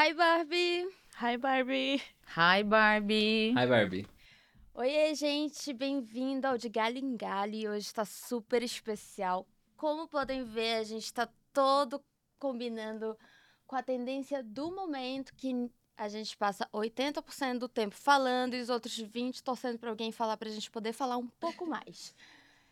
Hi, 0.00 0.14
Barbie! 0.14 0.88
Hi, 1.20 1.36
Barbie! 1.36 2.00
Hi, 2.36 2.62
Barbie! 2.62 3.52
Hi, 3.56 3.66
Barbie! 3.66 4.06
Oi, 4.72 5.12
gente, 5.16 5.72
bem-vindo 5.72 6.46
ao 6.46 6.56
De 6.56 6.68
Galho 6.68 6.98
em 6.98 7.16
Galho. 7.16 7.72
Hoje 7.72 7.86
está 7.86 8.04
super 8.04 8.62
especial. 8.62 9.44
Como 9.76 10.06
podem 10.06 10.44
ver, 10.44 10.76
a 10.76 10.84
gente 10.84 11.02
está 11.02 11.28
todo 11.52 12.00
combinando 12.38 13.18
com 13.66 13.74
a 13.74 13.82
tendência 13.82 14.40
do 14.40 14.70
momento 14.70 15.34
que 15.34 15.68
a 15.96 16.08
gente 16.08 16.36
passa 16.36 16.68
80% 16.72 17.58
do 17.58 17.68
tempo 17.68 17.96
falando 17.96 18.54
e 18.54 18.60
os 18.60 18.70
outros 18.70 18.96
20% 19.02 19.42
torcendo 19.42 19.80
para 19.80 19.90
alguém 19.90 20.12
falar 20.12 20.36
para 20.36 20.48
a 20.48 20.52
gente 20.52 20.70
poder 20.70 20.92
falar 20.92 21.16
um 21.16 21.26
pouco 21.26 21.66
mais. 21.66 22.14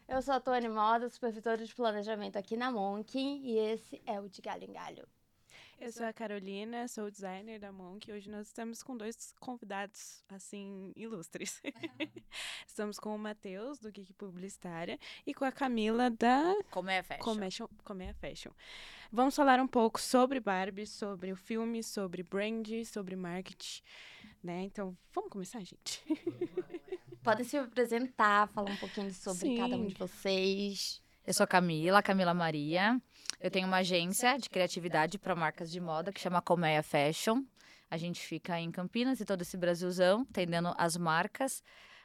Eu 0.07 0.23
sou 0.23 0.35
a 0.35 0.39
Tony 0.39 0.69
Moda, 0.69 1.09
supervisora 1.09 1.67
de 1.67 1.75
planejamento 1.75 2.37
aqui 2.37 2.57
na 2.57 2.71
Monk 2.71 3.19
e 3.19 3.59
esse 3.59 4.01
é 4.07 4.21
o 4.21 4.29
De 4.29 4.41
Galho 4.41 4.63
em 4.63 4.73
Galho. 4.73 5.09
Eu 5.79 5.93
sou 5.93 6.07
a 6.07 6.13
Carolina, 6.13 6.89
sou 6.89 7.11
designer 7.11 7.59
da 7.59 7.71
Monk. 7.71 8.11
Hoje 8.11 8.31
nós 8.31 8.47
estamos 8.47 8.83
com 8.83 8.97
dois 8.97 9.35
convidados, 9.39 10.25
assim, 10.29 10.91
ilustres. 10.97 11.61
estamos 12.67 12.99
com 12.99 13.15
o 13.15 13.19
Matheus, 13.19 13.79
do 13.79 13.93
Geek 13.93 14.15
Publicitária, 14.15 14.99
e 15.27 15.35
com 15.35 15.45
a 15.45 15.53
Camila, 15.53 16.11
da... 16.11 16.55
Comé 16.71 17.03
Fashion. 17.03 17.69
Comé 17.85 18.13
Fashion. 18.15 18.51
Vamos 19.13 19.37
falar 19.37 19.61
um 19.61 19.69
pouco 19.69 20.01
sobre 20.01 20.41
Barbie, 20.41 20.87
sobre 20.87 21.31
o 21.31 21.37
filme, 21.37 21.83
sobre 21.83 22.23
brand, 22.23 22.69
sobre 22.87 23.15
marketing, 23.15 23.83
né? 24.43 24.63
Então, 24.63 24.97
vamos 25.15 25.31
começar, 25.31 25.61
gente? 25.61 26.03
Podem 27.23 27.45
se 27.45 27.57
apresentar, 27.57 28.49
falar 28.49 28.71
um 28.71 28.77
pouquinho 28.77 29.13
sobre 29.13 29.41
Sim. 29.41 29.57
cada 29.59 29.77
um 29.77 29.87
de 29.87 29.95
vocês. 29.95 31.03
Eu 31.27 31.35
sou 31.35 31.45
Camila, 31.45 32.01
Camila 32.03 32.33
Maria. 32.33 33.01
Eu 33.41 33.51
tenho 33.51 33.67
uma 33.67 33.79
agência 33.79 34.39
de 34.39 34.49
criatividade 34.49 35.19
para 35.19 35.35
marcas 35.35 35.73
de 35.73 35.81
moda 35.81 36.13
que 36.13 36.21
chama 36.21 36.41
Colmeia 36.41 36.85
Fashion. 36.85 37.43
A 37.91 37.97
gente 37.97 38.21
fica 38.21 38.61
em 38.61 38.71
Campinas 38.71 39.19
e 39.19 39.25
todo 39.25 39.43
esse 39.43 39.57
Brasilzão, 39.57 40.25
atendendo 40.31 40.73
as 40.79 40.97
marcas. 40.97 41.65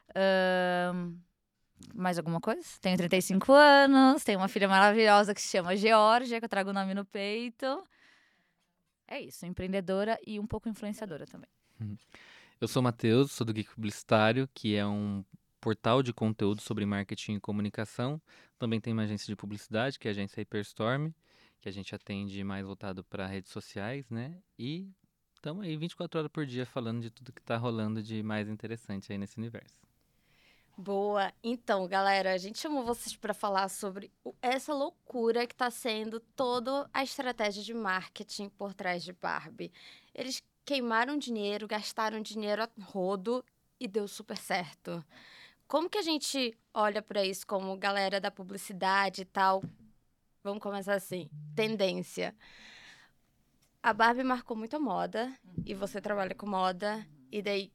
Uh, 0.10 1.16
mais 1.94 2.18
alguma 2.18 2.42
coisa? 2.42 2.64
Tenho 2.82 2.98
35 2.98 3.54
anos, 3.54 4.24
tenho 4.24 4.40
uma 4.40 4.48
filha 4.48 4.68
maravilhosa 4.68 5.36
que 5.36 5.42
se 5.42 5.50
chama 5.50 5.76
Georgia, 5.76 6.40
que 6.40 6.46
eu 6.46 6.50
trago 6.50 6.72
o 6.72 6.74
nome 6.74 6.96
no 6.96 7.06
peito. 7.06 7.84
É 9.08 9.22
isso, 9.22 9.46
empreendedora 9.46 10.20
e 10.26 10.40
um 10.40 10.48
pouco 10.48 10.68
influenciadora 10.68 11.28
também. 11.28 11.50
Uhum. 11.80 11.96
Eu 12.60 12.68
sou 12.68 12.82
Matheus, 12.82 13.32
sou 13.32 13.46
do 13.46 13.54
Geek 13.54 13.70
Publicitário, 13.76 14.50
que 14.52 14.76
é 14.76 14.86
um 14.86 15.24
portal 15.62 16.02
de 16.02 16.12
conteúdo 16.12 16.60
sobre 16.60 16.86
marketing 16.86 17.36
e 17.36 17.40
comunicação. 17.40 18.20
Também 18.58 18.82
tem 18.82 18.92
uma 18.92 19.04
agência 19.04 19.28
de 19.28 19.36
publicidade, 19.36 20.00
que 20.00 20.08
é 20.08 20.12
a 20.12 20.14
agência 20.14 20.42
Hyperstorm, 20.42 21.12
que 21.62 21.70
a 21.70 21.72
gente 21.72 21.94
atende 21.94 22.44
mais 22.44 22.66
voltado 22.66 23.04
para 23.04 23.28
redes 23.28 23.52
sociais, 23.52 24.10
né? 24.10 24.42
E 24.58 24.90
estamos 25.36 25.64
aí 25.64 25.78
24 25.78 26.20
horas 26.20 26.32
por 26.32 26.46
dia 26.46 26.66
falando 26.66 27.02
de 27.02 27.12
tudo 27.12 27.32
que 27.32 27.40
está 27.40 27.56
rolando 27.56 28.02
de 28.02 28.24
mais 28.24 28.50
interessante 28.50 29.12
aí 29.12 29.18
nesse 29.18 29.38
universo. 29.38 29.80
Boa. 30.76 31.32
Então, 31.44 31.88
galera, 31.88 32.34
a 32.34 32.38
gente 32.38 32.58
chamou 32.58 32.84
vocês 32.84 33.16
para 33.16 33.34
falar 33.34 33.70
sobre 33.70 34.12
essa 34.42 34.74
loucura 34.74 35.46
que 35.46 35.54
está 35.54 35.70
sendo 35.70 36.20
toda 36.36 36.90
a 36.92 37.04
estratégia 37.04 37.62
de 37.62 37.74
marketing 37.74 38.50
por 38.50 38.74
trás 38.74 39.04
de 39.04 39.14
Barbie. 39.14 39.72
Eles 40.16 40.42
queimaram 40.66 41.18
dinheiro, 41.18 41.68
gastaram 41.68 42.20
dinheiro 42.20 42.64
a 42.64 42.70
rodo 42.82 43.46
e 43.80 43.88
deu 43.88 44.08
super 44.08 44.38
certo. 44.38 45.04
Como 45.72 45.90
que 45.90 45.98
a 45.98 46.02
gente 46.02 46.54
olha 46.74 47.02
para 47.02 47.24
isso 47.24 47.48
como 47.48 47.78
galera 47.78 48.20
da 48.20 48.30
publicidade 48.30 49.22
e 49.22 49.26
tal? 49.26 49.64
Vamos 50.44 50.62
começar 50.62 50.96
assim. 50.96 51.30
Tendência. 51.56 52.36
A 53.82 53.94
Barbie 53.94 54.22
marcou 54.22 54.58
muito 54.58 54.76
a 54.76 54.80
moda 54.82 55.34
e 55.66 55.74
você 55.74 56.02
trabalha 56.02 56.36
com 56.36 56.46
moda 56.46 57.08
e 57.32 57.42
daí 57.42 57.72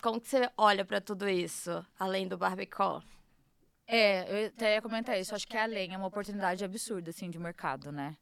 como 0.00 0.18
que 0.18 0.28
você 0.28 0.50
olha 0.56 0.82
para 0.82 0.98
tudo 0.98 1.28
isso, 1.28 1.84
além 1.98 2.26
do 2.26 2.38
Barbie-Call? 2.38 3.02
É, 3.86 4.44
eu 4.44 4.46
até 4.46 4.76
ia 4.76 4.80
comentar 4.80 5.20
isso. 5.20 5.34
Acho 5.34 5.46
que 5.46 5.58
é 5.58 5.62
além, 5.62 5.92
é 5.92 5.98
uma 5.98 6.06
oportunidade 6.06 6.64
absurda, 6.64 7.10
assim, 7.10 7.28
de 7.28 7.38
mercado, 7.38 7.92
né? 7.92 8.16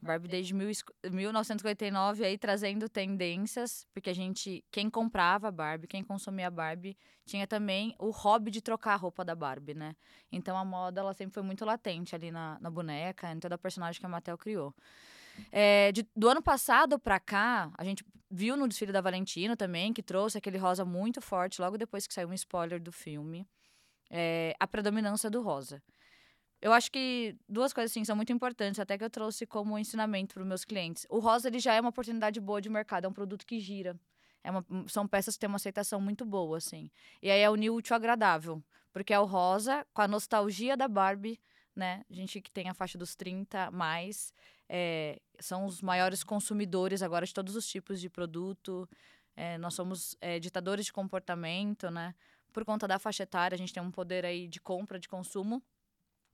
Barbie 0.00 0.28
desde 0.28 0.54
mil, 0.54 0.70
1959 1.10 2.24
aí 2.24 2.38
trazendo 2.38 2.88
tendências, 2.88 3.86
porque 3.92 4.10
a 4.10 4.14
gente, 4.14 4.64
quem 4.70 4.90
comprava 4.90 5.50
Barbie, 5.50 5.86
quem 5.86 6.04
consumia 6.04 6.50
Barbie, 6.50 6.96
tinha 7.24 7.46
também 7.46 7.94
o 7.98 8.10
hobby 8.10 8.50
de 8.50 8.60
trocar 8.60 8.92
a 8.92 8.96
roupa 8.96 9.24
da 9.24 9.34
Barbie, 9.34 9.74
né? 9.74 9.96
Então 10.30 10.56
a 10.56 10.64
moda 10.64 11.00
ela 11.00 11.12
sempre 11.12 11.34
foi 11.34 11.42
muito 11.42 11.64
latente 11.64 12.14
ali 12.14 12.30
na, 12.30 12.58
na 12.60 12.70
boneca, 12.70 13.32
em 13.32 13.40
toda 13.40 13.54
a 13.54 13.58
personagem 13.58 13.98
que 13.98 14.06
a 14.06 14.08
Mattel 14.08 14.38
criou. 14.38 14.74
É, 15.50 15.92
de, 15.92 16.06
do 16.14 16.28
ano 16.28 16.42
passado 16.42 16.98
para 16.98 17.18
cá, 17.18 17.70
a 17.76 17.84
gente 17.84 18.04
viu 18.30 18.56
no 18.56 18.68
desfile 18.68 18.92
da 18.92 19.00
Valentino 19.00 19.56
também, 19.56 19.92
que 19.92 20.02
trouxe 20.02 20.38
aquele 20.38 20.58
rosa 20.58 20.84
muito 20.84 21.20
forte, 21.20 21.60
logo 21.60 21.76
depois 21.76 22.06
que 22.06 22.14
saiu 22.14 22.28
um 22.28 22.34
spoiler 22.34 22.80
do 22.80 22.92
filme, 22.92 23.46
é, 24.10 24.54
a 24.58 24.66
predominância 24.66 25.30
do 25.30 25.42
rosa. 25.42 25.82
Eu 26.60 26.72
acho 26.72 26.90
que 26.90 27.36
duas 27.48 27.72
coisas 27.72 27.90
assim 27.90 28.04
são 28.04 28.16
muito 28.16 28.32
importantes, 28.32 28.80
até 28.80 28.96
que 28.96 29.04
eu 29.04 29.10
trouxe 29.10 29.46
como 29.46 29.78
ensinamento 29.78 30.34
para 30.34 30.42
os 30.42 30.48
meus 30.48 30.64
clientes. 30.64 31.06
O 31.10 31.18
rosa 31.18 31.48
ele 31.48 31.58
já 31.58 31.74
é 31.74 31.80
uma 31.80 31.90
oportunidade 31.90 32.40
boa 32.40 32.60
de 32.60 32.68
mercado, 32.68 33.04
é 33.04 33.08
um 33.08 33.12
produto 33.12 33.46
que 33.46 33.60
gira. 33.60 33.98
É 34.42 34.50
uma, 34.50 34.64
são 34.88 35.06
peças 35.06 35.34
que 35.34 35.40
têm 35.40 35.48
uma 35.48 35.56
aceitação 35.56 36.00
muito 36.00 36.24
boa, 36.24 36.56
assim. 36.56 36.90
E 37.20 37.30
aí 37.30 37.40
é 37.40 37.50
unir 37.50 37.70
útil 37.70 37.94
agradável, 37.94 38.62
porque 38.92 39.12
é 39.12 39.18
o 39.20 39.24
rosa 39.24 39.86
com 39.92 40.00
a 40.00 40.08
nostalgia 40.08 40.76
da 40.76 40.88
Barbie, 40.88 41.38
né? 41.74 42.04
A 42.08 42.14
gente 42.14 42.40
que 42.40 42.50
tem 42.50 42.68
a 42.68 42.74
faixa 42.74 42.96
dos 42.96 43.14
30 43.14 43.70
mais, 43.70 44.32
é, 44.68 45.20
são 45.38 45.66
os 45.66 45.82
maiores 45.82 46.24
consumidores 46.24 47.02
agora 47.02 47.26
de 47.26 47.34
todos 47.34 47.54
os 47.54 47.66
tipos 47.66 48.00
de 48.00 48.08
produto. 48.08 48.88
É, 49.36 49.58
nós 49.58 49.74
somos 49.74 50.16
é, 50.20 50.38
ditadores 50.38 50.86
de 50.86 50.92
comportamento, 50.92 51.90
né? 51.90 52.14
Por 52.52 52.64
conta 52.64 52.88
da 52.88 52.98
faixa 52.98 53.24
etária, 53.24 53.54
a 53.54 53.58
gente 53.58 53.74
tem 53.74 53.82
um 53.82 53.90
poder 53.90 54.24
aí 54.24 54.48
de 54.48 54.60
compra, 54.60 54.98
de 54.98 55.08
consumo 55.08 55.62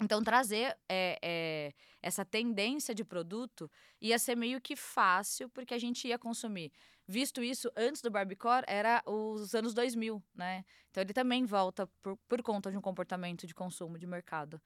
então, 0.02 0.22
trazer 0.22 0.76
é, 0.88 1.18
é, 1.22 1.72
essa 2.02 2.24
tendência 2.24 2.94
de 2.94 3.04
produto 3.04 3.70
ia 4.00 4.18
ser 4.18 4.36
meio 4.36 4.60
que 4.60 4.76
fácil, 4.76 5.48
porque 5.48 5.74
a 5.74 5.78
gente 5.78 6.06
ia 6.08 6.18
consumir. 6.18 6.72
Visto 7.06 7.42
isso, 7.42 7.70
antes 7.76 8.00
do 8.00 8.10
Barbiecore, 8.10 8.64
era 8.66 9.02
os 9.06 9.54
anos 9.54 9.74
2000, 9.74 10.22
né? 10.34 10.64
Então, 10.90 11.02
ele 11.02 11.12
também 11.12 11.44
volta 11.44 11.86
por, 12.00 12.16
por 12.28 12.42
conta 12.42 12.70
de 12.70 12.78
um 12.78 12.80
comportamento 12.80 13.46
de 13.46 13.54
consumo 13.54 13.98
de 13.98 14.06
mercado. 14.06 14.60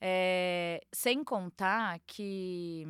É, 0.00 0.80
sem 0.92 1.24
contar 1.24 2.00
que 2.06 2.84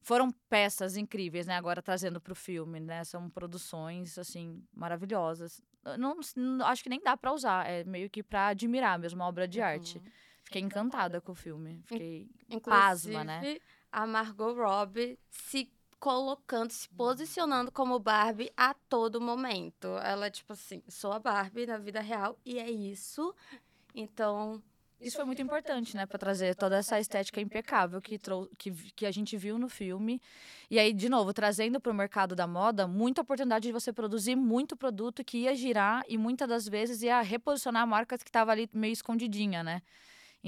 foram 0.00 0.30
peças 0.48 0.96
incríveis, 0.96 1.46
né? 1.46 1.56
Agora 1.56 1.82
trazendo 1.82 2.20
para 2.20 2.32
o 2.32 2.36
filme, 2.36 2.80
né? 2.80 3.04
São 3.04 3.28
produções, 3.28 4.16
assim, 4.16 4.64
maravilhosas. 4.72 5.60
Não, 5.98 6.18
não 6.34 6.66
acho 6.66 6.82
que 6.82 6.88
nem 6.88 7.00
dá 7.00 7.16
para 7.16 7.32
usar, 7.32 7.68
é 7.68 7.84
meio 7.84 8.08
que 8.08 8.22
para 8.22 8.48
admirar 8.48 8.98
mesmo, 8.98 9.20
uma 9.20 9.28
obra 9.28 9.46
de 9.46 9.58
uhum. 9.58 9.66
arte. 9.66 10.02
Fiquei 10.48 10.62
encantada 10.62 11.20
com 11.20 11.32
o 11.32 11.34
filme. 11.34 11.82
Fiquei 11.84 12.26
Inclusive, 12.48 12.62
pasma, 12.70 13.22
né? 13.22 13.58
A 13.92 14.06
Margot 14.06 14.54
Robbie 14.54 15.18
se 15.28 15.70
colocando, 16.00 16.70
se 16.70 16.88
posicionando 16.88 17.70
como 17.70 17.98
Barbie 17.98 18.50
a 18.56 18.72
todo 18.72 19.20
momento. 19.20 19.88
Ela, 19.98 20.30
tipo 20.30 20.54
assim, 20.54 20.82
sou 20.88 21.12
a 21.12 21.18
Barbie 21.18 21.66
na 21.66 21.76
vida 21.76 22.00
real 22.00 22.38
e 22.46 22.58
é 22.58 22.70
isso. 22.70 23.34
Então. 23.94 24.62
Isso 24.98 25.16
foi 25.16 25.26
muito 25.26 25.42
importante, 25.42 25.94
né, 25.94 26.06
para 26.06 26.18
trazer 26.18 26.56
toda 26.56 26.78
essa 26.78 26.98
estética 26.98 27.40
impecável 27.40 28.00
que, 28.00 28.18
que, 28.56 28.70
que 28.96 29.06
a 29.06 29.10
gente 29.10 29.36
viu 29.36 29.58
no 29.58 29.68
filme. 29.68 30.20
E 30.70 30.78
aí, 30.78 30.94
de 30.94 31.10
novo, 31.10 31.32
trazendo 31.34 31.78
para 31.78 31.92
o 31.92 31.94
mercado 31.94 32.34
da 32.34 32.46
moda 32.46 32.88
muita 32.88 33.20
oportunidade 33.20 33.68
de 33.68 33.72
você 33.72 33.92
produzir 33.92 34.34
muito 34.34 34.74
produto 34.76 35.22
que 35.22 35.42
ia 35.42 35.54
girar 35.54 36.02
e 36.08 36.16
muitas 36.16 36.48
das 36.48 36.66
vezes 36.66 37.02
ia 37.02 37.20
reposicionar 37.20 37.86
marcas 37.86 38.22
que 38.22 38.30
estavam 38.30 38.50
ali 38.50 38.68
meio 38.72 38.92
escondidinha, 38.92 39.62
né? 39.62 39.82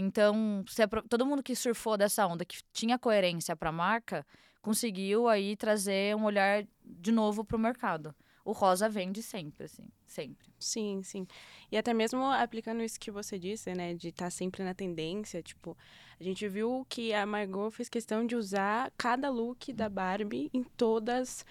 Então, 0.01 0.65
todo 1.09 1.27
mundo 1.27 1.43
que 1.43 1.55
surfou 1.55 1.97
dessa 1.97 2.27
onda, 2.27 2.45
que 2.45 2.59
tinha 2.73 2.99
coerência 2.99 3.55
para 3.55 3.69
a 3.69 3.73
marca, 3.73 4.27
conseguiu 4.63 5.29
aí 5.29 5.57
trazer 5.57 6.17
um 6.17 6.25
olhar 6.25 6.67
de 6.85 7.13
novo 7.13 7.45
para 7.45 7.57
o 7.57 7.61
mercado. 7.61 8.15
O 8.43 8.53
rosa 8.53 8.89
vende 8.89 9.23
sempre, 9.23 9.67
assim, 9.67 9.85
sempre. 10.07 10.49
Sim, 10.59 11.03
sim. 11.03 11.27
E 11.71 11.77
até 11.77 11.93
mesmo 11.93 12.25
aplicando 12.25 12.83
isso 12.83 12.99
que 12.99 13.11
você 13.11 13.39
disse, 13.39 13.75
né, 13.75 13.95
de 13.95 14.09
estar 14.09 14.27
tá 14.27 14.31
sempre 14.31 14.65
na 14.65 14.73
tendência, 14.73 15.43
tipo, 15.43 15.77
a 16.19 16.25
gente 16.25 16.49
viu 16.49 16.87
que 16.89 17.13
a 17.13 17.27
Margot 17.27 17.71
fez 17.71 17.89
questão 17.89 18.27
de 18.27 18.35
usar 18.35 18.91
cada 18.97 19.29
look 19.29 19.73
da 19.75 19.89
Barbie 19.89 20.51
em 20.55 20.65
todas 20.65 21.45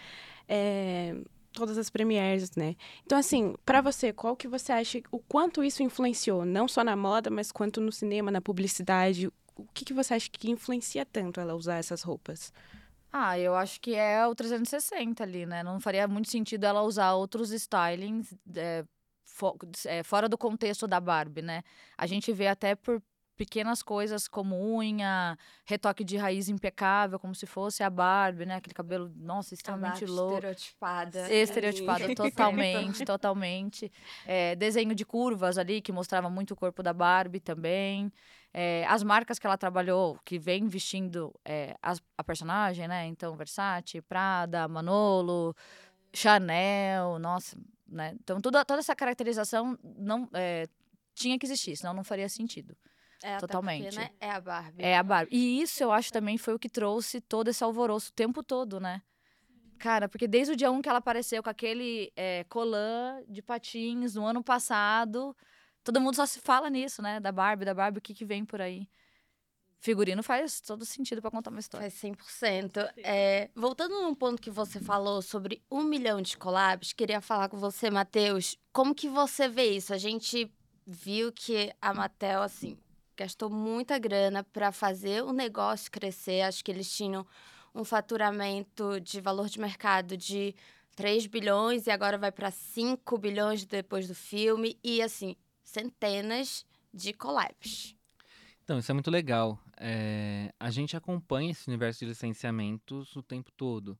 é, 0.47 1.15
todas 1.51 1.77
as 1.77 1.89
premieres, 1.89 2.55
né? 2.55 2.75
Então, 3.05 3.17
assim, 3.17 3.55
para 3.65 3.81
você, 3.81 4.13
qual 4.13 4.35
que 4.35 4.47
você 4.47 4.71
acha, 4.71 5.01
o 5.11 5.19
quanto 5.19 5.63
isso 5.63 5.83
influenciou, 5.83 6.45
não 6.45 6.67
só 6.67 6.83
na 6.83 6.95
moda, 6.95 7.29
mas 7.29 7.51
quanto 7.51 7.81
no 7.81 7.91
cinema, 7.91 8.31
na 8.31 8.41
publicidade? 8.41 9.27
O 9.55 9.65
que, 9.73 9.85
que 9.85 9.93
você 9.93 10.13
acha 10.13 10.29
que 10.29 10.49
influencia 10.49 11.05
tanto 11.05 11.39
ela 11.39 11.55
usar 11.55 11.77
essas 11.77 12.01
roupas? 12.01 12.53
Ah, 13.11 13.39
eu 13.39 13.55
acho 13.55 13.81
que 13.81 13.95
é 13.95 14.25
o 14.27 14.35
360 14.35 15.23
ali, 15.23 15.45
né? 15.45 15.63
Não 15.63 15.79
faria 15.79 16.07
muito 16.07 16.29
sentido 16.29 16.65
ela 16.65 16.83
usar 16.83 17.13
outros 17.13 17.51
stylings 17.51 18.33
é, 18.55 18.85
é, 19.85 20.03
fora 20.03 20.29
do 20.29 20.37
contexto 20.37 20.87
da 20.87 20.99
Barbie, 20.99 21.41
né? 21.41 21.63
A 21.97 22.05
gente 22.05 22.31
vê 22.31 22.47
até 22.47 22.75
por 22.75 23.01
pequenas 23.39 23.81
coisas 23.81 24.27
como 24.27 24.53
unha, 24.77 25.37
retoque 25.63 26.03
de 26.03 26.17
raiz 26.17 26.49
impecável, 26.49 27.17
como 27.17 27.33
se 27.33 27.45
fosse 27.45 27.81
a 27.81 27.89
Barbie, 27.89 28.45
né? 28.45 28.55
Aquele 28.55 28.73
cabelo, 28.73 29.09
nossa, 29.15 29.53
extremamente 29.53 30.01
Barbie 30.01 30.11
louco. 30.11 30.35
Estereotipada. 30.35 31.33
Estereotipada, 31.33 32.15
totalmente, 32.15 33.05
totalmente. 33.07 33.89
É, 34.25 34.57
desenho 34.57 34.93
de 34.93 35.05
curvas 35.05 35.57
ali, 35.57 35.79
que 35.81 35.89
mostrava 35.93 36.29
muito 36.29 36.51
o 36.51 36.55
corpo 36.57 36.83
da 36.83 36.91
Barbie 36.91 37.39
também. 37.39 38.11
É, 38.53 38.85
as 38.89 39.03
marcas 39.03 39.39
que 39.39 39.47
ela 39.47 39.57
trabalhou, 39.57 40.19
que 40.25 40.37
vem 40.37 40.67
vestindo 40.67 41.33
é, 41.45 41.77
as- 41.81 42.01
a 42.17 42.23
personagem, 42.25 42.89
né? 42.89 43.05
Então, 43.05 43.37
Versace, 43.37 44.01
Prada, 44.01 44.67
Manolo, 44.67 45.55
Chanel, 46.13 47.17
nossa, 47.19 47.57
né? 47.87 48.17
Então, 48.21 48.41
toda, 48.41 48.65
toda 48.65 48.81
essa 48.81 48.93
caracterização 48.97 49.79
não 49.97 50.27
é, 50.33 50.67
tinha 51.13 51.39
que 51.39 51.45
existir, 51.45 51.77
senão 51.77 51.93
não 51.93 52.03
faria 52.03 52.27
sentido. 52.27 52.75
É, 53.21 53.37
Totalmente. 53.37 53.95
Porque, 53.95 53.99
né, 53.99 54.11
é 54.19 54.31
a 54.31 54.39
Barbie. 54.39 54.83
É 54.83 54.97
a 54.97 55.03
Barbie. 55.03 55.35
E 55.35 55.61
isso 55.61 55.83
eu 55.83 55.91
acho 55.91 56.11
também 56.11 56.37
foi 56.37 56.53
o 56.53 56.59
que 56.59 56.69
trouxe 56.69 57.19
todo 57.19 57.49
esse 57.49 57.63
alvoroço 57.63 58.11
o 58.11 58.13
tempo 58.13 58.41
todo, 58.41 58.79
né? 58.79 59.01
Cara, 59.77 60.09
porque 60.09 60.27
desde 60.27 60.53
o 60.53 60.55
dia 60.55 60.69
1 60.71 60.81
que 60.81 60.89
ela 60.89 60.99
apareceu 60.99 61.41
com 61.41 61.49
aquele 61.49 62.11
é, 62.15 62.43
colã 62.49 63.21
de 63.27 63.41
patins 63.41 64.15
no 64.15 64.25
ano 64.25 64.43
passado, 64.43 65.35
todo 65.83 66.01
mundo 66.01 66.15
só 66.15 66.25
se 66.25 66.39
fala 66.39 66.69
nisso, 66.69 67.01
né? 67.01 67.19
Da 67.19 67.31
Barbie, 67.31 67.65
da 67.65 67.73
Barbie, 67.73 67.99
o 67.99 68.01
que, 68.01 68.13
que 68.13 68.25
vem 68.25 68.43
por 68.43 68.61
aí. 68.61 68.87
Figurino 69.81 70.21
faz 70.21 70.59
todo 70.59 70.85
sentido 70.85 71.21
pra 71.21 71.31
contar 71.31 71.49
uma 71.49 71.61
história. 71.61 71.89
Faz 71.89 72.01
100%. 72.01 72.91
É, 72.97 73.49
voltando 73.55 74.01
num 74.01 74.13
ponto 74.13 74.41
que 74.41 74.51
você 74.51 74.81
falou 74.81 75.21
sobre 75.21 75.63
um 75.71 75.83
milhão 75.83 76.21
de 76.21 76.37
collabs, 76.37 76.91
queria 76.91 77.21
falar 77.21 77.47
com 77.47 77.57
você, 77.57 77.89
Matheus. 77.89 78.57
Como 78.73 78.93
que 78.93 79.07
você 79.07 79.47
vê 79.47 79.71
isso? 79.71 79.93
A 79.93 79.97
gente 79.97 80.53
viu 80.85 81.31
que 81.31 81.73
a 81.81 81.93
Mattel, 81.93 82.41
assim, 82.41 82.77
gastou 83.19 83.49
muita 83.49 83.99
grana 83.99 84.43
para 84.43 84.71
fazer 84.71 85.23
o 85.23 85.33
negócio 85.33 85.91
crescer. 85.91 86.41
Acho 86.41 86.63
que 86.63 86.71
eles 86.71 86.89
tinham 86.89 87.25
um 87.75 87.83
faturamento 87.83 88.99
de 89.01 89.19
valor 89.19 89.49
de 89.49 89.59
mercado 89.59 90.15
de 90.15 90.55
3 90.95 91.27
bilhões 91.27 91.85
e 91.85 91.91
agora 91.91 92.17
vai 92.17 92.31
para 92.31 92.49
5 92.49 93.17
bilhões 93.17 93.65
depois 93.65 94.07
do 94.07 94.15
filme. 94.15 94.79
E, 94.81 95.01
assim, 95.01 95.35
centenas 95.63 96.65
de 96.93 97.11
collabs. 97.13 97.95
Então, 98.63 98.79
isso 98.79 98.91
é 98.91 98.93
muito 98.93 99.11
legal. 99.11 99.59
É, 99.77 100.53
a 100.59 100.69
gente 100.69 100.95
acompanha 100.95 101.51
esse 101.51 101.67
universo 101.67 101.99
de 101.99 102.05
licenciamentos 102.05 103.15
o 103.15 103.21
tempo 103.21 103.51
todo. 103.51 103.97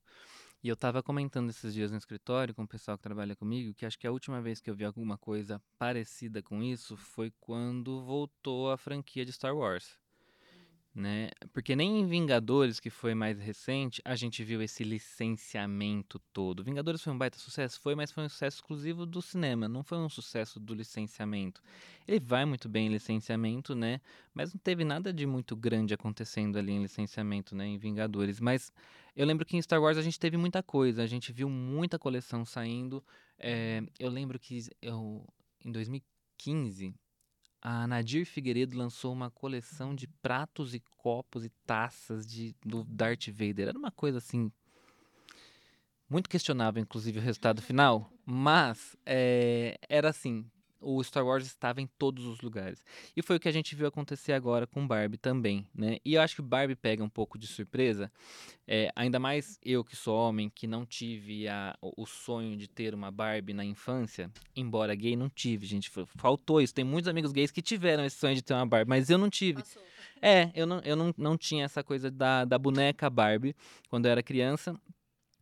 E 0.62 0.68
eu 0.68 0.74
estava 0.74 1.02
comentando 1.02 1.50
esses 1.50 1.74
dias 1.74 1.90
no 1.90 1.98
escritório 1.98 2.54
com 2.54 2.64
o 2.64 2.68
pessoal 2.68 2.98
que 2.98 3.04
trabalha 3.04 3.34
comigo 3.34 3.74
que 3.74 3.86
acho 3.86 3.98
que 3.98 4.06
a 4.06 4.12
última 4.12 4.42
vez 4.42 4.60
que 4.60 4.70
eu 4.70 4.76
vi 4.76 4.84
alguma 4.84 5.18
coisa 5.18 5.62
parecida 5.78 6.44
com 6.44 6.62
isso 6.62 6.98
foi 6.98 7.32
quando 7.40 8.04
voltou 8.04 8.70
a 8.70 8.78
franquia 8.78 9.24
de 9.24 9.32
Star 9.32 9.56
Wars. 9.56 9.98
Né? 10.94 11.30
Porque 11.54 11.76
nem 11.76 12.00
em 12.00 12.08
Vingadores, 12.08 12.80
que 12.80 12.90
foi 12.90 13.14
mais 13.14 13.40
recente, 13.40 14.02
a 14.04 14.16
gente 14.16 14.44
viu 14.44 14.62
esse 14.62 14.84
licenciamento 14.84 16.20
todo. 16.34 16.64
Vingadores 16.64 17.02
foi 17.02 17.14
um 17.14 17.18
baita 17.18 17.38
sucesso? 17.38 17.80
Foi, 17.80 17.94
mas 17.94 18.12
foi 18.12 18.24
um 18.24 18.30
sucesso 18.30 18.58
exclusivo 18.58 19.06
do 19.06 19.22
cinema, 19.22 19.68
não 19.68 19.84
foi 19.84 20.00
um 20.00 20.10
sucesso 20.10 20.60
do 20.60 20.74
licenciamento. 20.74 21.62
Ele 22.08 22.20
vai 22.20 22.44
muito 22.44 22.68
bem 22.68 22.88
em 22.88 22.90
licenciamento, 22.90 23.76
né? 23.76 24.02
Mas 24.34 24.52
não 24.52 24.60
teve 24.60 24.84
nada 24.84 25.14
de 25.14 25.28
muito 25.28 25.56
grande 25.56 25.94
acontecendo 25.94 26.58
ali 26.58 26.72
em 26.72 26.82
licenciamento, 26.82 27.56
né? 27.56 27.68
Em 27.68 27.78
Vingadores. 27.78 28.40
Mas 28.40 28.74
eu 29.16 29.28
lembro 29.28 29.46
que 29.46 29.56
em 29.56 29.62
Star 29.62 29.82
Wars 29.82 29.98
a 29.98 30.02
gente 30.02 30.20
teve 30.20 30.38
muita 30.38 30.64
coisa, 30.64 31.04
a 31.04 31.08
gente 31.08 31.32
viu 31.32 31.50
muita 31.50 32.00
coleção 32.00 32.44
saindo. 32.44 33.04
É, 33.38 33.82
eu 34.00 34.10
lembro 34.10 34.40
que 34.40 34.60
eu, 34.82 35.24
em 35.64 35.72
2015 35.72 36.96
a 37.62 37.88
Nadir 37.88 38.26
Figueiredo 38.26 38.78
lançou 38.78 39.12
uma 39.12 39.30
coleção 39.30 39.94
de 39.94 40.08
pratos 40.08 40.74
e 40.74 40.82
copos 40.98 41.44
e 41.44 41.50
taças 41.66 42.26
de, 42.26 42.56
do 42.66 42.84
Darth 42.84 43.28
Vader. 43.28 43.70
Era 43.70 43.78
uma 43.78 43.92
coisa 43.92 44.18
assim. 44.18 44.52
Muito 46.10 46.30
questionável, 46.30 46.82
inclusive, 46.82 47.20
o 47.20 47.22
resultado 47.22 47.62
final. 47.62 48.12
Mas 48.26 48.96
é, 49.06 49.78
era 49.88 50.10
assim: 50.10 50.50
o 50.82 51.04
Star 51.04 51.26
Wars 51.26 51.46
estava 51.46 51.82
em 51.82 51.88
todos 51.98 52.26
os 52.26 52.42
lugares. 52.42 52.84
E 53.16 53.22
foi 53.22 53.36
o 53.36 53.40
que 53.40 53.50
a 53.50 53.52
gente 53.52 53.76
viu 53.76 53.88
acontecer 53.88 54.34
agora 54.34 54.66
com 54.66 54.88
Barbie 54.88 55.18
também, 55.18 55.68
né? 55.76 55.98
E 56.06 56.14
eu 56.14 56.22
acho 56.22 56.36
que 56.38 56.42
Barbie 56.42 56.76
pega 56.76 57.04
um 57.04 57.10
pouco 57.10 57.38
de 57.38 57.48
surpresa, 57.48 58.12
é, 58.68 58.92
ainda 58.96 59.20
mais 59.20 59.60
eu 59.64 59.84
que 59.84 59.96
sou 59.96 60.16
homem, 60.18 60.50
que 60.50 60.68
não 60.68 60.86
tive 60.86 61.48
a, 61.48 61.76
o 61.82 62.06
sonho 62.06 62.56
de 62.56 62.68
ter 62.68 62.94
uma 62.94 63.12
Barbie 63.12 63.54
na 63.54 63.66
infância, 63.66 64.32
embora 64.56 64.94
gay, 64.96 65.16
não 65.16 65.30
tive, 65.30 65.66
gente. 65.66 65.90
fa- 65.90 66.06
Faltou 66.16 66.62
isso. 66.62 66.74
Tem 66.74 66.86
muitos 66.86 67.08
amigos 67.10 67.32
gays 67.32 67.52
que 67.52 67.62
tiveram 67.62 68.06
esse 68.06 68.18
sonho 68.18 68.36
de 68.36 68.42
ter 68.42 68.54
uma 68.54 68.66
Barbie, 68.66 68.90
mas 68.90 69.10
eu 69.10 69.18
não 69.18 69.30
tive. 69.30 69.62
É, 70.22 70.52
eu 70.54 70.66
não, 70.66 70.80
eu 70.82 70.96
não, 70.96 71.14
não 71.18 71.38
tinha 71.38 71.66
essa 71.66 71.84
coisa 71.84 72.10
da, 72.12 72.46
da 72.46 72.58
boneca 72.58 73.10
Barbie 73.10 73.56
quando 73.90 74.06
eu 74.06 74.12
era 74.12 74.22
criança. 74.24 74.80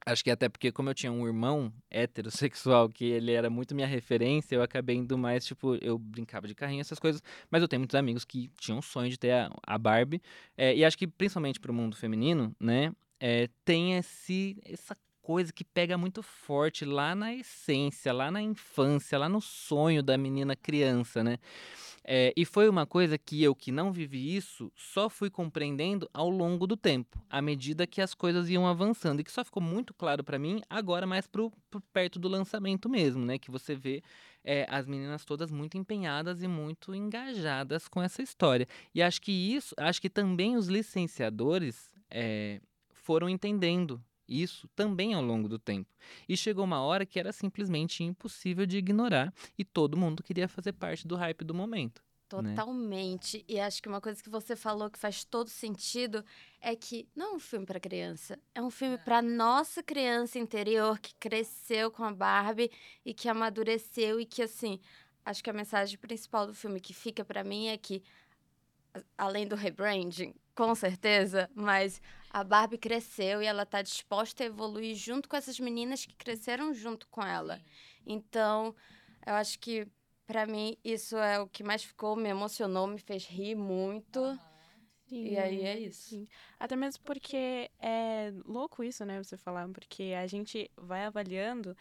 Acho 0.08 0.24
que 0.24 0.32
até 0.32 0.48
porque, 0.48 0.72
como 0.72 0.90
eu 0.90 0.94
tinha 0.94 1.12
um 1.12 1.28
irmão 1.28 1.70
heterossexual, 1.92 2.88
que 2.88 3.04
ele 3.04 3.34
era 3.34 3.50
muito 3.50 3.76
minha 3.76 3.86
referência, 3.86 4.56
eu 4.56 4.62
acabei 4.64 4.96
indo 4.96 5.18
mais, 5.18 5.46
tipo, 5.46 5.76
eu 5.82 5.98
brincava 5.98 6.48
de 6.48 6.56
carrinho, 6.56 6.80
essas 6.80 6.98
coisas. 6.98 7.22
Mas 7.52 7.62
eu 7.62 7.68
tenho 7.68 7.82
muitos 7.82 7.94
amigos 7.94 8.24
que 8.24 8.50
tinham 8.58 8.82
sonho 8.82 9.10
de 9.10 9.20
ter 9.20 9.32
a, 9.32 9.52
a 9.68 9.78
Barbie. 9.78 10.22
É, 10.58 10.74
e 10.74 10.86
acho 10.86 10.98
que, 10.98 11.06
principalmente 11.06 11.60
pro 11.60 11.74
mundo 11.74 11.98
feminino, 11.98 12.56
né, 12.58 12.94
é, 13.20 13.50
tem 13.66 13.98
esse, 13.98 14.58
essa 14.64 14.96
coisa 15.22 15.52
que 15.52 15.66
pega 15.66 15.98
muito 15.98 16.24
forte 16.24 16.86
lá 16.86 17.14
na 17.14 17.34
essência, 17.34 18.14
lá 18.14 18.32
na 18.32 18.42
infância, 18.42 19.20
lá 19.20 19.28
no 19.28 19.42
sonho 19.42 20.02
da 20.02 20.18
menina 20.18 20.56
criança, 20.56 21.22
né? 21.22 21.38
É, 22.10 22.34
e 22.38 22.46
foi 22.46 22.70
uma 22.70 22.86
coisa 22.86 23.18
que 23.18 23.44
eu, 23.44 23.54
que 23.54 23.70
não 23.70 23.92
vivi 23.92 24.34
isso, 24.34 24.72
só 24.74 25.10
fui 25.10 25.30
compreendendo 25.30 26.10
ao 26.14 26.30
longo 26.30 26.66
do 26.66 26.78
tempo, 26.78 27.22
à 27.30 27.42
medida 27.42 27.86
que 27.86 28.00
as 28.00 28.14
coisas 28.14 28.50
iam 28.50 28.66
avançando. 28.66 29.20
E 29.20 29.26
que 29.26 29.32
só 29.32 29.44
ficou 29.44 29.62
muito 29.62 29.94
claro 29.94 30.24
pra 30.24 30.40
mim 30.40 30.62
agora, 30.70 31.06
mais 31.06 31.28
pro, 31.28 31.52
pro 31.70 31.82
perto 31.92 32.18
do 32.18 32.30
lançamento 32.30 32.88
mesmo, 32.88 33.26
né? 33.26 33.38
Que 33.38 33.52
você 33.52 33.76
vê 33.76 34.02
é, 34.42 34.66
as 34.70 34.88
meninas 34.88 35.26
todas 35.26 35.52
muito 35.52 35.78
empenhadas 35.78 36.42
e 36.42 36.48
muito 36.48 36.96
engajadas 36.96 37.90
com 37.90 38.02
essa 38.02 38.22
história. 38.22 38.66
E 38.96 39.02
acho 39.02 39.22
que 39.22 39.32
isso, 39.32 39.76
acho 39.78 40.02
que 40.02 40.10
também 40.10 40.56
os 40.56 40.68
licenciadores 40.68 41.94
é, 42.10 42.62
foram 42.94 43.28
entendendo 43.28 44.02
isso 44.28 44.68
também 44.76 45.14
ao 45.14 45.22
longo 45.22 45.48
do 45.48 45.58
tempo. 45.60 45.90
E 46.28 46.36
chegou 46.36 46.64
uma 46.64 46.82
hora 46.82 47.06
que 47.06 47.20
era 47.20 47.32
simplesmente 47.32 48.04
impossível 48.04 48.66
de 48.66 48.78
ignorar 48.78 49.34
e 49.58 49.64
todo 49.64 49.98
mundo 49.98 50.24
queria 50.24 50.48
fazer 50.48 50.74
parte 50.74 51.08
do 51.08 51.16
hype 51.16 51.44
do 51.44 51.54
momento. 51.54 52.02
né? 52.42 52.56
Totalmente. 52.56 53.46
E 53.48 53.60
acho 53.60 53.82
que 53.82 53.88
uma 53.88 54.02
coisa 54.02 54.22
que 54.22 54.30
você 54.30 54.56
falou 54.56 54.90
que 54.90 55.00
faz 55.00 55.24
todo 55.24 55.50
sentido 55.50 56.24
é 56.60 56.76
que 56.76 57.08
não 57.16 57.34
é 57.34 57.36
um 57.36 57.40
filme 57.40 57.66
para 57.66 57.80
criança, 57.80 58.38
é 58.54 58.62
um 58.62 58.70
filme 58.70 58.98
para 58.98 59.22
nossa 59.22 59.82
criança 59.82 60.38
interior 60.38 61.00
que 61.00 61.16
cresceu 61.16 61.90
com 61.90 62.04
a 62.04 62.12
Barbie 62.12 62.70
e 63.06 63.14
que 63.14 63.30
amadureceu 63.30 64.20
e 64.20 64.26
que 64.26 64.42
assim, 64.42 64.80
acho 65.24 65.42
que 65.44 65.50
a 65.50 65.54
mensagem 65.54 65.98
principal 65.98 66.46
do 66.48 66.54
filme 66.54 66.82
que 66.82 66.94
fica 66.94 67.24
para 67.24 67.44
mim 67.44 67.68
é 67.68 67.78
que 67.78 68.04
além 69.18 69.48
do 69.48 69.56
rebranding, 69.56 70.34
com 70.56 70.74
certeza, 70.76 71.50
mas 71.54 72.02
a 72.30 72.44
Barbie 72.44 72.78
cresceu 72.78 73.42
e 73.42 73.46
ela 73.46 73.66
tá 73.66 73.82
disposta 73.82 74.44
a 74.44 74.48
evoluir 74.48 74.96
junto 74.96 75.30
com 75.30 75.36
essas 75.36 75.60
meninas 75.60 76.06
que 76.06 76.16
cresceram 76.16 76.74
junto 76.74 77.08
com 77.08 77.22
ela. 77.22 77.60
Então, 78.06 78.76
eu 79.26 79.34
acho 79.34 79.60
que 79.60 79.88
Pra 80.28 80.46
mim, 80.46 80.78
isso 80.84 81.16
é 81.16 81.40
o 81.40 81.48
que 81.48 81.64
mais 81.64 81.86
ficou, 81.86 82.14
me 82.14 82.28
emocionou, 82.28 82.86
me 82.86 83.00
fez 83.00 83.26
rir 83.26 83.56
muito. 83.56 84.38
E 85.10 85.38
aí 85.38 85.62
é 85.62 85.80
isso. 85.80 86.10
Sim. 86.10 86.28
Até 86.60 86.76
mesmo 86.76 87.02
porque 87.06 87.72
é 87.80 88.34
louco 88.46 88.84
isso, 88.84 89.06
né, 89.06 89.24
você 89.24 89.38
falar, 89.38 89.70
porque 89.70 90.14
a 90.22 90.28
gente 90.28 90.70
vai 90.76 91.06
avaliando 91.06 91.78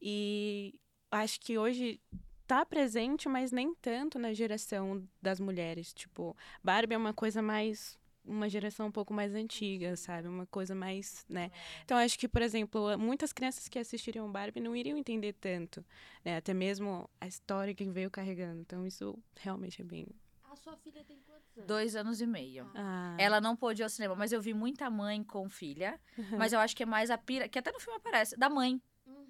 e 0.00 0.78
acho 1.10 1.40
que 1.40 1.58
hoje 1.58 2.00
tá 2.48 2.64
presente, 2.66 3.28
mas 3.28 3.52
nem 3.52 3.74
tanto 3.76 4.18
na 4.18 4.32
geração 4.32 5.06
das 5.22 5.38
mulheres. 5.38 5.92
Tipo, 5.92 6.36
Barbie 6.64 6.94
é 6.94 6.98
uma 6.98 7.12
coisa 7.14 7.40
mais 7.42 7.96
uma 8.24 8.46
geração 8.48 8.88
um 8.88 8.92
pouco 8.92 9.14
mais 9.14 9.34
antiga, 9.34 9.96
sabe? 9.96 10.28
Uma 10.28 10.44
coisa 10.46 10.74
mais, 10.74 11.24
né? 11.30 11.50
Então 11.84 11.96
acho 11.96 12.18
que, 12.18 12.28
por 12.28 12.42
exemplo, 12.42 12.98
muitas 12.98 13.32
crianças 13.32 13.68
que 13.68 13.78
assistiriam 13.78 14.30
Barbie 14.30 14.60
não 14.60 14.76
iriam 14.76 14.98
entender 14.98 15.32
tanto, 15.34 15.82
né? 16.24 16.36
Até 16.36 16.52
mesmo 16.52 17.08
a 17.20 17.26
história 17.26 17.74
que 17.74 17.84
veio 17.88 18.10
carregando. 18.10 18.60
Então 18.60 18.86
isso 18.86 19.18
realmente 19.40 19.80
é 19.80 19.84
bem 19.84 20.06
A 20.50 20.56
sua 20.56 20.76
filha 20.76 21.02
tem 21.04 21.18
quantos 21.26 21.56
anos? 21.56 21.66
Dois 21.66 21.96
anos 21.96 22.20
e 22.20 22.26
meio. 22.26 22.70
ah, 22.74 23.16
Ela 23.18 23.40
não 23.40 23.56
pôde 23.56 23.80
ir 23.80 23.84
ao 23.84 23.88
cinema, 23.88 24.14
mas 24.14 24.30
eu 24.30 24.42
vi 24.42 24.52
muita 24.52 24.90
mãe 24.90 25.22
com 25.24 25.48
filha. 25.48 25.98
Mas 26.36 26.52
eu 26.52 26.60
acho 26.60 26.76
que 26.76 26.82
é 26.82 26.86
mais 26.86 27.10
a 27.10 27.16
pira, 27.16 27.48
que 27.48 27.58
até 27.58 27.72
no 27.72 27.80
filme 27.80 27.96
aparece, 27.96 28.36
da 28.36 28.50
mãe. 28.50 28.78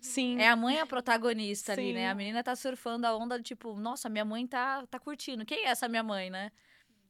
Sim. 0.00 0.38
É 0.40 0.48
a 0.48 0.56
mãe 0.56 0.78
a 0.78 0.86
protagonista 0.86 1.72
ali, 1.72 1.92
né? 1.92 2.00
Sim. 2.00 2.06
A 2.06 2.14
menina 2.14 2.42
tá 2.42 2.54
surfando 2.54 3.06
a 3.06 3.16
onda, 3.16 3.40
tipo, 3.40 3.74
nossa, 3.74 4.08
minha 4.08 4.24
mãe 4.24 4.46
tá, 4.46 4.86
tá 4.86 4.98
curtindo. 4.98 5.44
Quem 5.44 5.66
é 5.66 5.68
essa 5.68 5.88
minha 5.88 6.02
mãe, 6.02 6.30
né? 6.30 6.50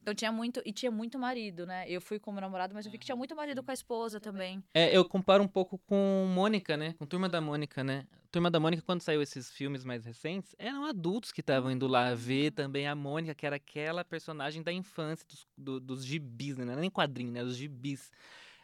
Então 0.00 0.14
tinha 0.14 0.32
muito, 0.32 0.62
e 0.64 0.72
tinha 0.72 0.90
muito 0.90 1.18
marido, 1.18 1.66
né? 1.66 1.84
Eu 1.86 2.00
fui 2.00 2.18
com 2.18 2.32
meu 2.32 2.40
namorado, 2.40 2.74
mas 2.74 2.86
eu 2.86 2.92
vi 2.92 2.96
que 2.96 3.04
tinha 3.04 3.16
muito 3.16 3.36
marido 3.36 3.62
com 3.62 3.70
a 3.70 3.74
esposa 3.74 4.18
também. 4.18 4.64
É, 4.72 4.96
eu 4.96 5.04
comparo 5.04 5.42
um 5.42 5.48
pouco 5.48 5.76
com 5.78 6.26
Mônica, 6.34 6.76
né? 6.78 6.94
Com 6.98 7.04
Turma 7.04 7.28
da 7.28 7.42
Mônica, 7.42 7.84
né? 7.84 8.06
Turma 8.30 8.50
da 8.50 8.58
Mônica, 8.58 8.82
quando 8.82 9.02
saiu 9.02 9.20
esses 9.20 9.50
filmes 9.50 9.84
mais 9.84 10.06
recentes, 10.06 10.54
eram 10.58 10.86
adultos 10.86 11.30
que 11.30 11.40
estavam 11.40 11.70
indo 11.70 11.86
lá 11.86 12.14
ver 12.14 12.52
também 12.52 12.86
a 12.86 12.94
Mônica, 12.94 13.34
que 13.34 13.44
era 13.44 13.56
aquela 13.56 14.02
personagem 14.04 14.62
da 14.62 14.72
infância, 14.72 15.26
dos, 15.28 15.46
do, 15.56 15.80
dos 15.80 16.04
gibis, 16.04 16.56
né? 16.56 16.64
Não 16.64 16.72
era 16.72 16.80
nem 16.80 16.90
quadrinho, 16.90 17.32
né? 17.32 17.44
Dos 17.44 17.56
gibis. 17.56 18.10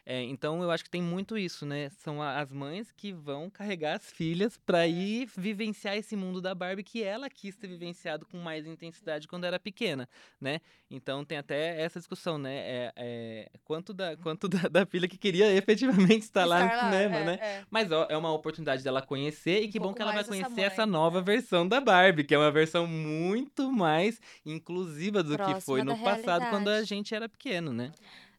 É, 0.05 0.21
então 0.21 0.61
eu 0.61 0.69
acho 0.69 0.83
que 0.83 0.89
tem 0.89 1.01
muito 1.01 1.35
isso, 1.35 1.65
né? 1.65 1.89
São 1.89 2.21
as 2.21 2.51
mães 2.51 2.91
que 2.91 3.11
vão 3.11 3.49
carregar 3.49 3.95
as 3.95 4.11
filhas 4.11 4.55
pra 4.55 4.85
ir 4.85 5.27
vivenciar 5.35 5.97
esse 5.97 6.15
mundo 6.15 6.39
da 6.39 6.53
Barbie 6.53 6.83
que 6.83 7.01
ela 7.01 7.27
quis 7.27 7.55
ter 7.55 7.67
vivenciado 7.67 8.23
com 8.27 8.37
mais 8.37 8.67
intensidade 8.67 9.27
quando 9.27 9.45
era 9.45 9.59
pequena, 9.59 10.07
né? 10.39 10.61
Então 10.91 11.25
tem 11.25 11.39
até 11.39 11.81
essa 11.81 11.97
discussão, 11.97 12.37
né? 12.37 12.53
É, 12.55 12.93
é, 12.95 13.51
quanto 13.63 13.95
da, 13.95 14.15
quanto 14.21 14.47
da, 14.47 14.67
da 14.69 14.85
filha 14.85 15.07
que 15.07 15.17
queria 15.17 15.51
efetivamente 15.51 16.21
estar, 16.21 16.45
lá 16.45 16.59
no 16.59 16.65
Estar 16.65 16.91
cinema, 16.91 17.15
é, 17.15 17.25
né? 17.25 17.39
é. 17.41 17.63
Mas 17.71 17.91
ó, 17.91 18.05
é 18.07 18.15
uma 18.15 18.31
oportunidade 18.31 18.83
dela 18.83 19.01
conhecer 19.01 19.63
e 19.63 19.67
Um 19.67 19.71
que 19.71 19.79
bom 19.79 19.85
pouco 19.85 19.97
que 19.97 20.01
ela 20.03 20.11
vai 20.11 20.21
essa 20.21 20.29
conhecer 20.29 20.49
mãe, 20.49 20.65
essa 20.65 20.85
nova 20.85 21.19
versão 21.19 21.67
da 21.67 21.81
Barbie, 21.81 22.23
que 22.23 22.35
é 22.35 22.37
uma 22.37 22.51
versão 22.51 22.85
muito 22.85 23.71
mais 23.71 24.21
inclusiva 24.45 25.23
do 25.23 25.31
que 25.31 25.37
Próxima 25.37 25.61
foi 25.61 25.83
no 25.83 25.97
passado 25.97 26.47
quando 26.51 26.67
a 26.67 26.83
gente 26.83 27.15
era 27.15 27.27
pequeno, 27.27 27.73
né? 27.73 27.91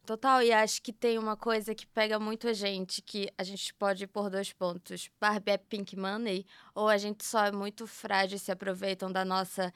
Total, 0.07 0.41
e 0.41 0.53
acho 0.53 0.81
que 0.81 0.93
tem 0.93 1.19
uma 1.19 1.37
coisa 1.37 1.75
que 1.75 1.85
pega 1.85 2.17
muito 2.21 2.47
a 2.47 2.53
gente, 2.53 3.03
que 3.03 3.29
a 3.37 3.43
gente 3.43 3.75
pode 3.75 4.05
ir 4.05 4.07
por 4.07 4.31
dois 4.31 4.53
pontos. 4.53 5.11
Barbie 5.21 5.51
é 5.51 5.59
pink 5.59 5.97
money, 5.97 6.47
ou 6.73 6.89
a 6.89 6.97
gente 6.97 7.25
só 7.25 7.47
é 7.47 7.51
muito 7.51 7.89
frágil 7.89 8.37
e 8.37 8.39
se 8.39 8.53
aproveitam 8.53 9.11
da 9.11 9.25
nossa, 9.25 9.75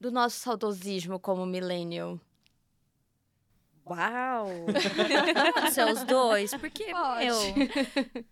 do 0.00 0.10
nosso 0.10 0.40
saudosismo 0.40 1.20
como 1.20 1.44
millennial. 1.44 2.18
Uau! 3.86 4.48
Os 5.92 6.04
dois, 6.04 6.54
porque, 6.54 6.86
Pode. 6.86 8.24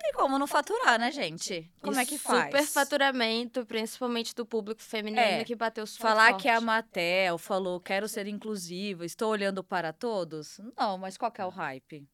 tem 0.00 0.12
como 0.12 0.38
não 0.38 0.46
faturar, 0.46 0.98
né, 0.98 1.12
gente? 1.12 1.70
Como 1.82 1.98
é 1.98 2.06
que 2.06 2.18
faz? 2.18 2.46
Super 2.46 2.64
faturamento, 2.66 3.64
principalmente 3.66 4.34
do 4.34 4.46
público 4.46 4.82
feminino 4.82 5.20
É, 5.20 5.44
que 5.44 5.54
bateu 5.54 5.86
super 5.86 6.02
Falar 6.08 6.30
forte. 6.30 6.42
que 6.42 6.48
a 6.48 6.60
Matel 6.60 7.36
falou, 7.38 7.78
quero 7.80 8.08
ser 8.08 8.26
inclusiva, 8.26 9.04
estou 9.04 9.30
olhando 9.30 9.62
para 9.62 9.92
todos. 9.92 10.58
Não, 10.76 10.96
mas 10.98 11.16
qual 11.16 11.30
que 11.30 11.40
é 11.40 11.44
o 11.46 11.50
hype? 11.50 12.06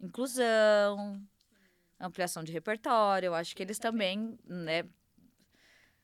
Inclusão, 0.00 1.20
ampliação 1.98 2.42
de 2.42 2.52
repertório. 2.52 3.26
Eu 3.28 3.34
acho 3.34 3.54
que 3.54 3.62
eles 3.62 3.78
também, 3.78 4.38
né? 4.44 4.84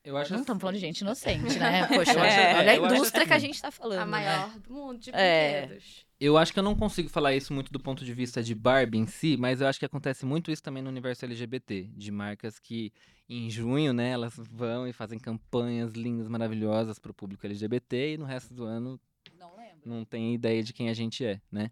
Eu 0.09 0.17
acho 0.17 0.33
Não 0.33 0.41
estamos 0.41 0.59
falando 0.59 0.75
de 0.75 0.81
gente 0.81 1.01
inocente, 1.01 1.59
né? 1.59 1.85
Poxa, 1.87 2.13
Eu 2.13 2.19
acho- 2.21 2.39
é, 2.39 2.55
olha 2.57 2.71
a 2.71 2.75
indústria 2.75 3.25
que 3.27 3.31
a 3.33 3.35
assim, 3.35 3.45
gente 3.45 3.55
está 3.55 3.69
falando. 3.69 3.99
a 3.99 4.05
né? 4.05 4.11
maior 4.11 4.59
do 4.59 4.73
mundo 4.73 4.99
de 4.99 5.11
É. 5.13 5.61
brinquedos. 5.67 6.05
Eu 6.19 6.37
acho 6.37 6.51
que 6.51 6.57
eu 6.59 6.63
não 6.63 6.75
consigo 6.75 7.07
falar 7.09 7.33
isso 7.35 7.53
muito 7.53 7.71
do 7.71 7.79
ponto 7.79 8.03
de 8.03 8.13
vista 8.13 8.41
de 8.43 8.53
Barbie 8.55 8.97
em 8.97 9.05
si, 9.07 9.37
mas 9.37 9.61
eu 9.61 9.67
acho 9.67 9.77
que 9.79 9.85
acontece 9.85 10.25
muito 10.25 10.51
isso 10.51 10.61
também 10.63 10.81
no 10.83 10.89
universo 10.89 11.23
LGBT, 11.25 11.89
de 11.95 12.11
marcas 12.11 12.57
que 12.59 12.91
em 13.29 13.49
junho, 13.49 13.93
né, 13.93 14.09
elas 14.09 14.33
vão 14.35 14.87
e 14.87 14.91
fazem 14.91 15.19
campanhas 15.19 15.91
lindas, 15.93 16.27
maravilhosas 16.27 16.97
para 16.99 17.11
o 17.11 17.13
público 17.13 17.45
LGBT 17.45 18.13
e 18.15 18.17
no 18.17 18.25
resto 18.25 18.53
do 18.53 18.65
ano 18.65 18.99
Não 19.37 19.55
lembro. 19.55 19.81
não 19.85 20.03
tem 20.03 20.33
ideia 20.33 20.61
de 20.63 20.73
quem 20.73 20.89
a 20.89 20.93
gente 20.93 21.23
é, 21.23 21.39
né? 21.51 21.71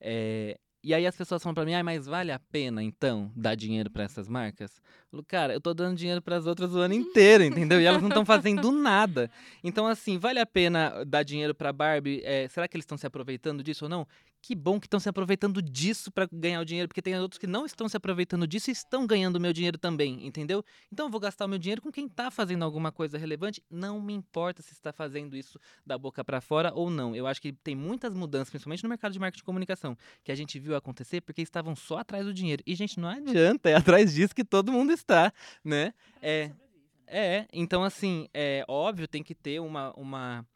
É, 0.00 0.58
e 0.86 0.94
aí 0.94 1.04
as 1.04 1.16
pessoas 1.16 1.42
falam 1.42 1.52
pra 1.52 1.64
mim, 1.64 1.74
ah, 1.74 1.82
mas 1.82 2.06
vale 2.06 2.30
a 2.30 2.38
pena 2.38 2.80
então 2.80 3.32
dar 3.34 3.56
dinheiro 3.56 3.90
pra 3.90 4.04
essas 4.04 4.28
marcas? 4.28 4.76
Eu 4.76 5.10
falo, 5.10 5.24
cara, 5.24 5.52
eu 5.52 5.60
tô 5.60 5.74
dando 5.74 5.96
dinheiro 5.96 6.22
pras 6.22 6.46
outras 6.46 6.76
o 6.76 6.78
ano 6.78 6.94
inteiro, 6.94 7.42
entendeu? 7.42 7.80
E 7.80 7.84
elas 7.84 8.00
não 8.00 8.08
estão 8.08 8.24
fazendo 8.24 8.70
nada. 8.70 9.28
Então, 9.64 9.84
assim, 9.84 10.16
vale 10.16 10.38
a 10.38 10.46
pena 10.46 11.04
dar 11.04 11.24
dinheiro 11.24 11.56
pra 11.56 11.72
Barbie? 11.72 12.22
É, 12.24 12.46
será 12.46 12.68
que 12.68 12.76
eles 12.76 12.84
estão 12.84 12.96
se 12.96 13.04
aproveitando 13.04 13.64
disso 13.64 13.86
ou 13.86 13.88
não? 13.88 14.06
Que 14.46 14.54
bom 14.54 14.78
que 14.78 14.86
estão 14.86 15.00
se 15.00 15.08
aproveitando 15.08 15.60
disso 15.60 16.08
pra 16.08 16.28
ganhar 16.32 16.60
o 16.60 16.64
dinheiro, 16.64 16.86
porque 16.86 17.02
tem 17.02 17.18
outros 17.18 17.36
que 17.36 17.48
não 17.48 17.66
estão 17.66 17.88
se 17.88 17.96
aproveitando 17.96 18.46
disso 18.46 18.70
e 18.70 18.72
estão 18.72 19.04
ganhando 19.04 19.34
o 19.34 19.40
meu 19.40 19.52
dinheiro 19.52 19.76
também, 19.76 20.24
entendeu? 20.24 20.64
Então 20.92 21.06
eu 21.06 21.10
vou 21.10 21.18
gastar 21.18 21.46
o 21.46 21.48
meu 21.48 21.58
dinheiro 21.58 21.82
com 21.82 21.90
quem 21.90 22.08
tá 22.08 22.30
fazendo 22.30 22.64
alguma 22.64 22.92
coisa 22.92 23.18
relevante. 23.18 23.60
Não 23.68 24.00
me 24.00 24.14
importa 24.14 24.62
se 24.62 24.72
está 24.72 24.92
fazendo 24.92 25.36
isso 25.36 25.58
da 25.84 25.98
boca 25.98 26.24
pra 26.24 26.40
fora 26.40 26.72
ou 26.72 26.88
não. 26.88 27.12
Eu 27.12 27.26
acho 27.26 27.42
que 27.42 27.52
tem 27.52 27.74
muitas 27.74 28.14
mudanças, 28.14 28.50
principalmente 28.50 28.84
no 28.84 28.88
mercado 28.88 29.12
de 29.14 29.18
marketing 29.18 29.42
e 29.42 29.44
comunicação, 29.44 29.98
que 30.22 30.30
a 30.30 30.36
gente 30.36 30.60
viu 30.60 30.76
acontecer 30.76 31.22
porque 31.22 31.42
estavam 31.42 31.74
só 31.74 31.98
atrás 31.98 32.24
do 32.24 32.32
dinheiro. 32.32 32.62
E, 32.64 32.76
gente, 32.76 33.00
não 33.00 33.08
adianta, 33.08 33.68
é 33.68 33.74
atrás 33.74 34.14
disso 34.14 34.32
que 34.32 34.44
todo 34.44 34.70
mundo 34.70 34.92
está, 34.92 35.32
né? 35.64 35.92
É, 36.22 36.52
é, 37.08 37.46
então 37.52 37.82
assim, 37.82 38.28
é 38.32 38.64
óbvio, 38.68 39.08
tem 39.08 39.24
que 39.24 39.34
ter 39.34 39.60
uma, 39.60 39.92
uma, 39.94 40.46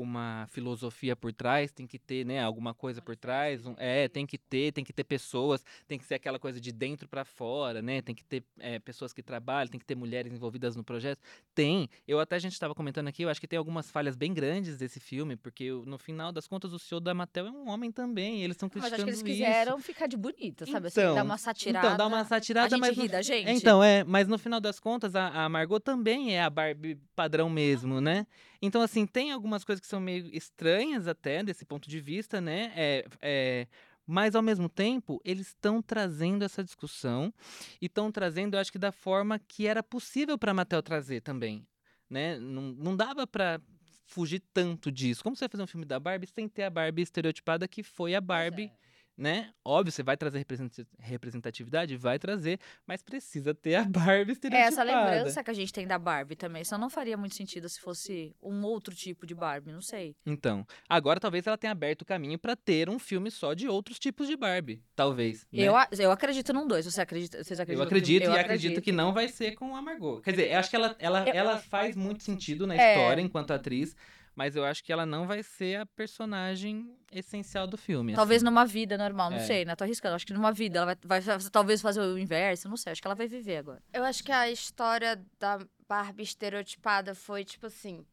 uma 0.00 0.46
filosofia 0.50 1.14
por 1.16 1.32
trás, 1.32 1.70
tem 1.72 1.86
que 1.86 1.98
ter, 1.98 2.24
né, 2.24 2.42
alguma 2.42 2.72
coisa 2.74 3.00
por 3.02 3.16
trás, 3.16 3.66
um- 3.66 3.74
é, 3.78 4.08
tem 4.08 4.26
que 4.26 4.38
ter, 4.38 4.72
tem 4.72 4.84
que 4.84 4.92
ter 4.92 5.04
pessoas, 5.04 5.64
tem 5.86 5.98
que 5.98 6.04
ser 6.04 6.14
aquela 6.14 6.38
coisa 6.38 6.60
de 6.60 6.72
dentro 6.72 7.08
para 7.08 7.24
fora, 7.24 7.82
né, 7.82 8.00
tem 8.02 8.14
que 8.14 8.24
ter 8.24 8.42
é, 8.58 8.78
pessoas 8.78 9.12
que 9.12 9.22
trabalham, 9.22 9.70
tem 9.70 9.78
que 9.80 9.86
ter 9.86 9.94
mulheres 9.94 10.32
envolvidas 10.32 10.76
no 10.76 10.84
projeto, 10.84 11.20
tem, 11.54 11.88
eu 12.06 12.20
até 12.20 12.36
a 12.36 12.38
gente 12.38 12.52
estava 12.52 12.74
comentando 12.74 13.08
aqui, 13.08 13.22
eu 13.22 13.28
acho 13.28 13.40
que 13.40 13.48
tem 13.48 13.58
algumas 13.58 13.90
falhas 13.90 14.16
bem 14.16 14.32
grandes 14.32 14.78
desse 14.78 15.00
filme, 15.00 15.36
porque 15.36 15.70
no 15.86 15.98
final 15.98 16.30
das 16.32 16.46
contas 16.46 16.72
o 16.72 16.78
CEO 16.78 17.00
da 17.00 17.14
Mattel 17.14 17.46
é 17.46 17.50
um 17.50 17.68
homem 17.68 17.90
também, 17.92 18.42
eles 18.42 18.54
estão 18.56 18.68
Mas 18.72 18.84
criticando 18.90 18.94
acho 18.94 19.04
que 19.04 19.10
eles 19.10 19.38
isso. 19.38 19.46
quiseram 19.48 19.78
ficar 19.80 20.06
de 20.06 20.16
bonita, 20.16 20.66
sabe? 20.66 20.86
assim, 20.88 21.00
Então, 21.00 21.14
dar 21.14 21.22
uma 21.24 21.38
satirada. 21.38 21.86
Então, 21.86 21.96
dá 21.96 22.06
uma 22.06 22.24
satirada, 22.24 22.74
a 22.74 22.78
mas 22.78 22.96
ri 22.96 23.08
da 23.08 23.22
gente. 23.22 23.48
então, 23.50 23.82
é, 23.82 24.04
mas 24.04 24.28
no 24.28 24.38
final 24.38 24.60
das 24.60 24.78
contas, 24.78 25.14
a, 25.14 25.44
a 25.44 25.48
Margot 25.48 25.80
também 25.80 26.34
é 26.36 26.42
a 26.42 26.50
Barbie 26.50 26.98
padrão 27.16 27.48
mesmo, 27.50 28.00
né? 28.00 28.26
Então, 28.60 28.82
assim, 28.82 29.06
tem 29.06 29.30
algumas 29.30 29.64
coisas 29.64 29.80
que 29.80 29.86
são 29.86 30.00
meio 30.00 30.28
estranhas 30.34 31.06
até, 31.06 31.42
desse 31.42 31.64
ponto 31.64 31.88
de 31.88 32.00
vista, 32.00 32.40
né? 32.40 32.72
É, 32.74 33.04
é, 33.22 33.66
mas, 34.06 34.34
ao 34.34 34.42
mesmo 34.42 34.68
tempo, 34.68 35.20
eles 35.24 35.48
estão 35.48 35.80
trazendo 35.80 36.44
essa 36.44 36.64
discussão 36.64 37.32
e 37.80 37.86
estão 37.86 38.10
trazendo, 38.10 38.54
eu 38.54 38.60
acho 38.60 38.72
que 38.72 38.78
da 38.78 38.90
forma 38.90 39.38
que 39.38 39.66
era 39.66 39.82
possível 39.82 40.36
para 40.36 40.54
Mattel 40.54 40.82
trazer 40.82 41.20
também, 41.20 41.66
né? 42.10 42.38
Não, 42.38 42.62
não 42.62 42.96
dava 42.96 43.26
para 43.26 43.60
fugir 44.04 44.42
tanto 44.52 44.90
disso. 44.90 45.22
Como 45.22 45.36
você 45.36 45.44
vai 45.44 45.50
fazer 45.50 45.62
um 45.62 45.66
filme 45.66 45.84
da 45.84 46.00
Barbie 46.00 46.26
sem 46.26 46.48
ter 46.48 46.64
a 46.64 46.70
Barbie 46.70 47.02
estereotipada 47.02 47.68
que 47.68 47.82
foi 47.82 48.14
a 48.14 48.20
Barbie 48.20 48.72
né? 49.18 49.50
Óbvio, 49.64 49.90
você 49.92 50.02
vai 50.02 50.16
trazer 50.16 50.38
representa- 50.38 50.86
representatividade? 51.00 51.96
Vai 51.96 52.18
trazer, 52.18 52.58
mas 52.86 53.02
precisa 53.02 53.52
ter 53.52 53.74
a 53.74 53.84
Barbie 53.84 54.30
É 54.30 54.32
estereotipada. 54.34 54.68
essa 54.68 54.82
lembrança 54.84 55.44
que 55.44 55.50
a 55.50 55.54
gente 55.54 55.72
tem 55.72 55.86
da 55.86 55.98
Barbie 55.98 56.36
também. 56.36 56.64
Só 56.64 56.78
não 56.78 56.88
faria 56.88 57.16
muito 57.16 57.34
sentido 57.34 57.68
se 57.68 57.80
fosse 57.80 58.34
um 58.42 58.62
outro 58.64 58.94
tipo 58.94 59.26
de 59.26 59.34
Barbie, 59.34 59.72
não 59.72 59.82
sei. 59.82 60.14
Então, 60.24 60.64
agora 60.88 61.18
talvez 61.18 61.46
ela 61.46 61.58
tenha 61.58 61.72
aberto 61.72 62.02
o 62.02 62.04
caminho 62.06 62.38
pra 62.38 62.54
ter 62.54 62.88
um 62.88 62.98
filme 62.98 63.30
só 63.30 63.52
de 63.54 63.68
outros 63.68 63.98
tipos 63.98 64.26
de 64.28 64.36
Barbie. 64.36 64.82
Talvez. 64.94 65.46
né? 65.52 65.64
Eu, 65.64 65.74
eu 65.98 66.10
acredito 66.12 66.52
num 66.52 66.66
dois. 66.66 66.84
Você 66.86 67.00
acredita? 67.00 67.42
Vocês 67.42 67.58
Eu 67.58 67.62
acreditam? 67.64 67.84
acredito 67.84 68.22
que, 68.30 68.36
e 68.36 68.38
acredito 68.38 68.80
que 68.82 68.92
não 68.92 69.12
vai 69.12 69.26
ser 69.28 69.52
com 69.56 69.74
a 69.74 69.82
Margot. 69.82 70.20
Quer 70.22 70.30
dizer, 70.30 70.52
eu 70.52 70.58
acho 70.58 70.70
que 70.70 70.76
ela, 70.76 70.96
ela, 70.98 71.28
Eu- 71.28 71.34
ela 71.34 71.58
faz 71.58 71.96
muito 71.96 72.22
sentido 72.22 72.66
na 72.66 72.74
É. 72.76 72.94
história 72.94 73.20
enquanto 73.20 73.50
atriz, 73.52 73.96
mas 74.38 74.54
eu 74.54 74.64
acho 74.64 74.84
que 74.84 74.92
ela 74.92 75.04
não 75.04 75.26
vai 75.26 75.42
ser 75.42 75.80
a 75.80 75.84
personagem 75.84 76.96
essencial 77.10 77.66
do 77.66 77.76
filme. 77.76 78.14
Talvez 78.14 78.40
assim. 78.40 78.44
numa 78.44 78.64
vida 78.64 78.96
normal, 78.96 79.30
não 79.30 79.38
É. 79.38 79.40
sei, 79.40 79.64
né? 79.64 79.74
Tô 79.74 79.82
arriscando. 79.82 80.14
Acho 80.14 80.24
que 80.24 80.32
numa 80.32 80.52
vida 80.52 80.78
ela 80.78 80.94
vai, 81.02 81.20
vai 81.20 81.38
talvez 81.50 81.82
fazer 81.82 82.00
o 82.00 82.16
inverso, 82.16 82.68
não 82.68 82.76
sei. 82.76 82.92
Acho 82.92 83.02
que 83.02 83.08
ela 83.08 83.16
vai 83.16 83.26
viver 83.26 83.56
agora. 83.56 83.82
Eu 83.92 84.04
acho 84.04 84.22
que 84.22 84.30
a 84.30 84.48
história 84.48 85.20
da 85.40 85.58
Barbie 85.88 86.22
estereotipada 86.22 87.16
foi 87.16 87.44
tipo 87.44 87.66
assim. 87.66 88.06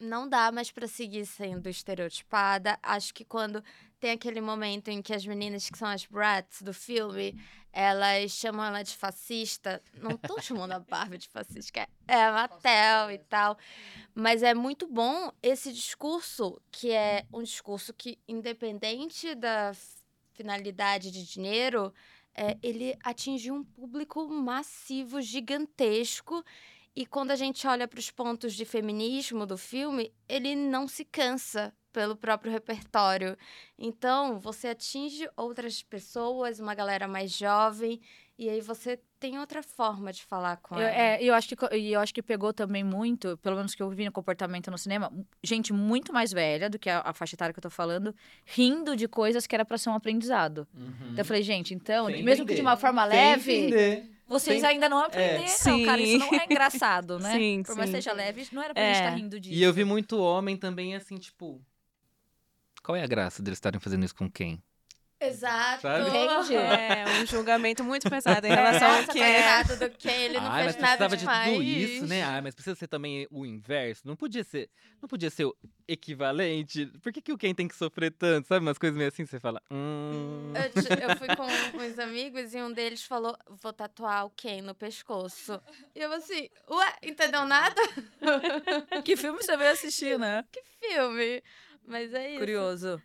Não 0.00 0.28
dá 0.28 0.52
mais 0.52 0.70
pra 0.70 0.86
seguir 0.86 1.26
sendo 1.26 1.68
estereotipada. 1.68 2.78
Acho 2.82 3.12
que 3.12 3.24
quando 3.24 3.62
tem 3.98 4.12
aquele 4.12 4.40
momento 4.40 4.88
em 4.88 5.02
que 5.02 5.12
as 5.12 5.26
meninas 5.26 5.68
que 5.68 5.76
são 5.76 5.88
as 5.88 6.06
brats 6.06 6.62
do 6.62 6.72
filme, 6.72 7.36
elas 7.72 8.30
chamam 8.30 8.64
ela 8.64 8.82
de 8.84 8.96
fascista. 8.96 9.82
Não 9.94 10.12
estão 10.12 10.38
chamando 10.40 10.72
a 10.72 10.78
Barbie 10.78 11.18
de 11.18 11.28
fascista, 11.28 11.80
é- 11.80 11.88
é 12.06 12.24
a 12.26 12.32
Mattel 12.32 13.10
e 13.10 13.18
tal. 13.18 13.58
Mas 14.14 14.42
é 14.44 14.54
muito 14.54 14.86
bom 14.86 15.32
esse 15.42 15.72
discurso, 15.72 16.60
que 16.70 16.92
é 16.92 17.26
um 17.32 17.42
discurso 17.42 17.92
que, 17.92 18.18
independente 18.28 19.34
da 19.34 19.72
finalidade 20.32 21.10
de 21.10 21.26
dinheiro, 21.26 21.92
é, 22.34 22.56
ele 22.62 22.96
atingiu 23.02 23.52
um 23.54 23.64
público 23.64 24.28
massivo, 24.28 25.20
gigantesco. 25.20 26.44
E 26.98 27.06
quando 27.06 27.30
a 27.30 27.36
gente 27.36 27.64
olha 27.64 27.86
para 27.86 28.00
os 28.00 28.10
pontos 28.10 28.54
de 28.54 28.64
feminismo 28.64 29.46
do 29.46 29.56
filme, 29.56 30.12
ele 30.28 30.56
não 30.56 30.88
se 30.88 31.04
cansa 31.04 31.72
pelo 31.92 32.16
próprio 32.16 32.50
repertório. 32.50 33.36
Então, 33.78 34.40
você 34.40 34.66
atinge 34.66 35.30
outras 35.36 35.80
pessoas, 35.80 36.58
uma 36.58 36.74
galera 36.74 37.06
mais 37.06 37.30
jovem, 37.30 38.00
e 38.36 38.50
aí 38.50 38.60
você 38.60 38.98
tem 39.20 39.38
outra 39.38 39.62
forma 39.62 40.12
de 40.12 40.24
falar 40.24 40.56
com 40.56 40.74
Eu, 40.74 40.80
ela. 40.80 40.90
é, 40.90 41.22
e 41.22 41.28
eu 41.28 41.34
acho 41.34 41.48
que 41.48 41.56
eu 41.92 42.00
acho 42.00 42.12
que 42.12 42.20
pegou 42.20 42.52
também 42.52 42.82
muito, 42.82 43.38
pelo 43.38 43.54
menos 43.54 43.76
que 43.76 43.82
eu 43.82 43.88
vi 43.90 44.04
no 44.04 44.10
comportamento 44.10 44.68
no 44.68 44.76
cinema, 44.76 45.08
gente 45.40 45.72
muito 45.72 46.12
mais 46.12 46.32
velha 46.32 46.68
do 46.68 46.80
que 46.80 46.90
a, 46.90 47.00
a 47.04 47.12
faixa 47.12 47.36
etária 47.36 47.52
que 47.52 47.60
eu 47.60 47.62
tô 47.62 47.70
falando, 47.70 48.12
rindo 48.44 48.96
de 48.96 49.06
coisas 49.06 49.46
que 49.46 49.54
era 49.54 49.64
pra 49.64 49.78
ser 49.78 49.90
um 49.90 49.94
aprendizado. 49.94 50.66
Uhum. 50.74 51.10
Então 51.12 51.18
eu 51.18 51.24
falei, 51.24 51.44
gente, 51.44 51.72
então, 51.74 52.06
Sem 52.06 52.24
mesmo 52.24 52.44
que 52.44 52.54
de 52.54 52.60
entender. 52.60 52.68
uma 52.68 52.76
forma 52.76 53.08
Sem 53.08 53.16
leve, 53.16 53.52
entender. 53.54 54.17
Vocês 54.28 54.62
ainda 54.62 54.88
não 54.88 54.98
aprenderam, 54.98 55.84
cara. 55.84 56.00
Isso 56.00 56.18
não 56.18 56.34
é 56.40 56.44
engraçado, 56.44 57.18
né? 57.20 57.32
Sim, 57.36 57.62
Por 57.64 57.74
mais 57.76 57.90
que 57.90 57.96
sim. 57.96 58.02
seja 58.02 58.12
leve, 58.12 58.46
não 58.52 58.62
era 58.62 58.74
pra 58.74 58.82
gente 58.82 58.96
É. 58.96 58.98
estar 59.04 59.16
rindo 59.16 59.40
disso. 59.40 59.54
E 59.54 59.62
eu 59.62 59.72
vi 59.72 59.84
muito 59.84 60.18
homem 60.20 60.56
também, 60.56 60.94
assim, 60.94 61.16
tipo. 61.16 61.60
Qual 62.82 62.94
é 62.96 63.02
a 63.02 63.06
graça 63.06 63.42
deles 63.42 63.56
estarem 63.58 63.80
fazendo 63.80 64.04
isso 64.04 64.14
com 64.14 64.30
quem? 64.30 64.62
Exato. 65.20 65.82
Sabe? 65.82 66.08
Entendi. 66.08 66.58
É, 66.88 67.22
um 67.22 67.26
julgamento 67.26 67.82
muito 67.82 68.08
pesado 68.08 68.46
em 68.46 68.50
relação 68.50 68.88
ao 68.88 69.00
Nossa, 69.00 69.12
que 69.12 69.20
é. 69.20 69.62
do 69.62 69.90
Ken, 69.90 70.24
ele 70.24 70.40
não 70.40 70.46
Ai, 70.46 70.64
mas 70.64 70.76
fez 70.76 70.82
nada 70.82 71.08
precisava 71.08 71.16
de 71.16 71.20
demais. 71.20 71.52
tudo 71.52 71.62
isso, 71.62 72.06
né? 72.06 72.22
Ah, 72.22 72.40
mas 72.42 72.54
precisa 72.54 72.76
ser 72.76 72.86
também 72.86 73.26
o 73.30 73.44
inverso. 73.44 74.06
Não 74.06 74.16
podia 74.16 74.44
ser, 74.44 74.70
não 75.00 75.08
podia 75.08 75.30
ser 75.30 75.44
o 75.44 75.56
equivalente. 75.86 76.86
Por 77.02 77.12
que, 77.12 77.20
que 77.20 77.32
o 77.32 77.38
Ken 77.38 77.54
tem 77.54 77.68
que 77.68 77.74
sofrer 77.76 78.12
tanto? 78.12 78.48
Sabe 78.48 78.64
umas 78.64 78.78
coisas 78.78 78.96
meio 78.96 79.08
assim? 79.08 79.24
Você 79.26 79.38
fala, 79.40 79.60
hum... 79.70 80.52
Eu, 80.54 81.08
eu 81.08 81.16
fui 81.16 81.28
com 81.36 81.78
uns 81.78 81.98
amigos 81.98 82.54
e 82.54 82.62
um 82.62 82.72
deles 82.72 83.02
falou: 83.04 83.36
vou 83.62 83.72
tatuar 83.72 84.26
o 84.26 84.30
Ken 84.30 84.62
no 84.62 84.74
pescoço. 84.74 85.60
E 85.94 86.00
eu 86.00 86.12
assim, 86.12 86.48
ué, 86.70 86.94
entendeu 87.02 87.44
nada? 87.44 87.80
Que 89.04 89.16
filme 89.16 89.42
você 89.42 89.56
veio 89.56 89.72
assistir, 89.72 90.18
né? 90.18 90.44
Que 90.50 90.62
filme. 90.80 91.42
Mas 91.86 92.12
é 92.12 92.30
isso. 92.30 92.40
Curioso. 92.40 93.02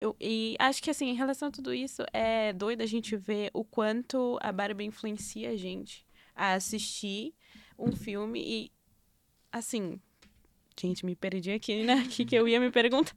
Eu- 0.00 0.14
e 0.20 0.56
acho 0.58 0.82
que, 0.82 0.90
assim, 0.90 1.06
em 1.08 1.14
relação 1.14 1.48
a 1.48 1.50
tudo 1.50 1.72
isso, 1.72 2.02
é 2.12 2.52
doido 2.52 2.82
a 2.82 2.86
gente 2.86 3.16
ver 3.16 3.50
o 3.54 3.64
quanto 3.64 4.38
a 4.42 4.52
Barbie 4.52 4.84
influencia 4.84 5.50
a 5.50 5.56
gente 5.56 6.06
a 6.34 6.52
assistir 6.54 7.34
um 7.78 7.92
filme 7.92 8.40
e, 8.44 8.72
assim. 9.50 10.00
Gente, 10.78 11.06
me 11.06 11.16
perdi 11.16 11.52
aqui, 11.52 11.82
né? 11.84 12.02
O 12.04 12.08
que, 12.08 12.24
que 12.26 12.34
eu 12.36 12.46
ia 12.46 12.60
me 12.60 12.70
perguntar? 12.70 13.16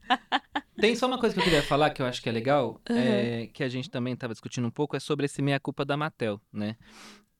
Tem 0.80 0.96
só 0.96 1.08
uma 1.08 1.20
coisa 1.20 1.36
que 1.36 1.42
eu 1.42 1.44
queria 1.44 1.62
falar 1.62 1.90
que 1.90 2.02
eu 2.02 2.06
acho 2.06 2.22
que 2.22 2.30
é 2.30 2.32
legal, 2.32 2.80
Aham. 2.90 3.00
é, 3.02 3.48
que 3.48 3.62
a 3.62 3.68
gente 3.68 3.90
também 3.90 4.14
estava 4.14 4.34
discutindo 4.34 4.66
um 4.66 4.72
pouco, 4.72 4.96
é 4.96 5.00
sobre 5.00 5.26
esse 5.26 5.42
meia-culpa 5.42 5.84
da 5.84 5.98
Mattel, 5.98 6.40
né? 6.54 6.78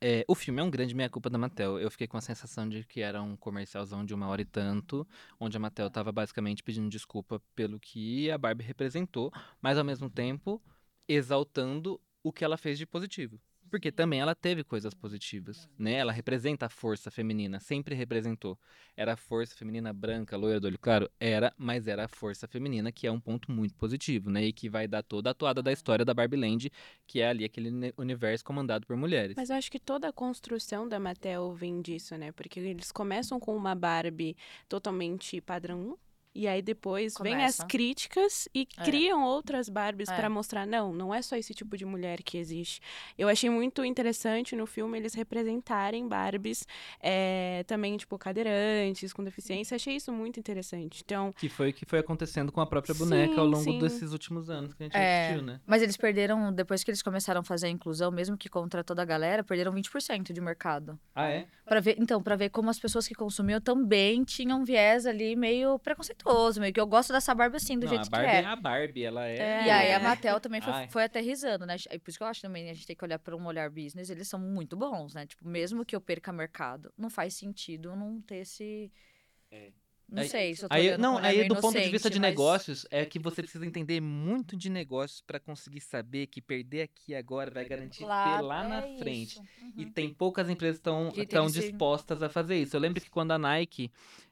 É, 0.02 0.24
o 0.30 0.36
filme 0.36 0.62
é 0.62 0.64
um 0.64 0.70
grande 0.70 0.96
meia-culpa 0.96 1.30
da 1.30 1.38
Mattel. 1.38 1.78
Eu 1.78 1.92
fiquei 1.92 2.08
com 2.08 2.16
a 2.18 2.22
sensação 2.22 2.68
de 2.70 2.86
que 2.86 3.02
era 3.02 3.22
um 3.22 3.36
comercialzão 3.36 4.06
de 4.06 4.14
uma 4.14 4.28
hora 4.28 4.42
e 4.42 4.46
tanto, 4.46 5.06
onde 5.38 5.58
a 5.58 5.60
Mattel 5.60 5.88
estava 5.88 6.12
basicamente 6.12 6.64
pedindo 6.64 6.90
desculpa 6.90 7.42
pelo 7.54 7.80
que 7.80 8.32
a 8.32 8.38
Barbie 8.38 8.64
representou, 8.64 9.32
mas 9.62 9.78
ao 9.78 9.84
mesmo 9.84 10.10
tempo 10.10 10.62
exaltando 11.08 12.00
o 12.24 12.32
que 12.32 12.46
ela 12.46 12.58
fez 12.58 12.78
de 12.78 12.86
positivo. 12.86 13.42
Porque 13.70 13.92
também 13.92 14.20
ela 14.20 14.34
teve 14.34 14.64
coisas 14.64 14.94
positivas, 14.94 15.70
né? 15.78 15.94
Ela 15.94 16.12
representa 16.12 16.66
a 16.66 16.70
força 16.70 17.12
feminina, 17.12 17.60
sempre 17.60 17.94
representou. 17.94 18.58
Era 18.98 19.14
a 19.14 19.18
força 19.18 19.56
feminina 19.56 19.94
branca, 19.94 20.36
loira 20.36 20.60
do 20.60 20.66
olho 20.68 20.80
claro? 20.80 21.10
Era, 21.20 21.54
mas 21.58 21.88
era 21.88 22.06
a 22.06 22.08
força 22.08 22.48
feminina, 22.48 22.92
que 22.92 23.06
é 23.06 23.12
um 23.12 23.20
ponto 23.20 23.52
muito 23.52 23.76
positivo, 23.76 24.30
né? 24.30 24.44
E 24.46 24.52
que 24.54 24.68
vai 24.70 24.88
dar 24.88 25.04
toda 25.04 25.30
a 25.30 25.34
toada 25.34 25.62
da 25.62 25.72
história 25.72 26.04
da 26.04 26.14
Barbie 26.14 26.38
Land, 26.38 26.72
que 27.06 27.22
é 27.22 27.28
ali 27.30 27.46
aquele 27.46 27.70
uni- 27.70 27.94
universo 27.98 28.44
comandado 28.44 28.88
por 28.88 28.96
mulheres. 28.98 29.36
Mas 29.38 29.50
eu 29.50 29.56
acho 29.56 29.72
que 29.72 29.80
toda 29.80 30.10
a 30.10 30.14
construção 30.14 30.88
da 30.88 31.00
Mattel 31.00 31.54
vem 31.54 31.82
disso, 31.82 32.18
né? 32.18 32.32
Porque 32.32 32.60
eles 32.60 32.92
começam 32.92 33.40
com 33.40 33.56
uma 33.56 33.76
Barbie 33.76 34.36
totalmente 34.68 35.40
padrão 35.42 35.80
1. 35.80 35.98
E 36.34 36.48
aí 36.48 36.62
depois 36.62 37.16
vem 37.22 37.34
as 37.34 37.56
Começa. 37.58 37.66
críticas 37.66 38.48
e 38.54 38.68
É. 38.78 38.84
criam 38.86 39.24
outras 39.24 39.68
Barbies 39.68 40.10
É. 40.10 40.16
pra 40.16 40.30
mostrar, 40.30 40.68
não, 40.68 40.94
não 40.94 41.14
é 41.14 41.24
só 41.24 41.36
esse 41.36 41.56
tipo 41.56 41.76
de 41.76 41.86
mulher 41.86 42.22
que 42.22 42.38
existe. 42.38 42.80
Eu 43.18 43.28
achei 43.28 43.50
muito 43.50 43.84
interessante 43.84 44.56
no 44.56 44.68
filme 44.68 44.98
eles 45.00 45.16
representarem 45.16 46.08
Barbies 46.08 46.68
é, 47.02 47.64
também, 47.68 47.98
tipo, 47.98 48.16
cadeirantes, 48.18 49.12
com 49.12 49.24
deficiência. 49.24 49.76
Achei 49.76 49.96
isso 49.96 50.14
muito 50.14 50.40
interessante. 50.40 51.02
Então, 51.04 51.32
Que 51.36 51.50
foi 51.50 51.72
o 51.72 51.74
que 51.74 51.84
foi 51.86 51.98
acontecendo 52.00 52.52
com 52.52 52.62
a 52.62 52.66
própria 52.68 52.94
boneca 52.94 53.42
ao 53.42 53.46
Sim, 53.48 53.52
longo 53.52 53.64
sim. 53.72 53.80
desses 53.80 54.14
últimos 54.14 54.50
anos 54.52 54.74
que 54.76 54.84
a 54.84 54.86
gente 54.86 54.96
É. 54.96 55.24
assistiu, 55.24 55.42
né? 55.44 55.60
Mas 55.66 55.82
eles 55.82 55.98
perderam, 55.98 56.54
depois 56.54 56.84
que 56.84 56.92
eles 56.92 57.02
começaram 57.02 57.42
a 57.42 57.44
fazer 57.44 57.68
a 57.68 57.70
inclusão, 57.72 58.12
mesmo 58.12 58.38
que 58.38 58.48
contra 58.48 58.84
toda 58.84 59.02
a 59.02 59.06
galera, 59.06 59.44
perderam 59.44 59.72
20% 59.74 60.32
de 60.32 60.40
mercado. 60.40 60.98
Ah, 61.16 61.28
é? 61.28 61.48
Pra 61.66 61.80
ver, 61.80 61.96
então, 62.00 62.22
pra 62.22 62.36
ver 62.36 62.50
como 62.50 62.70
as 62.70 62.80
pessoas 62.80 63.08
que 63.08 63.14
consumiam 63.16 63.60
também 63.60 64.24
tinham 64.24 64.62
um 64.62 64.64
viés 64.64 65.06
ali 65.06 65.36
meio 65.36 65.78
preconceituoso, 65.80 66.19
meio 66.60 66.74
que 66.74 66.80
eu 66.80 66.88
gosto 66.88 67.14
dessa 67.14 67.34
Barbie 67.34 67.58
assim, 67.58 67.78
do 67.78 67.84
Não, 67.86 67.90
jeito 67.90 68.02
a 68.02 68.06
que 68.06 68.10
Barbie 68.12 68.28
é. 68.28 68.42
é 68.42 68.46
a 68.46 68.56
Barbie, 68.56 69.04
ela 69.04 69.26
é. 69.28 69.36
E 69.66 69.70
aí 69.70 69.92
a 69.94 69.96
É. 69.96 70.00
Mattel 70.00 70.40
também 70.40 70.62
foi, 70.62 70.74
foi 70.90 71.04
aterrizando, 71.04 71.66
né? 71.66 71.76
E 71.92 72.00
por 72.00 72.10
isso 72.10 72.18
que 72.18 72.24
eu 72.24 72.28
acho 72.28 72.42
também 72.42 72.70
a 72.70 72.74
gente 72.74 72.86
tem 72.88 72.96
que 72.96 73.04
olhar 73.06 73.20
para 73.20 73.36
um 73.36 73.46
olhar 73.46 73.70
business, 73.70 74.10
eles 74.10 74.28
são 74.28 74.40
muito 74.40 74.76
bons, 74.76 75.14
né? 75.14 75.26
Tipo, 75.26 75.48
mesmo 75.48 75.86
que 75.86 75.96
eu 75.96 76.02
perca 76.02 76.32
mercado, 76.34 76.92
não 76.98 77.10
faz 77.10 77.34
sentido 77.36 77.96
não 77.96 78.20
ter 78.22 78.38
esse. 78.38 78.92
É. 79.52 79.72
Não 80.12 80.24
Aí- 80.24 80.28
sei, 80.30 80.56
se 80.56 80.64
eu 80.66 80.70
tô 80.70 80.74
Aí, 80.76 80.98
não, 80.98 81.20
aí 81.20 81.48
do 81.48 81.56
ponto 81.56 81.80
de 81.80 81.88
vista 81.88 82.10
de 82.10 82.20
mas- 82.20 82.32
negócios, 82.32 82.84
é 82.90 83.06
que 83.06 83.20
você 83.20 83.44
precisa 83.44 83.64
entender 83.64 84.02
muito 84.02 84.58
de 84.58 84.68
negócios 84.68 85.22
pra 85.22 85.40
conseguir 85.40 85.82
saber 85.82 86.26
que 86.26 86.42
perder 86.42 86.82
aqui 86.82 87.14
agora 87.14 87.52
vai 87.52 87.64
garantir 87.64 88.00
Claro, 88.06 88.38
ter 88.38 88.42
lá 88.44 88.68
na 88.68 88.78
é 88.88 88.98
frente. 88.98 89.34
isso. 89.34 89.44
E 89.78 89.86
Uhum. 89.86 89.92
tem 89.92 90.12
poucas 90.12 90.50
empresas 90.50 90.78
estão 90.78 91.12
Que 91.12 91.28
se- 91.48 91.60
dispostas 91.62 92.24
a 92.24 92.28
fazer 92.30 92.56
isso. 92.60 92.76
Eu 92.76 92.80
lembro 92.82 93.00
que 93.00 93.10
quando 93.12 93.34
a 93.34 93.38
Nike 93.38 93.92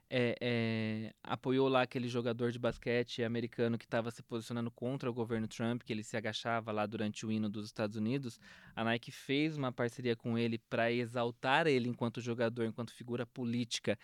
é, 0.09 0.35
é, 0.39 1.13
apoiou 1.23 1.67
lá 1.67 1.81
aquele 1.81 2.07
jogador 2.07 2.51
de 2.51 2.59
basquete 2.59 3.23
americano 3.23 3.77
que 3.77 3.85
estava 3.85 4.09
se 4.11 4.23
posicionando 4.23 4.71
contra 4.71 5.09
o 5.09 5.13
governo 5.13 5.47
Trump, 5.47 5.83
que 5.83 5.91
ele 5.91 6.03
se 6.03 6.15
agachava 6.15 6.71
lá 6.71 6.85
durante 6.85 7.25
o 7.25 7.31
hino 7.31 7.49
dos 7.49 7.65
Estados 7.65 7.95
Unidos, 7.97 8.39
a 8.75 8.83
Nike 8.83 9.11
fez 9.11 9.57
uma 9.57 9.71
parceria 9.71 10.15
com 10.15 10.37
ele 10.37 10.57
para 10.69 10.91
exaltar 10.91 11.67
ele 11.67 11.89
enquanto 11.89 12.21
jogador, 12.21 12.65
enquanto 12.65 12.93
figura 12.93 13.25
política, 13.25 13.97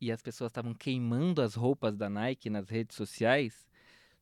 e 0.00 0.10
as 0.10 0.22
pessoas 0.22 0.50
estavam 0.50 0.72
queimando 0.72 1.42
as 1.42 1.54
roupas 1.54 1.96
da 1.96 2.08
Nike 2.08 2.48
nas 2.48 2.68
redes 2.70 2.96
sociais. 2.96 3.68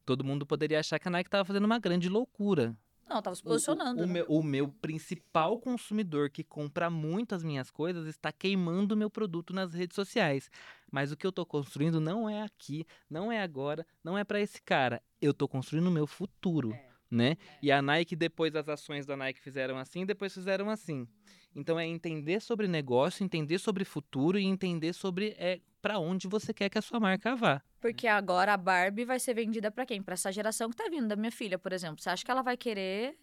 Todo 0.05 0.25
mundo 0.25 0.45
poderia 0.45 0.81
achar 0.81 0.99
que 0.99 1.07
a 1.07 1.11
Nike 1.11 1.29
estava 1.29 1.45
fazendo 1.45 1.65
uma 1.67 1.79
grande 1.79 2.09
loucura. 2.09 2.77
Não, 3.09 3.23
tava 3.23 3.37
se 3.37 3.43
O- 3.43 3.47
o- 3.47 3.49
posicionando. 3.53 4.03
O, 4.03 4.07
né? 4.07 4.13
meu, 4.13 4.27
o 4.29 4.43
meu 4.43 4.69
principal 4.69 5.59
consumidor 5.59 6.29
que 6.31 6.43
compra 6.45 6.91
muito 6.91 7.35
as 7.35 7.43
minhas 7.43 7.71
coisas 7.71 8.07
está 8.07 8.31
queimando 8.33 8.95
o 8.95 8.99
meu 8.99 9.09
produto 9.09 9.55
nas 9.55 9.73
redes 9.73 9.95
sociais. 9.95 10.51
Mas 10.91 11.13
o 11.13 11.17
que 11.17 11.27
eu 11.27 11.31
estou 11.31 11.47
construindo 11.47 12.01
não 12.01 12.29
é 12.29 12.43
aqui, 12.43 12.87
não 13.09 13.31
é 13.31 13.41
agora, 13.41 13.87
não 14.03 14.17
é 14.17 14.25
para 14.25 14.41
esse 14.41 14.61
cara. 14.63 15.03
Eu 15.21 15.33
estou 15.33 15.49
construindo 15.49 15.87
o 15.87 15.91
meu 15.91 16.07
futuro, 16.07 16.75
né? 17.11 17.37
E 17.63 17.71
a 17.71 17.81
Nike, 17.83 18.17
depois 18.17 18.55
as 18.55 18.69
ações 18.69 19.07
da 19.07 19.17
Nike 19.17 19.41
fizeram 19.41 19.79
assim, 19.79 20.05
depois 20.07 20.33
fizeram 20.33 20.71
assim. 20.71 21.07
Então 21.55 21.79
é 21.79 21.87
entender 21.87 22.41
sobre 22.41 22.69
negócio, 22.69 23.25
entender 23.25 23.59
sobre 23.59 23.85
futuro 23.85 24.39
e 24.39 24.45
entender 24.45 24.93
sobre 24.93 25.35
é, 25.39 25.61
para 25.81 25.99
onde 25.99 26.29
você 26.29 26.53
quer 26.53 26.69
que 26.69 26.79
a 26.79 26.83
sua 26.83 27.01
marca 27.01 27.35
vá. 27.35 27.63
Porque 27.81 28.07
agora 28.07 28.55
a 28.55 28.57
Barbie 28.57 29.05
vai 29.05 29.19
ser 29.19 29.35
vendida 29.35 29.71
pra 29.71 29.87
quem? 29.87 30.03
Pra 30.03 30.15
essa 30.15 30.33
geração 30.33 30.71
que 30.71 30.77
tá 30.77 30.89
vindo, 30.91 31.09
da 31.09 31.17
minha 31.17 31.31
filha, 31.33 31.59
por 31.59 31.73
exemplo. 31.73 32.01
Você 32.01 32.11
acha 32.11 32.25
que 32.25 32.31
ela 32.31 32.43
vai 32.43 32.57
querer 32.57 33.17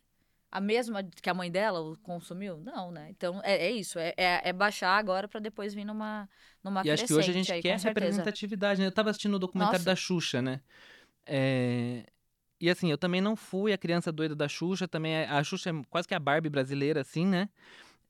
a 0.56 0.62
mesma 0.62 1.04
que 1.04 1.30
a 1.30 1.34
mãe 1.34 1.52
dela 1.52 1.98
consumiu? 2.02 2.58
Não, 2.58 2.90
né? 2.90 3.08
Então 3.10 3.42
é, 3.44 3.68
é 3.68 3.72
isso. 3.72 4.00
É, 4.00 4.14
é- 4.16 4.42
é 4.50 4.54
baixar 4.54 4.98
agora 4.98 5.28
pra 5.28 5.40
depois 5.40 5.74
vir 5.74 5.84
numa, 5.84 6.30
numa 6.64 6.82
E 6.86 6.90
acho 6.92 7.06
que 7.06 7.14
hoje 7.14 7.30
a 7.30 7.34
gente 7.34 7.52
aí, 7.52 7.62
quer 7.62 7.78
representatividade, 7.80 8.80
né? 8.80 8.88
Eu 8.88 8.92
tava 8.92 9.10
assistindo 9.10 9.36
o 9.36 9.40
documentário 9.40 9.80
Nossa. 9.80 9.86
da 9.86 9.96
Xuxa, 9.96 10.42
né? 10.42 10.62
É, 11.26 12.06
E 12.60 12.70
assim, 12.70 12.90
eu 12.90 12.98
também 12.98 13.20
não 13.22 13.36
fui 13.36 13.74
a 13.74 13.78
criança 13.78 14.12
doida 14.12 14.36
da 14.36 14.48
Xuxa, 14.48 14.88
também 14.88 15.14
é- 15.14 15.28
a 15.30 15.44
Xuxa 15.44 15.70
é 15.72 15.74
quase 15.90 16.08
que 16.08 16.16
a 16.16 16.20
Barbie 16.20 16.50
brasileira, 16.50 17.02
assim, 17.02 17.26
né? 17.26 17.50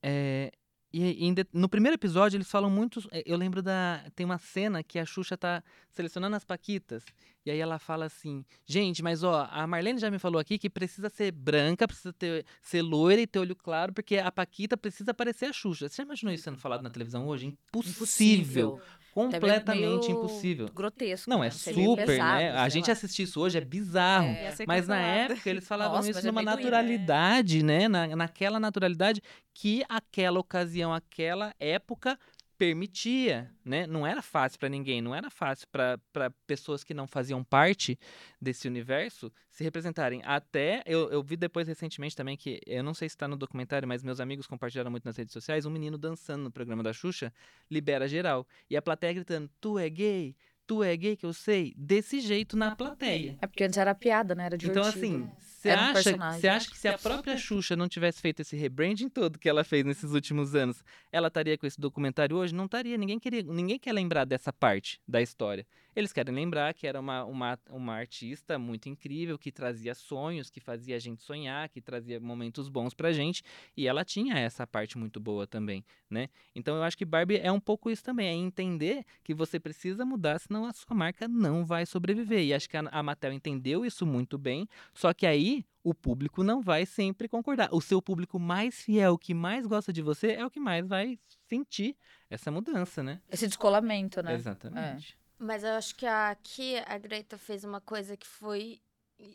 É, 0.04 0.52
E, 0.98 1.28
e 1.28 1.36
no 1.52 1.68
primeiro 1.68 1.96
episódio 1.96 2.38
eles 2.38 2.50
falam 2.50 2.70
muito. 2.70 3.06
é, 3.12 3.22
Eu 3.26 3.36
lembro 3.36 3.62
da. 3.62 4.02
Tem 4.16 4.26
uma 4.26 4.38
cena 4.38 4.82
que 4.82 4.98
a 4.98 5.06
Xuxa 5.06 5.36
tá 5.36 5.62
selecionando 5.92 6.38
as 6.38 6.46
Paquitas. 6.46 7.04
E 7.46 7.52
aí 7.52 7.60
ela 7.60 7.78
fala 7.78 8.06
assim: 8.06 8.46
Gente, 8.66 9.04
mas 9.04 9.22
ó, 9.22 9.46
a 9.52 9.68
Marlene 9.68 10.00
já 10.00 10.10
me 10.10 10.18
falou 10.18 10.40
aqui 10.40 10.58
que 10.58 10.70
precisa 10.70 11.10
ser 11.10 11.34
branca, 11.34 11.86
precisa 11.86 12.14
ter, 12.14 12.46
ser 12.62 12.82
loira 12.82 13.20
e 13.22 13.28
ter 13.28 13.40
olho 13.40 13.58
claro, 13.58 13.92
porque 13.92 14.16
a 14.18 14.32
Paquita 14.32 14.78
precisa 14.78 15.14
parecer 15.14 15.48
a 15.48 15.54
Xuxa. 15.54 15.90
Você 15.90 15.98
já 15.98 16.04
imaginou 16.04 16.34
isso 16.34 16.46
sendo 16.46 16.58
falado 16.58 16.82
na 16.82 16.90
televisão 16.90 17.28
hoje? 17.28 17.48
Impossível. 17.76 18.80
Completamente 19.16 20.12
impossível. 20.12 20.70
Grotesco. 20.76 21.30
Não, 21.30 21.40
né? 21.40 21.48
é 21.48 21.50
super, 21.50 22.06
pesado, 22.06 22.38
né? 22.38 22.52
A 22.52 22.68
gente 22.68 22.88
lá. 22.88 22.92
assistir 22.92 23.24
isso 23.24 23.40
hoje 23.40 23.58
é 23.58 23.62
bizarro. 23.62 24.28
É. 24.28 24.54
Mas 24.68 24.90
na 24.90 25.00
época 25.00 25.50
eles 25.50 25.66
falavam 25.66 25.96
Nossa, 25.96 26.12
isso 26.12 26.20
é 26.20 26.24
numa 26.24 26.42
né? 26.42 26.52
naturalidade, 26.52 27.64
né? 27.64 27.88
Na, 27.88 28.14
naquela 28.14 28.60
naturalidade 28.60 29.22
que 29.54 29.86
aquela 29.88 30.38
ocasião, 30.38 30.94
aquela 30.94 31.56
época 31.58 32.20
permitia, 32.58 33.52
né? 33.64 33.86
Não 33.86 34.06
era 34.06 34.22
fácil 34.22 34.60
pra 34.60 34.70
ninguém, 34.70 35.02
não 35.02 35.14
era 35.14 35.30
fácil 35.30 35.68
pra 35.72 36.00
pessoas 36.48 36.84
que 36.84 36.94
não 36.94 37.08
faziam 37.08 37.44
parte 37.44 38.00
desse 38.42 38.68
universo 38.68 39.32
se 39.50 39.64
representarem. 39.64 40.22
Até 40.24 40.82
eu, 40.86 41.10
eu 41.12 41.22
vi 41.22 41.36
depois 41.36 41.68
recentemente 41.68 42.16
também 42.16 42.38
que 42.38 42.62
eu 42.66 42.84
não 42.84 42.94
sei 42.94 43.10
se 43.10 43.16
está 43.16 43.28
no 43.28 43.36
documentário, 43.38 43.88
mas 43.88 44.04
meus 44.04 44.20
amigos 44.20 44.48
compartilharam 44.48 44.92
muito 44.92 45.06
nas 45.06 45.18
redes 45.18 45.34
sociais, 45.34 45.66
um 45.66 45.72
menino 45.72 45.98
dançando 45.98 46.44
no 46.44 46.52
programa 46.52 46.84
da 46.84 46.94
Xuxa, 46.94 47.34
libera 47.70 48.08
geral, 48.08 48.48
e 48.70 48.78
a 48.78 48.82
plateia 48.82 49.14
gritando: 49.14 49.50
"Tu 49.60 49.78
é 49.80 49.90
gay? 49.90 50.36
Tu 50.68 50.84
é 50.84 50.96
gay 50.96 51.16
que 51.16 51.26
eu 51.26 51.34
sei?" 51.34 51.74
Desse 51.78 52.20
jeito 52.20 52.56
na 52.58 52.76
plateia. 52.76 53.38
É 53.42 53.48
porque 53.48 53.64
antes 53.64 53.78
era 53.78 53.94
piada, 53.96 54.36
né? 54.36 54.46
Era 54.46 54.58
divertido. 54.58 54.88
Então, 54.88 54.90
assim, 54.90 55.30
você 55.66 55.70
Era 55.70 55.82
um 55.82 55.86
acha, 55.86 56.18
você 56.40 56.48
acha 56.48 56.70
que 56.70 56.78
se 56.78 56.88
a 56.88 56.98
própria 56.98 57.38
Xuxa 57.38 57.76
não 57.76 57.90
tivesse 57.90 58.22
feito 58.22 58.42
esse 58.42 58.56
rebranding 58.56 59.10
todo 59.10 59.40
que 59.40 59.50
ela 59.50 59.64
fez 59.64 59.84
nesses 59.84 60.12
últimos 60.12 60.54
anos, 60.54 60.84
ela 61.12 61.28
estaria 61.28 61.58
com 61.58 61.66
esse 61.66 61.82
documentário 61.82 62.38
hoje? 62.38 62.54
Não 62.54 62.66
estaria. 62.66 62.96
Ninguém, 62.98 63.20
queria, 63.20 63.42
ninguém 63.42 63.80
quer 63.80 63.94
lembrar 63.94 64.26
dessa 64.26 64.54
parte 64.54 65.02
da 65.08 65.22
história. 65.22 65.66
Eles 65.96 66.12
querem 66.12 66.36
lembrar 66.36 66.74
que 66.74 66.86
era 66.86 67.00
uma, 67.00 67.24
uma, 67.24 67.60
uma 67.70 67.94
artista 67.94 68.60
muito 68.60 68.90
incrível, 68.90 69.40
que 69.40 69.52
trazia 69.52 69.96
sonhos, 69.96 70.50
que 70.50 70.60
fazia 70.60 70.96
a 70.98 71.00
gente 71.00 71.24
sonhar, 71.24 71.70
que 71.70 71.80
trazia 71.80 72.20
momentos 72.20 72.68
bons 72.68 72.94
pra 72.94 73.14
gente. 73.14 73.42
E 73.78 73.88
ela 73.88 74.04
tinha 74.04 74.38
essa 74.38 74.68
parte 74.68 74.98
muito 74.98 75.20
boa 75.20 75.48
também, 75.48 75.86
né? 76.10 76.28
Então 76.54 76.76
eu 76.76 76.84
acho 76.84 76.98
que 76.98 77.06
Barbie 77.06 77.38
é 77.38 77.52
um 77.52 77.60
pouco 77.60 77.90
isso 77.90 78.04
também, 78.04 78.28
é 78.28 78.34
entender 78.34 79.06
que 79.24 79.34
você 79.34 79.60
precisa 79.60 80.06
mudar, 80.06 80.40
senão 80.40 80.66
a 80.66 80.74
sua 80.74 80.96
marca 80.96 81.28
não 81.28 81.66
vai 81.66 81.86
sobreviver. 81.86 82.44
E 82.44 82.54
acho 82.54 82.70
que 82.70 82.76
a, 82.76 82.82
a 82.92 83.02
Mattel 83.02 83.32
entendeu 83.32 83.86
isso 83.86 84.06
muito 84.06 84.38
bem, 84.38 84.68
só 84.94 85.14
que 85.14 85.26
aí 85.26 85.66
o 85.82 85.94
público 85.94 86.44
não 86.44 86.62
vai 86.62 86.86
sempre 86.86 87.30
concordar. 87.30 87.70
O 87.72 87.80
seu 87.80 88.02
público 88.02 88.40
mais 88.40 88.82
fiel, 88.82 89.18
que 89.18 89.34
mais 89.34 89.66
gosta 89.66 89.94
de 89.94 90.02
você, 90.02 90.32
é 90.32 90.46
o 90.46 90.50
que 90.50 90.60
mais 90.60 90.86
vai 90.88 91.18
sentir 91.48 91.96
essa 92.30 92.52
mudança, 92.52 93.04
né? 93.04 93.22
Esse 93.30 93.48
descolamento, 93.48 94.22
né? 94.24 94.34
Exatamente. 94.34 95.18
Mas 95.38 95.64
eu 95.64 95.74
acho 95.74 95.96
que 95.96 96.06
aqui 96.06 96.78
a 96.86 96.98
Greta 96.98 97.38
fez 97.38 97.64
uma 97.64 97.82
coisa 97.82 98.16
que 98.16 98.28
foi 98.28 98.82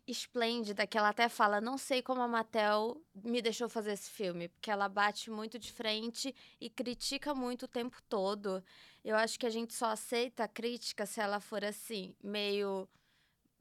esplêndida, 0.06 0.86
que 0.86 0.98
ela 0.98 1.08
até 1.08 1.28
fala, 1.28 1.60
não 1.60 1.78
sei 1.78 2.02
como 2.02 2.20
a 2.20 2.28
Mattel 2.28 3.00
me 3.14 3.40
deixou 3.40 3.68
fazer 3.68 3.92
esse 3.92 4.10
filme, 4.10 4.48
porque 4.48 4.70
ela 4.70 4.88
bate 4.88 5.30
muito 5.30 5.58
de 5.58 5.72
frente 5.72 6.34
e 6.60 6.68
critica 6.68 7.34
muito 7.34 7.64
o 7.64 7.68
tempo 7.68 7.96
todo. 8.08 8.62
Eu 9.02 9.16
acho 9.16 9.38
que 9.38 9.46
a 9.46 9.50
gente 9.50 9.72
só 9.72 9.86
aceita 9.86 10.44
a 10.44 10.48
crítica 10.48 11.06
se 11.06 11.20
ela 11.20 11.40
for 11.40 11.64
assim, 11.64 12.14
meio 12.22 12.88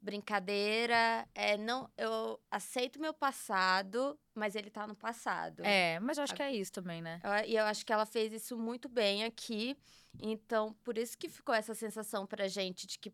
brincadeira, 0.00 1.28
é 1.34 1.56
não, 1.56 1.90
eu 1.96 2.40
aceito 2.50 3.00
meu 3.00 3.12
passado, 3.12 4.18
mas 4.34 4.54
ele 4.54 4.70
tá 4.70 4.86
no 4.86 4.94
passado. 4.94 5.62
É, 5.64 5.98
mas 6.00 6.16
eu 6.18 6.24
acho 6.24 6.34
que 6.34 6.42
é 6.42 6.52
isso 6.54 6.72
também, 6.72 7.02
né? 7.02 7.20
Eu- 7.22 7.48
E 7.50 7.56
eu 7.56 7.64
acho 7.64 7.84
que 7.84 7.92
ela 7.92 8.06
fez 8.06 8.32
isso 8.32 8.56
muito 8.56 8.88
bem 8.88 9.24
aqui. 9.24 9.76
Então, 10.18 10.72
por 10.82 10.98
isso 10.98 11.16
que 11.16 11.28
ficou 11.28 11.54
essa 11.54 11.72
sensação 11.74 12.26
pra 12.26 12.48
gente 12.48 12.84
de 12.86 12.98
que, 12.98 13.10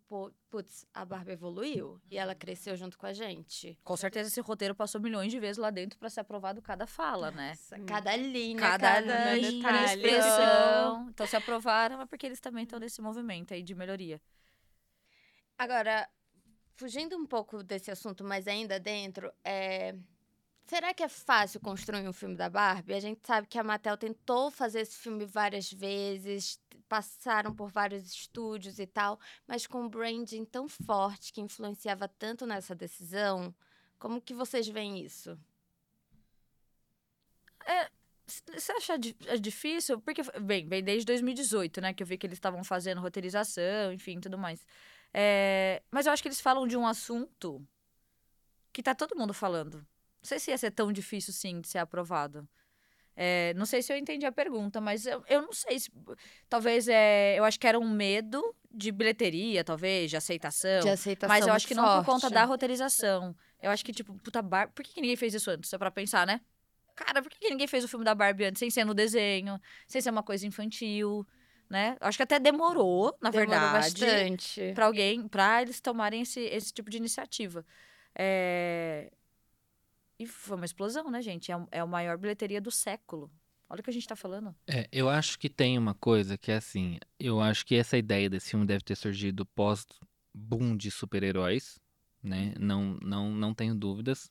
putz, 0.49 0.87
a 0.95 1.05
Barbie 1.05 1.33
evoluiu 1.33 2.01
e 2.11 2.17
ela 2.17 2.35
cresceu 2.35 2.75
junto 2.75 2.97
com 2.97 3.05
a 3.05 3.13
gente. 3.13 3.79
Com 3.85 3.97
certeza 3.99 4.29
esse 4.31 4.41
roteiro 4.41 4.75
passou 4.75 4.99
milhões 4.99 5.31
de 5.31 5.39
vezes 5.39 5.59
lá 5.59 5.71
dentro 5.71 5.99
pra 5.99 6.09
ser 6.09 6.21
aprovado 6.21 6.63
cada 6.63 6.87
fala, 6.87 7.31
né? 7.31 7.51
Nossa, 7.51 7.79
Cada 7.85 8.17
linha, 8.17 8.59
Cada, 8.59 8.79
cada, 9.03 9.35
linha, 9.35 9.53
detalhe. 9.59 9.85
expressão. 9.85 11.09
Então, 11.11 11.27
se 11.27 11.37
aprovaram, 11.37 12.01
é 12.01 12.07
porque 12.07 12.25
eles 12.25 12.41
também 12.41 12.65
estão 12.65 12.79
nesse 12.79 13.03
movimento 13.03 13.53
aí 13.53 13.63
de 13.63 13.75
melhoria. 13.75 14.19
Agora, 15.59 16.09
fugindo 16.77 17.17
um 17.17 17.27
pouco 17.27 17.63
desse 17.63 17.91
assunto, 17.91 18.25
mas 18.25 18.47
ainda 18.49 18.79
dentro, 18.81 19.33
é... 19.45 19.95
será 20.67 20.95
que 20.95 21.03
é 21.03 21.09
fácil 21.09 21.61
construir 21.61 22.09
um 22.09 22.13
filme 22.13 22.37
da 22.37 22.51
Barbie? 22.51 22.95
A 22.95 23.01
gente 23.01 23.27
sabe 23.27 23.47
que 23.49 23.59
a 23.59 23.65
Mattel 23.65 23.97
tentou 23.97 24.51
fazer 24.51 24.81
esse 24.81 24.97
filme 24.99 25.25
várias 25.27 25.73
vezes, 25.73 26.61
passaram 26.89 27.55
por 27.55 27.71
vários 27.71 28.07
estúdios 28.13 28.79
e 28.79 28.87
tal, 28.87 29.21
mas 29.47 29.67
com 29.67 29.83
um 29.85 29.89
branding 29.89 30.45
tão 30.45 30.69
forte 30.69 31.33
que 31.33 31.41
influenciava 31.41 32.09
tanto 32.09 32.47
nessa 32.47 32.75
decisão, 32.75 33.55
como 33.99 34.21
que 34.23 34.35
vocês 34.35 34.69
veem 34.69 35.01
isso? 35.05 35.39
C- 38.27 38.43
Você 38.59 38.73
acha 38.73 38.95
é 39.27 39.37
difícil? 39.37 40.01
Porque, 40.01 40.23
bem, 40.41 40.67
vem 40.69 40.83
desde 40.83 41.07
2018, 41.07 41.81
né? 41.81 41.93
Que 41.95 42.03
eu 42.03 42.07
vi 42.07 42.19
que 42.19 42.27
eles 42.27 42.37
estavam 42.39 42.65
fazendo 42.65 43.01
roteirização, 43.01 43.93
enfim, 43.93 44.21
tudo 44.21 44.37
mais. 44.39 44.65
É, 45.19 45.83
mas 45.91 46.05
eu 46.05 46.13
acho 46.13 46.21
que 46.23 46.29
eles 46.29 46.43
falam 46.43 46.67
de 46.67 46.77
um 46.77 46.87
assunto 46.87 47.67
que 48.71 48.83
tá 48.83 48.95
todo 48.95 49.17
mundo 49.17 49.33
falando. 49.33 49.79
Não 49.79 50.29
sei 50.29 50.39
se 50.39 50.51
ia 50.51 50.59
ser 50.59 50.73
tão 50.73 50.93
difícil, 50.93 51.33
sim, 51.33 51.59
de 51.59 51.69
ser 51.69 51.79
aprovado. 51.79 52.47
É, 53.17 53.55
não 53.55 53.65
sei 53.65 53.81
se 53.81 53.91
eu 53.91 53.97
entendi 53.97 54.27
a 54.27 54.31
pergunta, 54.31 54.79
mas 54.79 55.07
eu, 55.07 55.25
eu 55.27 55.41
não 55.41 55.55
sei 55.55 55.81
se. 55.81 55.91
Talvez 56.51 56.87
é. 56.87 57.35
Eu 57.39 57.45
acho 57.45 57.59
que 57.59 57.67
era 57.67 57.79
um 57.79 57.89
medo 57.89 58.55
de 58.71 58.93
bilheteria, 58.93 59.65
talvez, 59.65 60.11
de 60.11 60.19
aceitação. 60.19 60.81
De 60.81 60.91
aceitação 60.91 61.35
Mas 61.35 61.47
eu 61.47 61.55
acho 61.55 61.67
que 61.67 61.75
não 61.75 61.83
por 61.83 62.05
conta 62.05 62.21
forte. 62.21 62.35
da 62.35 62.45
roteirização. 62.45 63.35
Eu 63.63 63.71
acho 63.71 63.83
que, 63.83 63.93
tipo, 63.93 64.15
puta, 64.19 64.43
Bar... 64.43 64.71
por 64.75 64.85
que, 64.85 64.93
que 64.93 65.01
ninguém 65.01 65.17
fez 65.17 65.33
isso 65.33 65.51
antes? 65.51 65.73
É 65.73 65.79
pra 65.79 65.91
pensar, 65.91 66.27
né? 66.27 66.43
Cara, 66.95 67.23
por 67.23 67.31
que, 67.31 67.39
que 67.39 67.49
ninguém 67.49 67.67
fez 67.67 67.83
o 67.85 67.89
filme 67.89 68.05
da 68.05 68.15
Barbie 68.15 68.45
antes, 68.45 68.59
sem 68.59 68.69
ser 68.69 68.85
no 68.85 68.93
desenho, 68.93 69.59
sem 69.89 70.03
ser 70.03 70.11
uma 70.11 70.23
coisa 70.23 70.47
infantil, 70.47 71.27
né? 71.69 71.97
Acho 72.01 72.19
que 72.19 72.23
até 72.23 72.39
demorou, 72.39 73.17
na 73.21 73.31
Demorou 73.31 73.51
verdade, 73.55 73.73
bastante. 73.73 74.73
pra 74.75 74.87
alguém, 74.87 75.27
pra 75.29 75.63
eles 75.63 75.81
tomarem 75.81 76.23
esse, 76.23 76.41
esse 76.41 76.73
tipo 76.73 76.91
de 76.91 76.97
iniciativa. 76.97 77.65
É... 78.15 79.11
E 80.19 80.27
foi 80.27 80.57
uma 80.57 80.65
explosão, 80.65 81.11
né, 81.11 81.21
gente? 81.21 81.51
É, 81.51 81.55
a- 81.55 81.67
é 81.71 81.81
a 81.81 81.87
maior 81.87 82.17
bilheteria 82.17 82.61
do 82.61 82.71
século. 82.71 83.31
Olha 83.69 83.81
o 83.81 83.83
que 83.83 83.91
a 83.91 83.93
gente 83.93 84.07
tá 84.07 84.17
falando. 84.17 84.55
É, 84.67 84.89
eu 84.93 85.09
acho 85.09 85.39
que 85.39 85.49
tem 85.49 85.77
uma 85.77 85.95
coisa 85.95 86.39
que 86.39 86.51
é 86.53 86.57
assim, 86.57 86.99
eu 87.19 87.41
acho 87.41 87.67
que 87.67 87.75
essa 87.75 87.99
ideia 87.99 88.31
desse 88.31 88.51
filme 88.51 88.65
deve 88.65 88.83
ter 88.85 88.95
surgido 88.97 89.45
pós-boom 89.45 90.77
de 90.77 90.91
super-heróis, 90.91 91.79
né? 92.23 92.55
Não, 92.59 92.97
não, 93.03 93.31
não 93.31 93.53
tenho 93.55 93.75
dúvidas. 93.75 94.31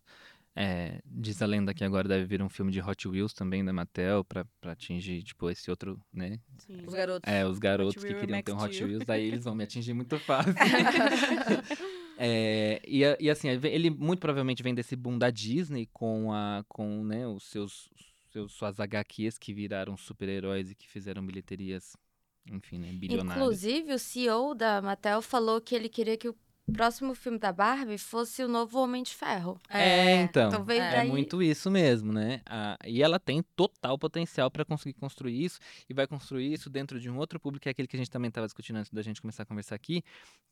É, 0.57 1.01
diz 1.05 1.41
a 1.41 1.45
lenda 1.45 1.73
que 1.73 1.83
agora 1.83 2.07
deve 2.07 2.23
vir 2.23 2.41
um 2.41 2.47
filme 2.47 2.71
de 2.71 2.81
Hot 2.81 3.07
Wheels 3.07 3.33
também 3.33 3.63
da 3.63 3.73
Mattel 3.73 4.23
pra, 4.23 4.45
pra 4.61 4.71
atingir, 4.71 5.21
tipo, 5.21 5.49
esse 5.49 5.69
outro, 5.69 5.99
né? 6.13 6.39
Sim. 6.59 6.85
Os 6.87 6.93
garotos. 6.93 7.33
É, 7.33 7.45
os 7.45 7.59
garotos 7.59 8.01
que 8.01 8.13
queriam 8.13 8.41
ter 8.41 8.53
um 8.53 8.61
Hot. 8.61 8.83
Wheels, 8.83 9.09
aí 9.09 9.27
eles 9.27 9.43
vão 9.43 9.53
me 9.53 9.65
atingir 9.65 9.93
muito 9.93 10.17
fácil. 10.19 10.53
É, 12.17 12.81
e, 12.87 13.01
e 13.19 13.29
assim, 13.29 13.49
ele 13.49 13.89
muito 13.89 14.19
provavelmente 14.19 14.63
vem 14.63 14.73
desse 14.73 14.95
boom 14.95 15.17
da 15.17 15.29
Disney 15.29 15.89
com, 15.91 16.31
a, 16.31 16.63
com 16.69 17.03
né, 17.03 17.27
os 17.27 17.43
seus, 17.43 17.89
seus, 18.31 18.53
suas 18.53 18.79
HQs 18.79 19.37
que 19.37 19.53
viraram 19.53 19.97
super-heróis 19.97 20.71
e 20.71 20.75
que 20.75 20.87
fizeram 20.87 21.25
bilheterias, 21.25 21.95
enfim, 22.49 22.79
né, 22.79 22.89
bilionárias. 22.93 23.35
Inclusive, 23.35 23.93
o 23.93 23.99
CEO 23.99 24.55
da 24.55 24.81
Mattel 24.81 25.21
falou 25.21 25.59
que 25.59 25.75
ele 25.75 25.89
queria 25.89 26.15
que 26.15 26.29
o 26.29 26.35
próximo 26.73 27.13
filme 27.15 27.37
da 27.37 27.51
Barbie 27.51 27.97
fosse 27.97 28.43
o 28.43 28.47
novo 28.47 28.79
Homem 28.81 29.03
de 29.03 29.13
Ferro. 29.13 29.59
É, 29.69 30.21
então. 30.21 30.47
então 30.49 30.63
veio 30.63 30.81
é 30.81 30.91
daí- 30.91 31.09
muito 31.09 31.41
isso 31.41 31.69
mesmo, 31.69 32.11
né? 32.11 32.41
A- 32.45 32.77
e 32.85 33.01
ela 33.03 33.19
tem 33.19 33.43
total 33.55 33.97
potencial 33.97 34.49
para 34.49 34.65
conseguir 34.65 34.93
construir 34.99 35.43
isso 35.45 35.59
e 35.89 35.93
vai 35.93 36.07
construir 36.07 36.51
isso 36.53 36.69
dentro 36.69 36.99
de 36.99 37.09
um 37.09 37.17
outro 37.17 37.39
público, 37.39 37.63
que 37.63 37.69
é 37.69 37.71
aquele 37.71 37.87
que 37.87 37.95
a 37.95 37.99
gente 37.99 38.09
também 38.11 38.29
estava 38.29 38.47
discutindo 38.47 38.77
antes 38.77 38.91
da 38.91 39.01
gente 39.01 39.21
começar 39.21 39.43
a 39.43 39.45
conversar 39.45 39.75
aqui, 39.75 40.03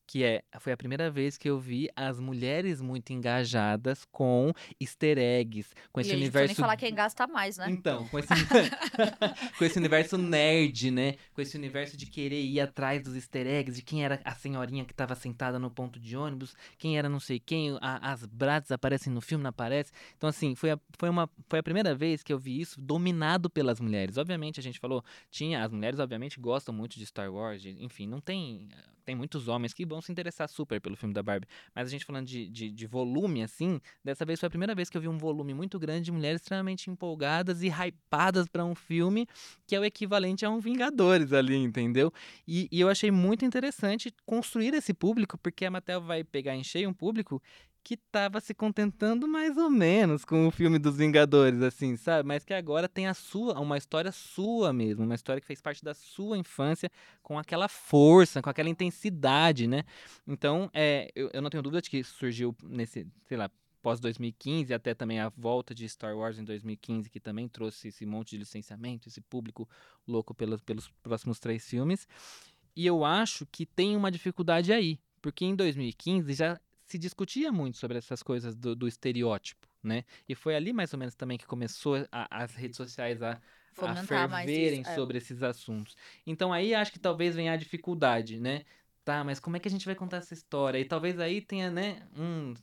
que 0.05 0.23
é 0.23 0.43
foi 0.59 0.73
a 0.73 0.77
primeira 0.77 1.09
vez 1.09 1.37
que 1.37 1.49
eu 1.49 1.57
vi 1.59 1.89
as 1.95 2.19
mulheres 2.19 2.81
muito 2.81 3.11
engajadas 3.13 4.03
com 4.11 4.51
easter 4.79 5.17
eggs, 5.17 5.69
com 5.91 5.99
E 5.99 6.01
esse 6.01 6.09
precisa 6.09 6.15
universo 6.17 6.47
nem 6.47 6.55
falar 6.55 6.75
quem 6.77 6.93
gasta 6.93 7.25
mais, 7.25 7.57
né? 7.57 7.67
então, 7.69 8.05
com 8.09 8.19
esse, 8.19 8.27
com 9.57 9.63
esse 9.65 9.77
universo 9.79 10.17
nerd, 10.17 10.91
né? 10.91 11.15
Com 11.33 11.41
esse 11.41 11.57
universo 11.57 11.95
de 11.97 12.05
querer 12.05 12.41
ir 12.43 12.59
atrás 12.59 13.01
dos 13.01 13.15
easter 13.15 13.47
eggs, 13.47 13.75
de 13.77 13.81
quem 13.81 14.03
era 14.03 14.19
a 14.25 14.35
senhorinha 14.35 14.83
que 14.85 14.93
tava 14.93 15.15
sentada 15.15 15.57
no 15.57 15.71
ponto 15.71 15.99
de 16.03 16.15
ônibus, 16.17 16.55
quem 16.77 16.97
era 16.97 17.07
não 17.09 17.19
sei 17.19 17.39
quem, 17.39 17.77
a- 17.81 18.11
as 18.11 18.25
Bratz 18.25 18.71
aparecem 18.71 19.11
no 19.11 19.21
filme, 19.21 19.41
não 19.43 19.49
aparece. 19.49 19.91
Então, 20.17 20.29
assim, 20.29 20.53
foi 20.55 20.71
a, 20.71 20.79
foi, 20.99 21.09
uma, 21.09 21.29
foi 21.49 21.59
a 21.59 21.63
primeira 21.63 21.95
vez 21.95 22.21
que 22.21 22.31
eu 22.33 22.37
vi 22.37 22.59
isso 22.59 22.79
dominado 22.79 23.49
pelas 23.49 23.79
mulheres. 23.79 24.17
Obviamente, 24.17 24.59
a 24.59 24.63
gente 24.63 24.79
falou, 24.79 25.03
tinha, 25.31 25.63
as 25.63 25.71
mulheres, 25.71 25.99
obviamente, 25.99 26.39
gostam 26.39 26.73
muito 26.73 26.97
de 26.99 27.05
Star 27.05 27.31
Wars, 27.33 27.61
de- 27.61 27.83
enfim, 27.83 28.07
não 28.07 28.19
tem. 28.19 28.67
Tem 29.03 29.15
muitos 29.15 29.47
homens 29.47 29.73
que 29.73 29.85
vão 29.85 30.01
se 30.01 30.11
interessar 30.11 30.47
super 30.49 30.79
pelo 30.79 30.95
filme 30.95 31.13
da 31.13 31.21
Barbie. 31.21 31.47
Mas 31.75 31.87
a 31.87 31.89
gente 31.89 32.05
falando 32.05 32.25
de, 32.25 32.49
de, 32.49 32.71
de 32.71 32.87
volume, 32.87 33.43
assim, 33.43 33.79
dessa 34.03 34.25
vez 34.25 34.39
foi 34.39 34.47
a 34.47 34.49
primeira 34.49 34.73
vez 34.73 34.89
que 34.89 34.97
eu 34.97 35.01
vi 35.01 35.07
um 35.07 35.17
volume 35.17 35.53
muito 35.53 35.77
grande 35.77 36.05
de 36.05 36.11
mulheres 36.11 36.41
extremamente 36.41 36.89
empolgadas 36.89 37.61
e 37.61 37.67
hypadas 37.69 38.47
pra 38.47 38.63
um 38.63 38.75
filme 38.75 39.27
que 39.67 39.75
é 39.75 39.79
o 39.79 39.85
equivalente 39.85 40.45
a 40.45 40.49
um 40.49 40.59
Vingadores 40.59 41.33
ali, 41.33 41.55
entendeu? 41.55 42.11
E, 42.47 42.67
e 42.71 42.79
eu 42.79 42.89
achei 42.89 43.11
muito 43.11 43.43
interessante 43.43 44.13
construir 44.25 44.73
esse 44.73 44.93
público, 44.93 45.37
porque 45.37 45.65
a 45.65 45.71
Mattel 45.71 46.01
vai 46.01 46.23
pegar 46.23 46.55
em 46.55 46.63
cheio 46.63 46.89
um 46.89 46.93
público 46.93 47.41
que 47.83 47.97
tava 47.97 48.39
se 48.39 48.53
contentando 48.53 49.27
mais 49.27 49.57
ou 49.57 49.69
menos 49.69 50.23
com 50.23 50.47
o 50.47 50.51
filme 50.51 50.79
dos 50.79 50.95
Vingadores, 50.95 51.61
assim, 51.61 51.97
sabe? 51.97 52.25
Mas 52.25 52.45
que 52.45 52.53
agora 52.53 52.87
tem 52.87 53.07
a 53.07 53.13
sua, 53.13 53.59
uma 53.59 53.77
história 53.77 54.11
sua 54.11 54.71
mesmo, 54.71 55.03
uma 55.03 55.15
história 55.15 55.41
que 55.41 55.47
fez 55.47 55.59
parte 55.59 55.83
da 55.83 55.93
sua 55.93 56.37
infância, 56.37 56.89
com 57.21 57.37
aquela 57.37 57.67
força, 57.67 58.41
com 58.41 58.49
aquela 58.49 58.69
intensidade, 58.69 59.67
né? 59.67 59.83
Então, 60.25 60.69
é, 60.73 61.11
eu, 61.13 61.29
eu 61.33 61.41
não 61.41 61.49
tenho 61.49 61.61
dúvida 61.61 61.81
de 61.81 61.89
que 61.89 62.03
surgiu 62.03 62.55
nesse, 62.63 63.05
sei 63.27 63.35
lá, 63.35 63.51
pós 63.81 63.99
2015, 63.99 64.73
até 64.73 64.93
também 64.93 65.19
a 65.19 65.27
volta 65.35 65.75
de 65.75 65.87
Star 65.89 66.15
Wars 66.15 66.39
em 66.39 66.45
2015, 66.45 67.09
que 67.09 67.19
também 67.19 67.49
trouxe 67.49 67.89
esse 67.89 68.05
monte 68.05 68.29
de 68.31 68.37
licenciamento, 68.37 69.09
esse 69.09 69.19
público 69.19 69.67
louco 70.07 70.33
pelos, 70.33 70.61
pelos 70.61 70.87
próximos 71.03 71.37
três 71.37 71.67
filmes. 71.67 72.07
E 72.73 72.87
eu 72.87 73.03
acho 73.03 73.45
que 73.45 73.65
tem 73.65 73.97
uma 73.97 74.09
dificuldade 74.09 74.71
aí, 74.71 74.97
porque 75.21 75.43
em 75.43 75.53
2015 75.53 76.33
já 76.33 76.59
se 76.93 76.99
discutia 76.99 77.51
muito 77.51 77.77
sobre 77.77 77.97
essas 77.97 78.23
coisas 78.23 78.55
do, 78.55 78.75
do 78.75 78.87
estereótipo, 78.87 79.67
né? 79.81 80.05
E 80.27 80.35
foi 80.35 80.55
ali 80.55 80.71
mais 80.73 80.93
ou 80.93 80.99
menos 80.99 81.15
também 81.15 81.37
que 81.37 81.45
começou 81.47 81.95
a- 82.11 82.27
as 82.43 82.55
redes 82.55 82.77
sociais 82.77 83.21
a, 83.21 83.41
a 83.81 83.95
ferverem 83.95 84.81
isso. 84.81 84.89
é. 84.89 84.95
sobre 84.95 85.17
esses 85.17 85.41
assuntos. 85.43 85.95
Então 86.25 86.53
aí 86.53 86.73
acho 86.75 86.91
que 86.91 86.99
talvez 86.99 87.35
venha 87.35 87.53
a 87.53 87.57
dificuldade, 87.57 88.39
né? 88.39 88.65
Tá, 89.03 89.23
mas 89.23 89.39
como 89.39 89.57
é 89.57 89.59
que 89.59 89.67
a 89.67 89.71
gente 89.71 89.85
vai 89.85 89.95
contar 89.95 90.17
essa 90.17 90.33
história? 90.33 90.79
E 90.79 90.85
talvez 90.85 91.19
aí 91.19 91.41
tenha, 91.41 91.69
né, 91.71 92.07
um 92.15 92.53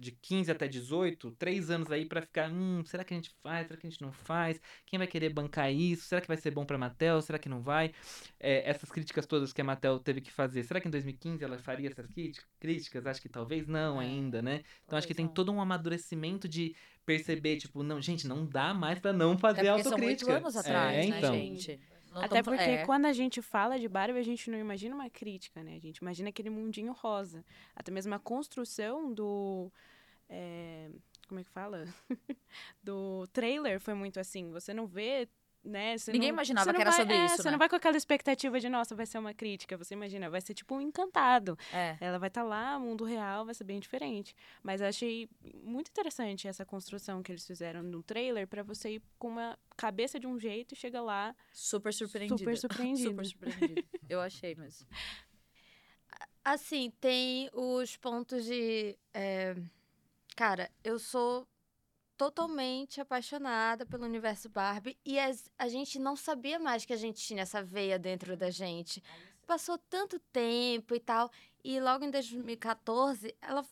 de 0.00 0.12
15 0.12 0.50
até 0.50 0.66
18, 0.66 1.30
três 1.32 1.70
anos 1.70 1.92
aí 1.92 2.06
pra 2.06 2.22
ficar, 2.22 2.50
hum, 2.50 2.82
será 2.86 3.04
que 3.04 3.12
a 3.12 3.16
gente 3.16 3.30
faz? 3.42 3.66
Será 3.68 3.78
que 3.78 3.86
a 3.86 3.90
gente 3.90 4.00
não 4.00 4.10
faz? 4.12 4.60
Quem 4.86 4.98
vai 4.98 5.06
querer 5.06 5.28
bancar 5.30 5.70
isso? 5.72 6.04
Será 6.04 6.20
que 6.22 6.26
vai 6.26 6.38
ser 6.38 6.50
bom 6.50 6.64
pra 6.64 6.78
Mattel? 6.78 7.20
Será 7.20 7.38
que 7.38 7.48
não 7.48 7.60
vai? 7.62 7.92
É, 8.38 8.68
essas 8.68 8.90
críticas 8.90 9.26
todas 9.26 9.52
que 9.52 9.60
a 9.60 9.64
Mattel 9.64 9.98
teve 10.00 10.20
que 10.22 10.32
fazer, 10.32 10.62
será 10.64 10.80
que 10.80 10.88
em 10.88 10.90
2015 10.90 11.44
ela 11.44 11.58
faria 11.58 11.88
essas 11.88 12.06
críticas? 12.58 13.06
Acho 13.06 13.20
que 13.20 13.28
talvez 13.28 13.66
não 13.66 14.00
É, 14.00 14.06
ainda, 14.06 14.40
né? 14.40 14.62
Então 14.86 14.98
acho 14.98 15.06
que 15.06 15.14
tem 15.14 15.28
todo 15.28 15.52
um 15.52 15.60
amadurecimento 15.60 16.48
de 16.48 16.74
perceber, 17.04 17.56
tipo, 17.58 17.82
não, 17.82 18.00
gente, 18.00 18.26
não 18.26 18.46
dá 18.46 18.72
mais 18.72 18.98
pra 18.98 19.12
não 19.12 19.36
fazer 19.36 19.66
É 19.66 19.72
porque 19.72 19.84
são 19.84 20.00
oito 20.00 20.28
autocrítica. 20.28 20.36
anos 20.36 20.56
atrás, 20.56 21.06
é, 21.06 21.06
né, 21.08 21.18
então. 21.18 21.34
gente? 21.34 21.80
Não 22.12 22.22
Até 22.22 22.42
porque 22.42 22.62
é. 22.62 22.86
quando 22.86 23.06
a 23.06 23.12
gente 23.12 23.40
fala 23.40 23.78
de 23.78 23.88
Barbie, 23.88 24.18
a 24.18 24.22
gente 24.22 24.50
não 24.50 24.58
imagina 24.58 24.94
uma 24.94 25.08
crítica, 25.08 25.62
né? 25.62 25.76
A 25.76 25.80
gente 25.80 25.98
imagina 25.98 26.28
aquele 26.28 26.50
mundinho 26.50 26.92
rosa. 26.92 27.44
Até 27.74 27.92
mesmo 27.92 28.14
a 28.14 28.18
construção 28.18 29.12
do. 29.12 29.70
é, 30.28 30.90
como 31.28 31.40
é 31.40 31.44
que 31.44 31.50
fala? 31.50 31.86
do 32.82 33.26
trailer 33.32 33.78
foi 33.80 33.94
muito 33.94 34.18
assim. 34.18 34.50
Você 34.50 34.74
não 34.74 34.86
vê. 34.86 35.28
Né? 35.62 35.98
Você 35.98 36.10
Ninguém 36.10 36.28
não- 36.30 36.36
imaginava 36.36 36.64
você 36.64 36.72
não 36.72 36.76
que 36.76 36.80
era 36.80 36.90
vai- 36.90 37.00
sobre 37.00 37.14
é, 37.14 37.24
isso, 37.26 37.36
Você 37.36 37.42
né? 37.44 37.50
não 37.50 37.58
vai 37.58 37.68
com 37.68 37.76
aquela 37.76 37.96
expectativa 37.96 38.58
de, 38.58 38.68
nossa, 38.70 38.94
vai 38.96 39.04
ser 39.04 39.18
uma 39.18 39.34
crítica. 39.34 39.76
Você 39.76 39.92
imagina, 39.92 40.30
vai 40.30 40.40
ser 40.40 40.54
tipo 40.54 40.74
um 40.74 40.80
encantado. 40.80 41.58
É. 41.70 41.98
Ela 42.00 42.18
vai 42.18 42.28
estar 42.28 42.42
lá, 42.42 42.78
mundo 42.78 43.04
real, 43.04 43.44
vai 43.44 43.52
ser 43.54 43.64
bem 43.64 43.78
diferente. 43.78 44.34
Mas 44.62 44.80
eu 44.80 44.86
achei 44.86 45.28
muito 45.62 45.88
interessante 45.88 46.48
essa 46.48 46.64
construção 46.64 47.22
que 47.22 47.30
eles 47.30 47.46
fizeram 47.46 47.82
no 47.82 48.02
trailer 48.02 48.48
pra 48.48 48.62
você 48.62 48.94
ir 48.94 49.02
com 49.18 49.28
uma 49.28 49.58
cabeça 49.76 50.18
de 50.18 50.26
um 50.26 50.38
jeito 50.38 50.72
e 50.72 50.76
chega 50.76 51.00
lá 51.02 51.36
Super 51.52 51.92
surpreendida. 51.92 52.38
super 52.38 52.56
surpreendido. 52.56 53.10
Super 53.10 53.26
surpreendida. 53.26 53.84
Eu 54.08 54.20
achei 54.22 54.54
mesmo. 54.54 54.86
Assim, 56.42 56.90
tem 57.00 57.50
os 57.52 57.96
pontos 57.96 58.44
de. 58.46 58.96
é, 59.12 59.54
Cara, 60.34 60.70
eu 60.82 60.98
sou 60.98 61.46
totalmente 62.24 63.00
apaixonada 63.00 63.86
pelo 63.86 64.04
universo 64.04 64.46
Barbie 64.50 64.98
e 65.06 65.18
as- 65.18 65.50
a 65.58 65.68
gente 65.68 65.98
não 65.98 66.14
sabia 66.14 66.58
mais 66.58 66.84
que 66.84 66.92
a 66.92 66.96
gente 66.96 67.18
tinha 67.18 67.42
essa 67.42 67.62
veia 67.62 67.98
dentro 67.98 68.36
da 68.36 68.50
gente. 68.50 69.02
Passou 69.46 69.78
tanto 69.78 70.18
tempo 70.30 70.94
e 70.94 71.00
tal. 71.00 71.30
E 71.64 71.80
logo 71.80 72.04
em 72.04 72.10
2014, 72.10 73.34
ela. 73.40 73.64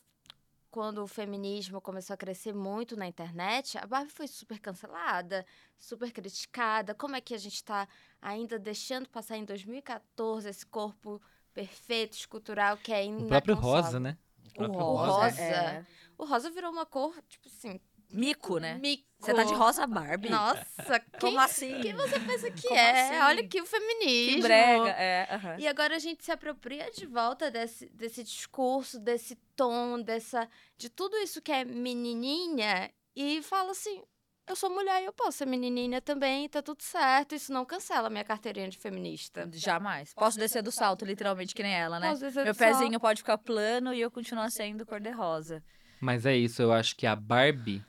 Quando 0.71 0.99
o 1.03 1.07
feminismo 1.07 1.81
começou 1.81 2.13
a 2.13 2.17
crescer 2.17 2.53
muito 2.53 2.95
na 2.95 3.07
internet, 3.07 3.75
a 3.79 3.87
Barbie 3.87 4.11
foi 4.11 4.27
super 4.27 4.59
cancelada, 4.59 5.43
super 5.79 6.11
criticada. 6.11 6.93
Como 6.93 7.15
é 7.15 7.21
que 7.21 7.33
a 7.33 7.39
gente 7.39 7.55
está 7.55 7.87
ainda 8.21 8.59
deixando 8.59 9.09
passar 9.09 9.37
em 9.37 9.45
2014 9.45 10.47
esse 10.47 10.63
corpo 10.67 11.19
perfeito, 11.55 12.13
escultural, 12.13 12.77
que 12.77 12.93
é 12.93 13.03
O 13.07 13.25
próprio 13.27 13.55
rosa, 13.55 13.99
né? 13.99 14.15
O 14.57 14.63
O 14.63 14.67
rosa. 14.95 15.11
rosa. 15.23 15.41
é. 15.41 15.85
O 16.19 16.25
rosa 16.25 16.51
virou 16.51 16.71
uma 16.71 16.85
cor, 16.85 17.19
tipo 17.27 17.47
assim, 17.47 17.79
Mico, 18.09 18.57
né? 18.59 18.75
mico. 18.75 19.07
Você 19.19 19.33
tá 19.33 19.43
de 19.43 19.53
rosa 19.53 19.85
Barbie? 19.85 20.29
Nossa, 20.29 20.65
quem, 21.19 21.31
Como 21.31 21.39
assim? 21.41 21.81
quem 21.81 21.93
você 21.93 22.19
pensa 22.21 22.51
que 22.51 22.67
Como 22.69 22.79
é? 22.79 23.09
assim? 23.09 23.19
Olha 23.23 23.41
aqui 23.41 23.61
o 23.61 23.65
feminismo. 23.65 24.35
Que 24.35 24.41
brega. 24.41 24.89
É, 24.91 25.27
aham. 25.29 25.55
E 25.59 25.67
agora 25.67 25.95
a 25.97 25.99
gente 25.99 26.23
se 26.23 26.31
apropria 26.31 26.89
de 26.89 27.05
volta 27.05 27.51
desse, 27.51 27.89
desse 27.89 28.23
discurso, 28.23 28.97
desse 28.97 29.35
tom, 29.57 30.01
dessa, 30.01 30.47
de 30.77 30.89
tudo 30.89 31.17
isso 31.17 31.41
que 31.41 31.51
é 31.51 31.65
menininha 31.65 32.89
e 33.15 33.41
fala 33.43 33.71
assim: 33.71 34.01
eu 34.47 34.55
sou 34.55 34.69
mulher 34.69 35.01
e 35.01 35.05
eu 35.05 35.13
posso 35.13 35.39
ser 35.39 35.45
menininha 35.45 36.01
também, 36.01 36.47
tá 36.47 36.61
tudo 36.61 36.81
certo. 36.81 37.35
Isso 37.35 37.51
não 37.51 37.65
cancela 37.65 38.07
a 38.07 38.09
minha 38.09 38.23
carteirinha 38.23 38.69
de 38.69 38.77
feminista. 38.77 39.47
Jamais. 39.53 40.13
Posso 40.13 40.37
descer 40.39 40.63
do 40.63 40.71
salto, 40.71 41.03
literalmente, 41.05 41.53
que 41.53 41.61
nem 41.61 41.73
ela, 41.75 41.99
né? 41.99 42.09
Posso 42.09 42.25
dizer 42.25 42.43
Meu 42.45 42.53
só- 42.55 42.59
pezinho 42.65 42.99
pode 42.99 43.19
ficar 43.21 43.37
plano 43.37 43.93
e 43.93 43.99
eu 44.01 44.09
continuar 44.09 44.49
sendo 44.49 44.85
cor-de-rosa. 44.85 45.61
Mas 46.01 46.25
é 46.25 46.35
isso, 46.35 46.61
eu 46.61 46.71
acho 46.71 46.95
que 46.95 47.05
a 47.05 47.13
Barbie 47.15 47.83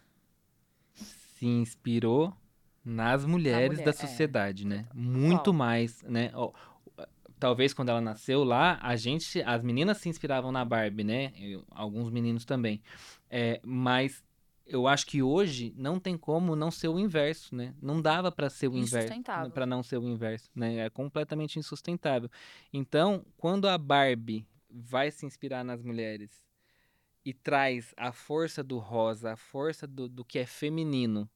se 1.41 1.47
inspirou 1.47 2.37
nas 2.85 3.25
mulheres 3.25 3.79
mulher, 3.79 3.85
da 3.85 3.91
é. 3.91 3.95
sociedade, 3.95 4.67
né? 4.67 4.87
Muito 4.93 5.55
mais, 5.55 6.03
né? 6.03 6.31
Ó, 6.35 6.53
Talvez 7.39 7.73
quando 7.73 7.89
ela 7.89 8.03
nasceu 8.03 8.45
lá, 8.45 8.79
a 8.83 8.95
gente, 8.97 9.41
as 9.41 9.63
meninas 9.63 9.97
se 9.97 10.11
inspiravam 10.11 10.53
na 10.53 10.63
Barbie, 10.63 11.03
né? 11.03 11.33
Eu- 11.39 11.65
alguns 11.71 12.11
meninos 12.11 12.45
também. 12.45 12.83
É, 13.31 13.59
mas 13.65 14.23
eu 14.67 14.87
acho 14.87 15.07
que 15.07 15.23
hoje 15.23 15.73
não 15.75 15.99
tem 15.99 16.19
como 16.19 16.55
não 16.55 16.71
ser 16.71 16.89
o 16.89 16.99
inverso, 16.99 17.55
né? 17.57 17.75
Não 17.81 18.03
dava 18.03 18.31
pra 18.31 18.51
ser 18.51 18.69
o 18.69 18.77
inverso, 18.77 19.07
Insustentável. 19.09 19.51
para 19.53 19.65
não 19.65 19.83
ser 19.83 19.97
o 19.97 20.07
inverso, 20.07 20.51
né? 20.55 20.81
É 20.81 20.91
completamente 20.91 21.59
insustentável. 21.59 22.31
Então, 22.71 23.25
quando 23.39 23.67
a 23.67 23.79
Barbie 23.79 24.47
vai 24.69 25.11
se 25.11 25.25
inspirar 25.25 25.65
nas 25.65 25.83
mulheres 25.83 26.50
e 27.31 27.33
traz 27.33 27.95
a 27.97 28.11
força 28.11 28.61
do 28.61 28.79
rosa, 28.79 29.35
a 29.35 29.37
força 29.37 29.87
do, 29.87 30.09
do 30.09 30.25
que 30.25 30.37
é 30.37 30.45
feminino, 30.45 31.31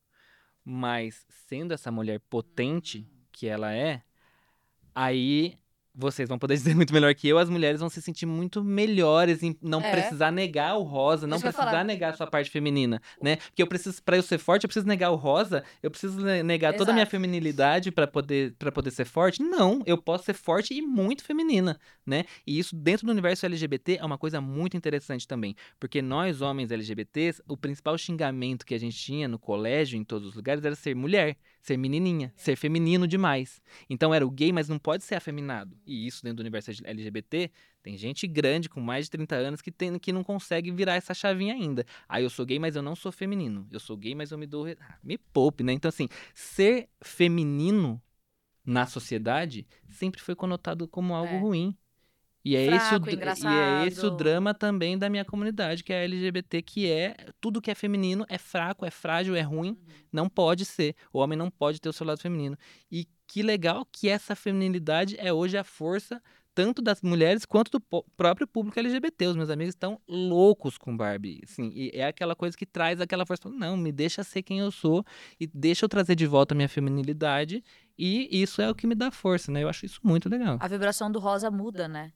mas 0.64 1.24
sendo 1.28 1.72
essa 1.72 1.88
mulher 1.88 2.18
potente 2.18 3.08
que 3.30 3.46
ela 3.46 3.72
é, 3.72 4.02
aí 4.92 5.56
vocês 5.94 6.28
vão 6.28 6.38
poder 6.38 6.54
dizer 6.74 6.74
muito 6.74 6.92
melhor 6.92 7.14
que 7.14 7.28
eu, 7.28 7.38
as 7.38 7.48
mulheres 7.48 7.80
vão 7.80 7.88
se 7.88 8.02
sentir 8.02 8.26
muito 8.26 8.62
melhores 8.64 9.42
em 9.42 9.56
não 9.62 9.80
É. 9.80 9.90
precisar 9.90 10.30
negar 10.32 10.76
o 10.76 10.82
rosa, 10.82 11.26
não 11.26 11.38
precisar 11.40 11.64
falar. 11.66 11.84
negar 11.84 12.12
a 12.12 12.16
sua 12.16 12.26
parte 12.26 12.50
feminina, 12.50 13.00
né? 13.22 13.36
Porque 13.36 13.62
eu 13.62 13.66
preciso, 13.66 14.02
para 14.02 14.16
eu 14.16 14.22
ser 14.22 14.38
forte, 14.38 14.64
eu 14.64 14.68
preciso 14.68 14.86
negar 14.86 15.10
o 15.10 15.14
rosa, 15.16 15.62
eu 15.82 15.90
preciso 15.90 16.20
ne- 16.20 16.42
negar 16.42 16.74
toda 16.74 16.90
a 16.90 16.94
minha 16.94 17.02
Exato. 17.04 17.10
feminilidade 17.12 17.90
para 17.92 18.06
poder 18.06 18.54
para 18.58 18.72
poder 18.72 18.90
ser 18.90 19.04
forte? 19.04 19.42
Não, 19.42 19.82
eu 19.86 19.96
posso 19.96 20.24
ser 20.24 20.34
forte 20.34 20.74
e 20.74 20.82
muito 20.82 21.22
feminina, 21.24 21.78
né? 22.04 22.24
E 22.46 22.58
isso 22.58 22.74
dentro 22.74 23.06
do 23.06 23.12
universo 23.12 23.46
LGBT 23.46 23.98
é 24.00 24.04
uma 24.04 24.18
coisa 24.18 24.40
muito 24.40 24.76
interessante 24.76 25.28
também, 25.28 25.54
porque 25.78 26.02
nós 26.02 26.40
homens 26.40 26.70
LGBTs, 26.72 27.42
o 27.48 27.56
principal 27.56 27.96
xingamento 27.96 28.66
que 28.66 28.74
a 28.74 28.78
gente 28.78 28.96
tinha 28.96 29.28
no 29.28 29.38
colégio, 29.38 29.98
em 29.98 30.04
todos 30.04 30.28
os 30.28 30.34
lugares, 30.34 30.64
era 30.64 30.74
ser 30.74 30.94
mulher, 30.96 31.36
ser 31.64 31.78
menininha, 31.78 32.30
ser 32.36 32.56
feminino 32.56 33.08
demais. 33.08 33.62
Então 33.88 34.12
era 34.12 34.26
o 34.26 34.30
gay, 34.30 34.52
mas 34.52 34.68
não 34.68 34.78
pode 34.78 35.02
ser 35.02 35.14
afeminado. 35.14 35.74
E 35.86 36.06
isso 36.06 36.22
dentro 36.22 36.36
do 36.36 36.40
universo 36.40 36.70
LGBT, 36.84 37.50
tem 37.82 37.96
gente 37.96 38.26
grande 38.26 38.68
com 38.68 38.80
mais 38.82 39.06
de 39.06 39.12
30 39.12 39.34
anos 39.36 39.62
que, 39.62 39.70
tem, 39.72 39.98
que 39.98 40.12
não 40.12 40.22
consegue 40.22 40.70
virar 40.70 40.96
essa 40.96 41.14
chavinha 41.14 41.54
ainda. 41.54 41.86
Ah, 42.06 42.20
eu 42.20 42.28
sou 42.28 42.44
gay, 42.44 42.58
mas 42.58 42.76
eu 42.76 42.82
não 42.82 42.94
sou 42.94 43.10
feminino. 43.10 43.66
Eu 43.70 43.80
sou 43.80 43.96
gay, 43.96 44.14
mas 44.14 44.30
eu 44.30 44.36
me 44.36 44.46
dou. 44.46 44.66
Ah, 44.78 44.98
me 45.02 45.16
poupe, 45.16 45.64
né? 45.64 45.72
Então, 45.72 45.88
assim, 45.88 46.06
ser 46.34 46.90
feminino 47.02 48.00
na 48.62 48.86
sociedade 48.86 49.66
sempre 49.88 50.20
foi 50.20 50.34
conotado 50.34 50.86
como 50.86 51.14
algo 51.14 51.34
É. 51.34 51.38
ruim. 51.40 51.74
E 52.44 52.54
é, 52.56 52.66
esse 52.66 52.74
o, 52.74 52.78
Fraco, 52.88 53.08
e 53.08 53.10
é 53.10 53.12
esse 53.12 53.12
o 53.12 53.14
engraçado. 53.16 54.16
drama 54.16 54.52
também 54.52 54.98
da 54.98 55.08
minha 55.08 55.24
comunidade, 55.24 55.82
que 55.82 55.92
é 55.92 56.00
a 56.00 56.04
LGBT, 56.04 56.60
que 56.62 56.90
é 56.90 57.16
tudo 57.40 57.60
que 57.62 57.70
é 57.70 57.74
feminino 57.74 58.26
é 58.28 58.36
fraco, 58.36 58.84
é 58.84 58.90
frágil, 58.90 59.34
é 59.34 59.40
ruim, 59.40 59.70
Uhum. 59.70 59.76
não 60.12 60.28
pode 60.28 60.64
ser. 60.64 60.94
O 61.12 61.20
homem 61.20 61.38
não 61.38 61.50
pode 61.50 61.80
ter 61.80 61.88
o 61.88 61.92
seu 61.92 62.06
lado 62.06 62.20
feminino. 62.20 62.56
E 62.92 63.06
que 63.26 63.42
legal 63.42 63.86
que 63.90 64.08
essa 64.10 64.36
feminilidade 64.36 65.16
é 65.18 65.32
hoje 65.32 65.56
a 65.56 65.64
força 65.64 66.20
tanto 66.54 66.80
das 66.80 67.02
mulheres 67.02 67.44
quanto 67.44 67.68
do 67.72 68.04
próprio 68.16 68.46
público 68.46 68.78
LGBT. 68.78 69.26
Os 69.26 69.36
meus 69.36 69.50
amigos 69.50 69.74
estão 69.74 70.00
loucos 70.06 70.78
com 70.78 70.96
Barbie. 70.96 71.40
Assim, 71.42 71.72
e 71.74 71.90
é 71.92 72.06
aquela 72.06 72.36
coisa 72.36 72.56
que 72.56 72.64
traz 72.64 73.00
aquela 73.00 73.26
força. 73.26 73.48
Não, 73.48 73.76
me 73.76 73.90
deixa 73.90 74.22
ser 74.22 74.42
quem 74.42 74.60
eu 74.60 74.70
sou 74.70 75.04
e 75.40 75.48
deixa 75.48 75.84
eu 75.84 75.88
trazer 75.88 76.14
de 76.14 76.26
volta 76.26 76.54
a 76.54 76.56
minha 76.56 76.68
feminilidade. 76.68 77.60
E 77.98 78.28
isso 78.30 78.62
é 78.62 78.70
o 78.70 78.74
que 78.74 78.86
me 78.86 78.94
dá 78.94 79.10
força, 79.10 79.50
né? 79.50 79.64
Eu 79.64 79.68
acho 79.68 79.84
isso 79.84 79.98
muito 80.04 80.28
legal. 80.28 80.56
A 80.60 80.68
vibração 80.68 81.10
do 81.10 81.18
rosa 81.18 81.50
muda, 81.50 81.88
né? 81.88 82.12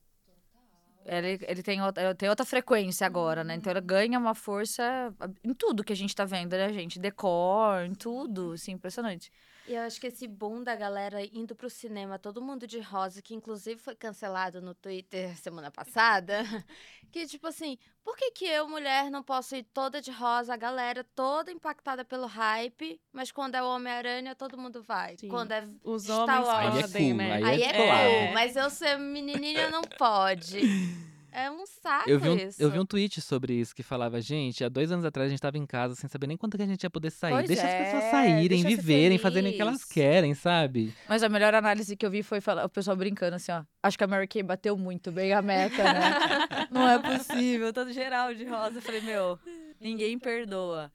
Ele, 1.08 1.38
ele 1.48 1.62
tem, 1.62 1.80
outra, 1.82 2.14
tem 2.14 2.28
outra 2.28 2.44
frequência 2.44 3.06
agora, 3.06 3.42
né? 3.42 3.54
Então 3.54 3.72
ele 3.72 3.80
ganha 3.80 4.18
uma 4.18 4.34
força 4.34 5.14
em 5.42 5.54
tudo 5.54 5.82
que 5.82 5.92
a 5.92 5.96
gente 5.96 6.14
tá 6.14 6.26
vendo, 6.26 6.52
né, 6.52 6.70
gente? 6.72 6.98
Decor, 6.98 7.84
em 7.86 7.94
tudo, 7.94 8.52
assim, 8.52 8.72
impressionante. 8.72 9.32
E 9.68 9.74
eu 9.74 9.83
acho 9.83 10.00
que 10.00 10.07
esse 10.07 10.26
boom 10.26 10.64
da 10.64 10.74
galera 10.74 11.22
indo 11.31 11.54
pro 11.54 11.68
cinema, 11.68 12.18
todo 12.18 12.40
mundo 12.40 12.66
de 12.66 12.81
rosa, 12.81 13.20
que 13.20 13.35
inclusive 13.35 13.78
foi 13.78 13.94
cancelado 13.94 14.62
no 14.62 14.74
Twitter 14.74 15.37
semana 15.38 15.70
passada, 15.70 16.42
que 17.12 17.26
tipo 17.26 17.46
assim, 17.46 17.76
por 18.02 18.16
que 18.16 18.31
que 18.31 18.46
eu, 18.46 18.66
mulher, 18.66 19.11
não 19.11 19.22
posso 19.22 19.54
ir 19.54 19.64
toda 19.64 20.00
de 20.00 20.11
rosa, 20.11 20.54
a 20.54 20.57
galera 20.57 21.04
toda 21.14 21.52
impactada 21.52 22.02
pelo 22.02 22.26
hype, 22.26 22.98
mas 23.12 23.31
quando 23.31 23.57
é 23.57 23.62
o 23.62 23.66
Homem-Aranha, 23.66 24.35
todo 24.35 24.57
mundo 24.57 24.83
vai. 24.83 25.18
Sim. 25.18 25.28
Quando 25.28 25.52
é 25.52 25.68
Os 25.85 26.04
Star 26.04 26.20
homens 26.20 26.46
Wars. 26.46 26.74
Aí 26.74 26.81
é 26.81 26.88
cool, 26.88 27.14
né? 27.14 27.33
aí 27.35 27.44
Aí 27.44 27.62
é 27.62 27.68
é 27.68 27.72
claro. 27.72 28.11
cool, 28.11 28.33
mas 28.33 28.57
eu 28.57 28.70
ser 28.70 28.98
menininha 28.98 29.68
não 29.68 29.83
pode. 29.83 30.61
É 31.40 31.51
um 31.51 31.64
saco 31.66 32.09
Eu 32.11 32.18
vi, 32.18 32.29
um, 32.29 32.37
isso. 32.37 32.61
eu 32.62 32.70
vi 32.70 32.79
um 32.81 32.85
tweet 32.87 33.20
sobre 33.20 33.55
isso 33.55 33.74
que 33.74 33.83
falava, 33.83 34.20
gente, 34.20 34.64
há 34.64 34.68
dois 34.68 34.90
anos 34.90 35.05
atrás 35.05 35.27
a 35.27 35.31
gente 35.31 35.40
tava 35.40 35.57
em 35.59 35.64
casa 35.66 35.94
sem 35.94 36.09
saber 36.09 36.27
nem 36.27 36.37
quanto 36.37 36.57
que 36.57 36.62
a 36.62 36.66
gente 36.66 36.83
ia 36.83 36.90
poder 36.90 37.11
sair. 37.11 37.33
Pois 37.33 37.46
deixa 37.46 37.62
as 37.64 37.70
é, 37.72 37.85
pessoas 37.85 38.05
saírem, 38.11 38.62
deixa 38.62 38.68
ser 38.68 38.77
viverem, 38.77 39.18
fazerem 39.18 39.53
o 39.53 39.55
que 39.57 39.62
elas 39.62 39.85
querem, 39.85 40.35
sabe? 40.35 40.92
Mas 41.09 41.22
a 41.22 41.29
melhor 41.29 41.55
análise 41.55 41.96
que 41.96 42.05
eu 42.05 42.11
vi 42.11 42.22
foi 42.22 42.40
falar, 42.40 42.64
o 42.64 42.68
pessoal 42.68 42.96
brincando 42.96 43.37
assim, 43.37 43.53
ó. 43.53 43.62
Acho 43.83 43.96
que 43.96 44.05
a 44.05 44.07
Mary 44.07 44.27
Kay 44.27 44.42
bateu 44.42 44.77
muito 44.77 45.12
bem 45.12 45.33
a 45.33 45.40
meta, 45.40 45.83
né? 45.85 46.11
Não 46.70 46.88
é 46.88 46.98
possível, 46.98 47.72
todo 47.72 47.92
geral 47.92 48.35
de 48.35 48.44
rosa. 48.44 48.79
Eu 48.79 48.83
falei, 48.83 49.01
meu, 49.01 49.38
ninguém 49.81 50.18
perdoa. 50.18 50.90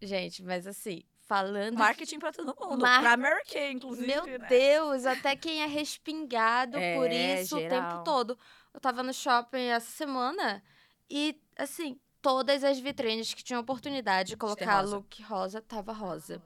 Gente, 0.00 0.42
mas 0.42 0.66
assim, 0.66 1.02
falando 1.20 1.78
Marketing 1.78 2.18
pra 2.18 2.32
todo 2.32 2.54
mundo. 2.60 2.80
Mar- 2.80 3.00
Pra 3.00 3.16
Mary 3.16 3.44
Kay, 3.50 3.72
inclusive. 3.72 4.06
Meu 4.06 4.26
né? 4.26 4.38
Deus, 4.48 5.06
até 5.06 5.36
quem 5.36 5.62
é 5.62 5.66
respingado 5.66 6.72
por 6.72 7.06
É, 7.10 7.40
isso 7.42 7.56
o 7.56 7.60
geral. 7.60 7.90
tempo 7.92 8.04
todo. 8.04 8.38
Eu 8.74 8.80
tava 8.80 9.02
no 9.02 9.12
shopping 9.12 9.66
essa 9.68 9.90
semana 9.90 10.62
e, 11.10 11.38
assim, 11.58 11.98
todas 12.20 12.64
as 12.64 12.78
vitrines 12.78 13.34
que 13.34 13.42
tinham 13.44 13.60
oportunidade 13.60 14.30
de 14.30 14.36
colocar 14.36 14.80
rosa. 14.80 14.96
look 14.96 15.22
rosa, 15.22 15.60
tava 15.60 15.92
rosa. 15.92 16.42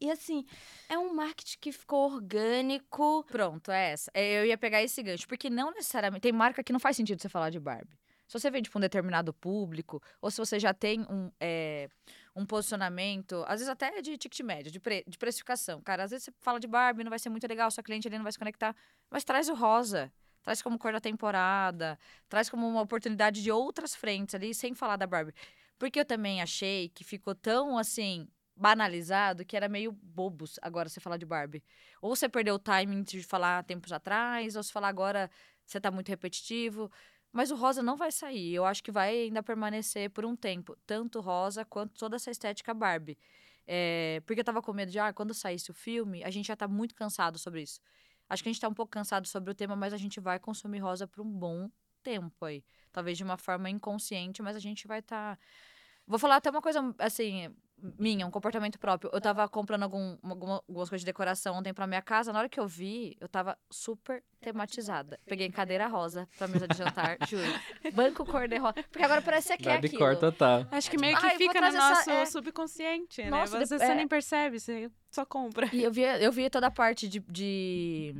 E 0.00 0.10
assim, 0.10 0.46
é 0.88 0.96
um 0.96 1.12
marketing 1.12 1.58
que 1.60 1.72
ficou 1.72 2.12
orgânico. 2.12 3.24
Pronto, 3.24 3.70
é 3.70 3.90
essa. 3.92 4.10
É, 4.14 4.40
Eu 4.40 4.46
ia 4.46 4.56
pegar 4.56 4.82
esse 4.82 5.02
gancho, 5.02 5.26
porque 5.26 5.50
não 5.50 5.72
necessariamente. 5.72 6.22
Tem 6.22 6.32
marca 6.32 6.62
que 6.62 6.72
não 6.72 6.78
faz 6.80 6.96
sentido 6.96 7.20
você 7.20 7.28
falar 7.28 7.50
de 7.50 7.58
Barbie. 7.58 7.98
Se 8.28 8.38
você 8.38 8.50
vende 8.50 8.68
para 8.70 8.78
um 8.78 8.80
determinado 8.80 9.32
público, 9.32 10.00
ou 10.20 10.30
se 10.30 10.36
você 10.38 10.58
já 10.60 10.72
tem 10.74 11.00
um, 11.10 11.32
é, 11.40 11.88
um 12.36 12.44
posicionamento, 12.44 13.42
às 13.48 13.54
vezes 13.60 13.68
até 13.68 14.00
de 14.02 14.16
ticket 14.18 14.40
médio, 14.40 14.70
de, 14.70 14.78
pre- 14.78 15.02
de 15.08 15.16
precificação. 15.18 15.80
Cara, 15.80 16.04
às 16.04 16.10
vezes 16.10 16.24
você 16.26 16.32
fala 16.40 16.60
de 16.60 16.66
Barbie, 16.66 17.02
não 17.04 17.10
vai 17.10 17.18
ser 17.18 17.30
muito 17.30 17.46
legal, 17.48 17.70
sua 17.70 17.82
cliente 17.82 18.06
ali 18.06 18.16
não 18.18 18.22
vai 18.24 18.32
se 18.32 18.38
conectar, 18.38 18.76
mas 19.10 19.24
traz 19.24 19.48
o 19.48 19.54
rosa. 19.54 20.12
Traz 20.42 20.62
como 20.62 20.78
cor 20.78 20.92
da 20.92 21.00
temporada, 21.00 21.98
traz 22.28 22.48
como 22.48 22.66
uma 22.66 22.80
oportunidade 22.80 23.42
de 23.42 23.50
outras 23.50 23.94
frentes 23.94 24.34
ali, 24.34 24.54
sem 24.54 24.74
falar 24.74 24.96
da 24.96 25.06
Barbie. 25.06 25.34
Porque 25.78 26.00
eu 26.00 26.04
também 26.04 26.42
achei 26.42 26.88
que 26.90 27.04
ficou 27.04 27.34
tão 27.34 27.78
assim 27.78 28.28
banalizado 28.56 29.44
que 29.44 29.56
era 29.56 29.68
meio 29.68 29.92
bobos 29.92 30.58
agora 30.60 30.88
você 30.88 31.00
falar 31.00 31.16
de 31.16 31.26
Barbie. 31.26 31.62
Ou 32.02 32.14
você 32.14 32.28
perdeu 32.28 32.56
o 32.56 32.58
timing 32.58 33.02
de 33.02 33.22
falar 33.22 33.62
tempos 33.64 33.92
atrás, 33.92 34.56
ou 34.56 34.62
se 34.62 34.72
falar 34.72 34.88
agora 34.88 35.30
você 35.64 35.80
tá 35.80 35.90
muito 35.90 36.08
repetitivo. 36.08 36.90
Mas 37.32 37.50
o 37.50 37.56
rosa 37.56 37.82
não 37.82 37.96
vai 37.96 38.10
sair. 38.10 38.54
Eu 38.54 38.64
acho 38.64 38.82
que 38.82 38.90
vai 38.90 39.10
ainda 39.10 39.42
permanecer 39.42 40.10
por 40.10 40.24
um 40.24 40.34
tempo. 40.34 40.76
Tanto 40.86 41.20
rosa 41.20 41.64
quanto 41.64 41.94
toda 41.94 42.16
essa 42.16 42.30
estética 42.30 42.74
Barbie. 42.74 43.18
É, 43.66 44.22
porque 44.26 44.40
eu 44.40 44.44
tava 44.44 44.62
com 44.62 44.72
medo 44.72 44.90
de, 44.90 44.98
ah, 44.98 45.12
quando 45.12 45.34
saísse 45.34 45.70
o 45.70 45.74
filme, 45.74 46.24
a 46.24 46.30
gente 46.30 46.46
já 46.46 46.56
tá 46.56 46.66
muito 46.66 46.94
cansado 46.94 47.38
sobre 47.38 47.62
isso. 47.62 47.80
Acho 48.28 48.42
que 48.42 48.48
a 48.48 48.52
gente 48.52 48.60
tá 48.60 48.68
um 48.68 48.74
pouco 48.74 48.90
cansado 48.90 49.26
sobre 49.26 49.50
o 49.50 49.54
tema, 49.54 49.74
mas 49.74 49.92
a 49.92 49.96
gente 49.96 50.20
vai 50.20 50.38
consumir 50.38 50.78
rosa 50.78 51.06
por 51.06 51.22
um 51.22 51.30
bom 51.30 51.70
tempo 52.02 52.44
aí. 52.44 52.64
Talvez 52.92 53.16
de 53.16 53.24
uma 53.24 53.36
forma 53.36 53.70
inconsciente, 53.70 54.42
mas 54.42 54.56
a 54.56 54.60
gente 54.60 54.86
vai 54.86 55.00
estar. 55.00 55.36
Tá... 55.36 55.42
Vou 56.06 56.18
falar 56.18 56.36
até 56.36 56.50
uma 56.50 56.62
coisa, 56.62 56.94
assim, 56.98 57.54
minha, 57.98 58.26
um 58.26 58.30
comportamento 58.30 58.78
próprio. 58.78 59.10
Eu 59.12 59.20
tava 59.20 59.48
comprando 59.48 59.84
algum, 59.84 60.16
alguma, 60.22 60.54
algumas 60.68 60.88
coisas 60.88 61.00
de 61.02 61.06
decoração 61.06 61.54
ontem 61.56 61.72
pra 61.72 61.86
minha 61.86 62.02
casa. 62.02 62.32
Na 62.32 62.40
hora 62.40 62.48
que 62.48 62.58
eu 62.58 62.66
vi, 62.66 63.16
eu 63.20 63.28
tava 63.28 63.56
super 63.70 64.22
tematizada. 64.40 65.18
Peguei 65.26 65.50
cadeira 65.50 65.86
rosa 65.86 66.28
pra 66.36 66.48
mesa 66.48 66.66
de 66.66 66.76
jantar, 66.76 67.16
juro. 67.28 67.42
Banco 67.94 68.24
cor 68.24 68.48
de 68.48 68.56
rosa. 68.56 68.74
Porque 68.90 69.02
agora 69.04 69.22
parece 69.22 69.56
que 69.56 69.68
é 69.68 69.74
aquilo. 69.76 69.98
cor 69.98 70.16
total. 70.16 70.66
Acho 70.70 70.90
que 70.90 70.98
meio 70.98 71.16
que 71.16 71.26
Ai, 71.26 71.36
fica 71.36 71.54
no 71.54 71.60
trazer 71.60 71.76
essa- 71.78 71.88
nosso 71.90 72.10
é. 72.10 72.26
subconsciente, 72.26 73.22
né? 73.22 73.30
Nossa, 73.30 73.58
Você, 73.64 73.76
de- 73.76 73.84
você 73.84 73.92
é. 73.92 73.94
nem 73.94 74.08
percebe, 74.08 74.58
você 74.58 74.90
só 75.10 75.24
compra. 75.24 75.68
E 75.72 75.82
eu 75.84 75.92
via, 75.92 76.18
eu 76.20 76.32
via 76.32 76.50
toda 76.50 76.66
a 76.66 76.70
parte 76.70 77.08
de. 77.08 77.20
de... 77.20 78.14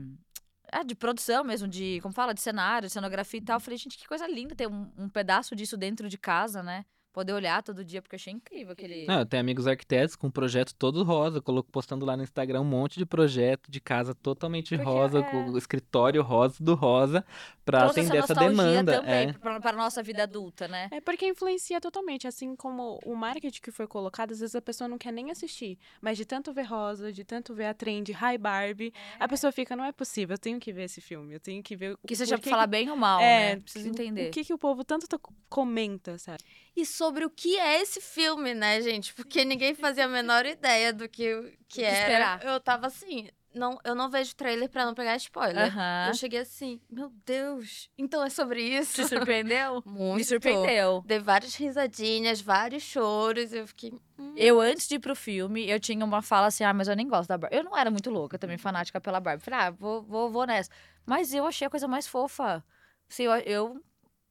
é, 0.73 0.85
de 0.85 0.95
produção 0.95 1.43
mesmo, 1.45 1.67
de, 1.67 1.99
como 2.03 2.15
fala, 2.15 2.33
de 2.35 2.41
cenário, 2.41 2.87
de 2.89 2.93
cenografia 2.93 3.39
e 3.41 3.43
tal. 3.45 3.57
Eu 3.57 3.61
falei, 3.61 3.77
gente, 3.79 3.99
que 3.99 4.07
coisa 4.07 4.27
linda 4.27 4.55
ter 4.55 4.69
um, 4.69 4.91
um 4.97 5.09
pedaço 5.09 5.57
disso 5.57 5.77
dentro 5.77 6.09
de 6.09 6.17
casa, 6.19 6.63
né? 6.63 6.85
Poder 7.13 7.33
olhar 7.33 7.63
todo 7.63 7.83
dia, 7.85 8.03
porque 8.03 8.15
eu 8.15 8.19
achei 8.19 8.33
incrível 8.33 8.73
aquele. 8.75 9.07
Não, 9.07 9.21
eu 9.21 9.27
tenho 9.27 9.41
amigos 9.41 9.67
arquitetos 9.67 10.15
com 10.15 10.27
um 10.27 10.31
projeto 10.31 10.75
todo 10.75 11.03
rosa, 11.03 11.41
coloco 11.41 11.71
postando 11.73 12.05
lá 12.05 12.17
no 12.17 12.23
Instagram 12.23 12.61
um 12.61 12.65
monte 12.65 12.99
de 12.99 13.07
projeto 13.07 13.71
de 13.71 13.81
casa 13.81 14.15
totalmente 14.15 14.77
Porque 14.77 14.89
rosa, 14.89 15.19
é- 15.21 15.23
com 15.23 15.51
o 15.51 15.59
escritório 15.59 16.23
rosa 16.23 16.63
do 16.63 16.75
rosa, 16.75 17.25
pra 17.65 17.81
Trouxe 17.81 18.01
atender 18.01 18.19
essa 18.19 18.35
nostalgia 18.35 18.51
demanda. 18.83 18.93
também 19.01 19.29
É. 19.31 19.33
pra, 19.33 19.61
pra 19.61 19.73
nossa 19.73 20.03
vida 20.03 20.23
adulta, 20.25 20.69
né? 20.69 20.89
É 20.93 21.01
porque 21.01 21.27
influencia 21.27 21.81
totalmente, 21.81 22.29
assim 22.29 22.55
como 22.55 23.01
o 23.05 23.17
marketing 23.17 23.63
que 23.63 23.71
foi 23.73 23.87
colocado, 23.87 24.33
às 24.33 24.41
vezes 24.41 24.55
a 24.55 24.63
pessoa 24.63 24.87
não 24.87 24.99
quer 24.99 25.13
nem 25.13 25.31
assistir, 25.31 25.79
mas 26.01 26.17
de 26.19 26.25
tanto 26.27 26.53
ver 26.53 26.65
rosa, 26.65 27.11
de 27.13 27.25
tanto 27.25 27.55
ver 27.55 27.67
a 27.67 27.75
trend 27.75 28.11
Hi 28.13 28.37
Barbie, 28.39 28.93
a 29.19 29.27
pessoa 29.27 29.51
fica, 29.51 29.75
não 29.75 29.85
é 29.85 29.93
possível, 29.93 30.35
eu 30.35 30.39
tenho 30.39 30.61
que 30.61 30.73
ver 30.73 30.85
esse 30.85 31.01
filme, 31.01 31.35
eu 31.35 31.41
tenho 31.41 31.63
que 31.63 31.75
ver 31.75 31.95
o 31.95 31.99
Que 32.07 32.15
seja 32.15 32.39
pra 32.39 32.51
falar 32.51 32.67
bem 32.67 32.91
ou 32.91 32.97
mal, 32.97 33.19
é, 33.21 33.55
né? 33.57 33.61
Preciso 33.61 33.89
entender. 33.89 34.29
O 34.29 34.31
que, 34.31 34.45
que 34.45 34.53
o 34.55 34.59
povo 34.59 34.85
tanto 34.85 35.07
comenta, 35.49 36.19
sabe? 36.19 36.45
E 36.79 36.87
sobre 36.87 37.25
o 37.25 37.31
que 37.31 37.59
é 37.59 37.83
esse 37.83 38.01
filme, 38.01 38.55
né, 38.55 38.81
gente? 38.81 39.13
Porque 39.13 39.45
ninguém 39.45 39.75
fazia 39.75 40.05
a 40.05 40.09
menor 40.09 40.47
ideia 40.47 40.93
do 40.93 41.09
que, 41.09 41.59
que 41.69 41.83
era. 41.83 41.99
esperar. 41.99 42.45
Eu 42.45 42.61
tava 42.61 42.87
assim, 42.87 43.29
não, 43.53 43.81
eu 43.83 43.97
não 43.97 44.09
vejo 44.09 44.37
trailer 44.37 44.69
pra 44.69 44.87
não 44.87 44.95
pegar 44.95 45.17
spoiler. 45.17 45.67
Aham. 45.67 46.07
Eu 46.07 46.15
cheguei 46.15 46.39
assim, 46.39 46.81
meu 46.89 47.11
Deus, 47.27 47.91
então 47.99 48.23
é 48.23 48.31
sobre 48.31 48.63
isso? 48.63 48.95
Te 48.95 49.09
surpreendeu? 49.09 49.83
Muito. 49.87 50.19
Me 50.19 50.25
surpreendeu. 50.25 51.03
Dei 51.05 51.19
várias 51.19 51.57
risadinhas, 51.57 52.41
vários 52.41 52.85
choros, 52.85 53.53
eu 53.53 53.67
fiquei... 53.67 53.93
hum. 54.17 54.35
Eu, 54.37 54.61
antes 54.61 54.87
de 54.87 54.95
ir 54.95 54.99
pro 55.01 55.17
filme, 55.17 55.69
eu 55.69 55.81
tinha 55.81 56.05
uma 56.05 56.23
fala 56.23 56.47
assim, 56.47 56.63
ah, 56.63 56.73
mas 56.73 56.87
eu 56.87 56.95
nem 56.95 57.09
gosto 57.09 57.29
da 57.29 57.37
Barbie. 57.37 57.57
Eu 57.57 57.65
não 57.65 57.77
era 57.77 57.91
muito 57.91 58.09
louca, 58.09 58.39
também 58.39 58.57
fanática 58.57 59.01
pela 59.01 59.19
Barbie. 59.19 59.43
Falei, 59.43 59.59
ah, 59.59 59.71
vou, 59.73 60.01
vou, 60.01 60.31
vou 60.31 60.47
nessa. 60.47 60.71
Mas 61.05 61.35
eu 61.35 61.45
achei 61.45 61.67
a 61.67 61.71
coisa 61.71 61.89
mais 61.89 62.07
fofa. 62.07 62.65
Assim, 63.11 63.25
eu, 63.25 63.33
eu 63.39 63.83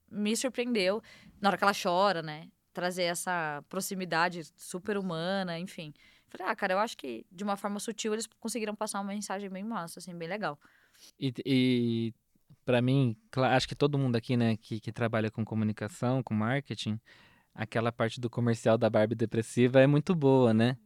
me 0.10 0.34
surpreendeu. 0.38 1.02
Na 1.41 1.50
hora 1.50 1.58
que 1.58 1.63
ela 1.63 1.73
chora, 1.73 2.21
né? 2.21 2.47
Trazer 2.73 3.04
essa 3.04 3.63
proximidade 3.69 4.43
super 4.56 4.97
humana, 4.97 5.58
enfim. 5.60 5.93
Falei, 6.30 6.47
ah, 6.47 6.56
cara, 6.56 6.73
eu 6.73 6.80
acho 6.80 6.97
que 6.97 7.26
de 7.32 7.43
uma 7.43 7.56
forma 7.56 7.80
sutil 7.80 8.13
eles 8.13 8.28
conseguiram 8.39 8.76
passar 8.76 9.00
uma 9.00 9.13
mensagem 9.13 9.50
bem 9.50 9.63
massa, 9.63 10.00
assim, 10.00 10.15
bem 10.15 10.28
legal. 10.28 10.60
E, 11.19 11.34
e 11.45 12.13
para 12.65 12.82
mim, 12.82 13.15
acho 13.52 13.67
que 13.67 13.76
todo 13.76 13.97
mundo 13.97 14.15
aqui, 14.15 14.36
né, 14.36 14.58
que, 14.58 14.80
que 14.80 14.91
trabalha 14.91 15.32
com 15.32 15.45
comunicação, 15.45 16.21
com 16.21 16.34
marketing, 16.34 17.00
aquela 17.56 17.91
parte 17.91 18.19
do 18.19 18.30
comercial 18.30 18.78
da 18.78 18.89
Barbie 18.89 19.15
depressiva 19.15 19.80
é 19.80 19.88
muito 19.88 20.13
boa, 20.13 20.54
né? 20.54 20.78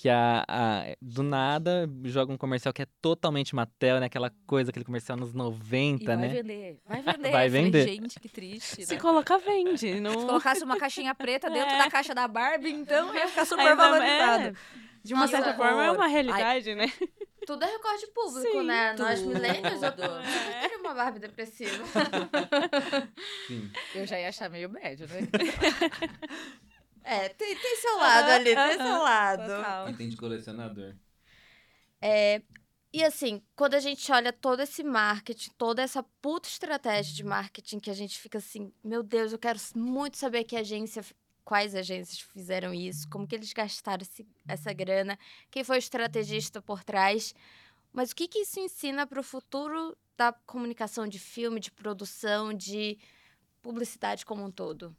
Que 0.00 0.08
a, 0.08 0.44
a- 0.48 0.84
do 1.02 1.22
nada 1.22 1.86
joga 2.04 2.32
um 2.32 2.36
comercial 2.38 2.72
que 2.72 2.80
é 2.80 2.86
totalmente 3.02 3.54
Mattel, 3.54 4.00
né? 4.00 4.06
Aquela 4.06 4.32
coisa, 4.46 4.70
aquele 4.70 4.84
comercial 4.86 5.18
nos 5.18 5.34
90, 5.34 6.02
E 6.02 6.06
vai 6.06 6.16
né? 6.16 6.28
vender, 6.28 6.78
vai 6.86 7.02
vender. 7.04 7.30
Vai 7.30 7.46
Eu 7.46 7.50
falei, 7.50 7.50
vender. 7.50 7.86
gente, 7.86 8.18
que 8.18 8.28
triste, 8.30 8.86
Se 8.86 8.94
né? 8.94 9.00
colocar, 9.00 9.36
vende. 9.36 9.94
Não... 10.00 10.12
Se 10.20 10.26
colocasse 10.26 10.64
uma 10.64 10.78
caixinha 10.78 11.14
preta 11.14 11.50
dentro 11.52 11.74
É. 11.74 11.78
da 11.78 11.90
caixa 11.90 12.14
da 12.14 12.26
Barbie, 12.26 12.70
então 12.72 13.14
ia 13.14 13.28
ficar 13.28 13.44
super 13.44 13.60
Ainda- 13.60 13.76
valorizado. 13.76 14.42
é, 14.48 14.52
de 15.04 15.12
uma 15.12 15.22
Nossa, 15.26 15.36
certa 15.36 15.54
forma, 15.54 15.84
é 15.84 15.90
uma 15.90 16.06
realidade, 16.06 16.74
né? 16.74 16.90
Tudo 17.46 17.62
é 17.64 17.70
recorde 17.70 18.06
público, 18.14 18.52
Sim, 18.52 18.64
né? 18.66 18.94
Nós 18.98 19.20
tudo. 19.20 19.34
milênios, 19.34 19.82
eu 19.82 19.92
queria 19.92 20.78
uma 20.78 20.94
Barbie 20.94 21.18
depressiva. 21.18 21.84
Sim. 23.46 23.70
Eu 23.94 24.06
já 24.06 24.18
ia 24.20 24.28
achar 24.30 24.48
meio 24.48 24.68
médio, 24.70 25.06
né? 25.08 25.20
É, 27.02 27.28
tem, 27.30 27.56
tem 27.56 27.76
seu 27.76 27.96
lado 27.96 28.30
ali, 28.30 28.54
tem 28.54 28.76
seu 28.76 29.02
lado. 29.02 29.46
Total. 29.46 29.88
Item 29.90 30.08
de 30.08 30.16
colecionador. 30.16 30.94
E 32.92 33.04
assim, 33.04 33.40
quando 33.54 33.74
a 33.74 33.80
gente 33.80 34.10
olha 34.10 34.32
todo 34.32 34.60
esse 34.60 34.82
marketing, 34.82 35.50
toda 35.56 35.80
essa 35.80 36.02
puta 36.20 36.48
estratégia 36.48 37.14
de 37.14 37.22
marketing 37.22 37.78
que 37.78 37.88
a 37.90 37.94
gente 37.94 38.18
fica 38.18 38.38
assim, 38.38 38.72
meu 38.82 39.02
Deus, 39.02 39.32
eu 39.32 39.38
quero 39.38 39.60
muito 39.76 40.16
saber 40.16 40.42
que 40.42 40.56
agência, 40.56 41.04
quais 41.44 41.76
agências 41.76 42.18
fizeram 42.20 42.74
isso, 42.74 43.08
como 43.08 43.28
que 43.28 43.34
eles 43.36 43.52
gastaram 43.52 44.02
esse- 44.02 44.26
essa 44.46 44.72
grana, 44.72 45.16
quem 45.52 45.62
foi 45.62 45.76
o 45.76 45.78
estrategista 45.78 46.60
por 46.60 46.82
trás. 46.82 47.32
Mas 47.92 48.10
o 48.10 48.16
que, 48.16 48.26
que 48.26 48.40
isso 48.40 48.58
ensina 48.58 49.06
para 49.06 49.20
o 49.20 49.24
futuro 49.24 49.96
da 50.16 50.32
comunicação 50.32 51.06
de 51.06 51.18
filme, 51.20 51.60
de 51.60 51.70
produção, 51.70 52.52
de 52.52 52.98
como 54.26 54.44
um 54.44 54.50
todo? 54.50 54.96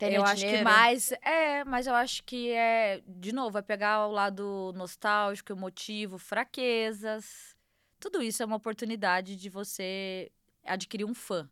Eu 0.00 0.24
acho 0.24 0.44
que 0.44 0.62
mais. 0.62 1.12
É, 1.22 1.64
mas 1.64 1.86
eu 1.86 1.94
acho 1.94 2.22
que 2.24 2.50
é. 2.50 3.02
De 3.06 3.32
novo, 3.32 3.58
é 3.58 3.62
pegar 3.62 4.06
o 4.06 4.10
lado 4.10 4.72
nostálgico, 4.74 5.52
emotivo, 5.52 6.18
fraquezas. 6.18 7.56
Tudo 8.00 8.22
isso 8.22 8.42
é 8.42 8.46
uma 8.46 8.56
oportunidade 8.56 9.36
de 9.36 9.48
você 9.48 10.30
adquirir 10.64 11.04
um 11.04 11.14
fã. 11.14 11.48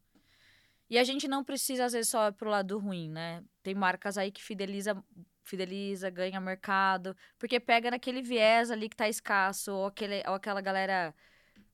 E 0.91 0.99
a 0.99 1.05
gente 1.05 1.27
não 1.27 1.43
precisa, 1.43 1.87
às 1.87 1.93
vezes, 1.93 2.11
só 2.11 2.29
ir 2.29 2.33
pro 2.33 2.51
lado 2.51 2.79
ruim, 2.79 3.09
né? 3.09 3.43
Tem 3.63 3.75
marcas 3.75 4.19
aí 4.19 4.31
que 4.31 4.43
fideliza, 4.43 5.03
fideliza, 5.45 6.11
ganha 6.11 6.41
mercado, 6.41 7.17
porque 7.39 7.59
pega 7.59 7.91
naquele 7.91 8.21
viés 8.21 8.71
ali 8.71 8.89
que 8.89 8.97
tá 8.97 9.09
escasso, 9.09 9.73
ou, 9.73 9.87
aquele, 9.87 10.23
ou 10.27 10.35
aquela 10.35 10.61
galera. 10.61 11.15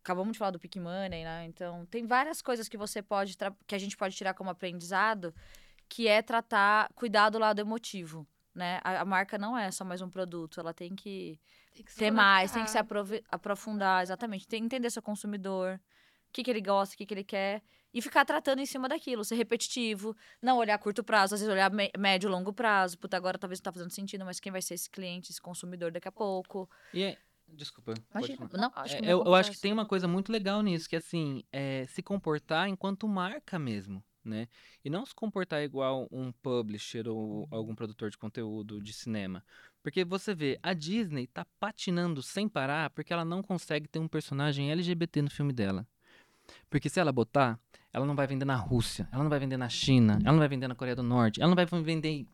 Acabamos 0.00 0.32
de 0.32 0.38
falar 0.38 0.52
do 0.52 0.58
Pick 0.60 0.76
Money, 0.76 1.24
né? 1.24 1.44
Então, 1.46 1.84
tem 1.86 2.06
várias 2.06 2.40
coisas 2.40 2.68
que 2.68 2.76
você 2.76 3.02
pode. 3.02 3.36
que 3.66 3.74
a 3.74 3.78
gente 3.78 3.96
pode 3.96 4.14
tirar 4.14 4.34
como 4.34 4.50
aprendizado 4.50 5.34
que 5.88 6.06
é 6.08 6.22
tratar, 6.22 6.90
cuidar 6.94 7.30
do 7.30 7.38
lado 7.38 7.60
emotivo, 7.60 8.26
né? 8.54 8.80
A, 8.84 9.00
a 9.00 9.04
marca 9.04 9.38
não 9.38 9.56
é 9.56 9.70
só 9.70 9.84
mais 9.84 10.00
um 10.02 10.10
produto, 10.10 10.60
ela 10.60 10.74
tem 10.74 10.94
que 10.94 11.40
Tem 11.74 11.84
que 11.84 11.94
ter 11.94 12.10
mais, 12.10 12.52
tem 12.52 12.64
que 12.64 12.70
se 12.70 12.78
aprofundar, 13.30 14.02
exatamente, 14.02 14.46
tem 14.46 14.60
que 14.60 14.66
entender 14.66 14.90
seu 14.90 15.02
consumidor, 15.02 15.80
o 16.28 16.32
que, 16.32 16.42
que 16.42 16.50
ele 16.50 16.60
gosta, 16.60 16.94
o 16.94 16.98
que, 16.98 17.06
que 17.06 17.14
ele 17.14 17.24
quer, 17.24 17.62
e 17.92 18.02
ficar 18.02 18.24
tratando 18.24 18.60
em 18.60 18.66
cima 18.66 18.88
daquilo, 18.88 19.24
ser 19.24 19.36
repetitivo, 19.36 20.14
não 20.42 20.58
olhar 20.58 20.74
a 20.74 20.78
curto 20.78 21.02
prazo, 21.02 21.34
às 21.34 21.40
vezes 21.40 21.52
olhar 21.52 21.70
me- 21.70 21.90
médio 21.96 22.28
e 22.28 22.30
longo 22.30 22.52
prazo, 22.52 22.98
puta, 22.98 23.16
agora 23.16 23.38
talvez 23.38 23.60
não 23.60 23.64
tá 23.64 23.72
fazendo 23.72 23.90
sentido, 23.90 24.24
mas 24.24 24.38
quem 24.40 24.52
vai 24.52 24.60
ser 24.60 24.74
esse 24.74 24.90
cliente, 24.90 25.30
esse 25.30 25.40
consumidor 25.40 25.90
daqui 25.90 26.08
a 26.08 26.12
pouco. 26.12 26.68
E 26.92 27.02
é... 27.02 27.18
Desculpa. 27.50 27.94
pode 28.12 28.32
Imagina, 28.32 28.58
não, 28.58 28.70
acho 28.76 28.96
É, 28.96 29.10
eu, 29.10 29.24
eu 29.24 29.34
acho 29.34 29.50
que 29.52 29.58
tem 29.58 29.72
uma 29.72 29.86
coisa 29.86 30.06
muito 30.06 30.30
legal 30.30 30.60
nisso, 30.60 30.86
que 30.86 30.94
assim, 30.96 31.42
é 31.50 31.86
se 31.86 32.02
comportar 32.02 32.68
enquanto 32.68 33.08
marca 33.08 33.58
mesmo, 33.58 34.04
né? 34.24 34.48
E 34.84 34.90
não 34.90 35.04
se 35.04 35.14
comportar 35.14 35.62
igual 35.62 36.08
um 36.10 36.32
publisher 36.32 37.08
ou 37.08 37.46
algum 37.50 37.74
produtor 37.74 38.10
de 38.10 38.18
conteúdo 38.18 38.80
de 38.82 38.92
cinema. 38.92 39.44
Porque 39.82 40.04
você 40.04 40.34
vê, 40.34 40.58
a 40.62 40.72
Disney 40.72 41.26
tá 41.26 41.46
patinando 41.58 42.22
sem 42.22 42.48
parar 42.48 42.90
porque 42.90 43.12
ela 43.12 43.24
não 43.24 43.42
consegue 43.42 43.88
ter 43.88 43.98
um 43.98 44.08
personagem 44.08 44.70
LGBT 44.70 45.22
no 45.22 45.30
filme 45.30 45.52
dela. 45.52 45.86
Porque 46.70 46.88
se 46.88 46.98
ela 46.98 47.12
botar, 47.12 47.58
ela 47.92 48.06
não 48.06 48.16
vai 48.16 48.26
vender 48.26 48.44
na 48.44 48.56
Rússia, 48.56 49.08
ela 49.12 49.22
não 49.22 49.30
vai 49.30 49.38
vender 49.38 49.56
na 49.56 49.68
China, 49.68 50.18
ela 50.22 50.32
não 50.32 50.38
vai 50.38 50.48
vender 50.48 50.68
na 50.68 50.74
Coreia 50.74 50.96
do 50.96 51.02
Norte, 51.02 51.40
ela 51.40 51.48
não 51.48 51.56
vai 51.56 51.66
vender 51.66 52.08
em 52.08 52.26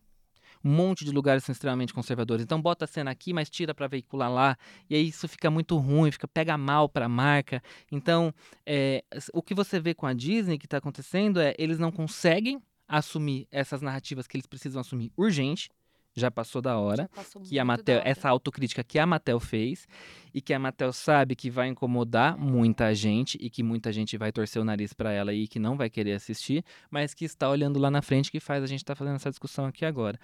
um 0.65 0.71
monte 0.71 1.05
de 1.05 1.11
lugares 1.11 1.45
são 1.45 1.53
extremamente 1.53 1.93
conservadores. 1.93 2.43
Então 2.43 2.61
bota 2.61 2.85
a 2.85 2.89
cena 2.89 3.11
aqui, 3.11 3.33
mas 3.33 3.51
tira 3.51 3.75
para 3.75 3.87
veicular 3.87 4.33
lá, 4.33 4.57
e 4.89 4.95
aí 4.95 5.09
isso 5.09 5.29
fica 5.29 5.51
muito 5.51 5.77
ruim, 5.77 6.11
fica 6.11 6.27
pega 6.27 6.57
mal 6.57 6.89
para 6.89 7.07
a 7.07 7.09
marca. 7.09 7.62
Então, 7.93 8.33
é, 8.67 9.05
o 9.33 9.43
que 9.43 9.55
você 9.55 9.79
vê 9.79 9.95
com 9.95 10.07
a 10.07 10.15
Disney 10.15 10.59
que 10.59 10.67
está 10.67 10.79
acontecendo 10.79 11.41
é 11.41 11.55
eles 11.59 11.79
não 11.79 11.93
conseguem 11.93 12.62
assumir 12.89 13.47
essas 13.51 13.81
narrativas 13.81 14.27
que 14.27 14.37
eles 14.37 14.47
precisam 14.47 14.81
assumir 14.81 15.12
urgente 15.17 15.71
já 16.15 16.31
passou 16.31 16.62
da 16.62 16.79
hora. 16.79 17.11
Passou 17.15 17.43
Que 17.43 17.59
a 17.59 17.65
essa 18.05 18.29
autocrítica 18.29 18.85
que 18.85 18.99
a 18.99 19.07
Mattel 19.07 19.41
fez 19.41 19.87
e 20.33 20.41
que 20.41 20.55
a 20.55 20.59
Mattel 20.59 20.93
sabe 20.93 21.35
que 21.35 21.51
vai 21.51 21.69
incomodar 21.69 22.39
muita 22.39 22.95
gente 22.95 23.37
e 23.41 23.51
que 23.51 23.62
muita 23.62 23.93
gente 23.93 24.17
vai 24.17 24.31
torcer 24.31 24.62
o 24.62 24.65
nariz 24.65 24.93
para 24.93 25.12
ela 25.12 25.33
e 25.33 25.49
que 25.49 25.59
não 25.59 25.77
vai 25.77 25.91
querer 25.91 26.12
assistir, 26.12 26.65
mas 26.91 27.15
que 27.15 27.25
está 27.25 27.49
olhando 27.51 27.79
lá 27.79 27.91
na 27.91 28.01
frente 28.01 28.31
que 28.31 28.41
faz 28.41 28.62
a 28.62 28.67
gente 28.67 28.81
estar 28.81 28.95
fazendo 28.95 29.17
essa 29.17 29.31
discussão 29.31 29.67
aqui 29.67 29.85
agora. 29.85 30.19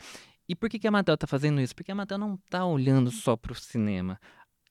E 0.50 0.56
por 0.56 0.68
que, 0.68 0.80
que 0.80 0.88
a 0.88 0.90
Mattel 0.90 1.14
está 1.14 1.28
fazendo 1.28 1.60
isso? 1.60 1.76
Porque 1.76 1.92
a 1.92 1.94
Mattel 1.94 2.18
não 2.18 2.34
está 2.34 2.66
olhando 2.66 3.12
só 3.12 3.36
para 3.36 3.52
o 3.52 3.54
cinema. 3.54 4.20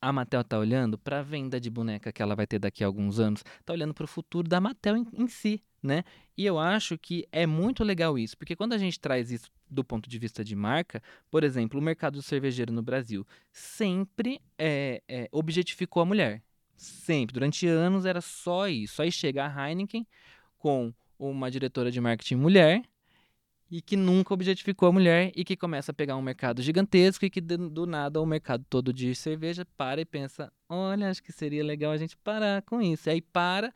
A 0.02 0.12
Mattel 0.12 0.42
está 0.42 0.60
olhando 0.60 0.98
para 0.98 1.20
a 1.20 1.24
venda 1.24 1.58
de 1.58 1.70
boneca 1.70 2.12
que 2.12 2.22
ela 2.22 2.36
vai 2.36 2.46
ter 2.46 2.60
daqui 2.60 2.84
a 2.84 2.88
alguns 2.88 3.18
anos, 3.18 3.46
está 3.62 3.72
olhando 3.72 3.94
para 3.94 4.04
o 4.04 4.08
futuro 4.08 4.46
da 4.46 4.60
Mattel 4.60 4.98
em, 4.98 5.08
em 5.14 5.26
si, 5.30 5.64
né? 5.82 6.04
E 6.36 6.46
eu 6.46 6.60
acho 6.60 6.98
que 6.98 7.26
é 7.32 7.46
muito 7.46 7.82
legal 7.82 8.20
isso, 8.20 8.38
porque 8.38 8.58
quando 8.58 8.74
a 8.74 8.78
gente 8.78 9.00
traz 9.00 9.32
isso 9.32 9.50
do 9.70 9.82
ponto 9.82 10.10
de 10.10 10.20
vista 10.20 10.44
de 10.44 10.54
marca, 10.54 11.02
por 11.32 11.46
exemplo, 11.46 11.80
o 11.80 11.82
mercado 11.82 12.16
do 12.16 12.22
cervejeiro 12.22 12.74
no 12.74 12.82
Brasil 12.82 13.26
sempre 13.50 14.42
é, 14.58 15.02
é, 15.08 15.30
objetificou 15.32 16.02
a 16.02 16.06
mulher. 16.06 16.44
Sempre. 16.76 17.36
Durante 17.36 17.66
anos 17.68 18.06
era 18.06 18.20
só 18.20 18.68
isso. 18.68 19.02
Aí 19.02 19.14
chega 19.14 19.46
a 19.46 19.70
Heineken 19.70 20.06
com 20.58 20.94
uma 21.18 21.50
diretora 21.50 21.90
de 21.90 22.02
marketing 22.02 22.36
mulher 22.36 22.84
e 23.70 23.82
que 23.82 23.96
nunca 23.96 24.34
objetificou 24.34 24.90
a 24.90 24.92
mulher 24.92 25.32
e 25.36 25.44
que 25.44 25.56
começa 25.56 25.92
a 25.92 25.94
pegar 25.94 26.16
um 26.16 26.22
mercado 26.22 26.62
gigantesco 26.62 27.24
e 27.26 27.30
que 27.30 27.40
do, 27.40 27.86
nada 27.86 28.20
o 28.20 28.26
mercado 28.26 28.66
todo 28.70 28.92
de 28.92 29.14
cerveja 29.14 29.66
para 29.78 30.02
e 30.02 30.06
pensa, 30.06 30.52
olha, 30.68 31.10
acho 31.10 31.22
que 31.22 31.32
seria 31.32 31.64
legal 31.64 31.92
a 31.92 31.98
gente 31.98 32.18
parar 32.18 32.62
com 32.64 32.82
isso. 32.82 33.10
E 33.10 33.12
aí 33.12 33.22
para, 33.22 33.72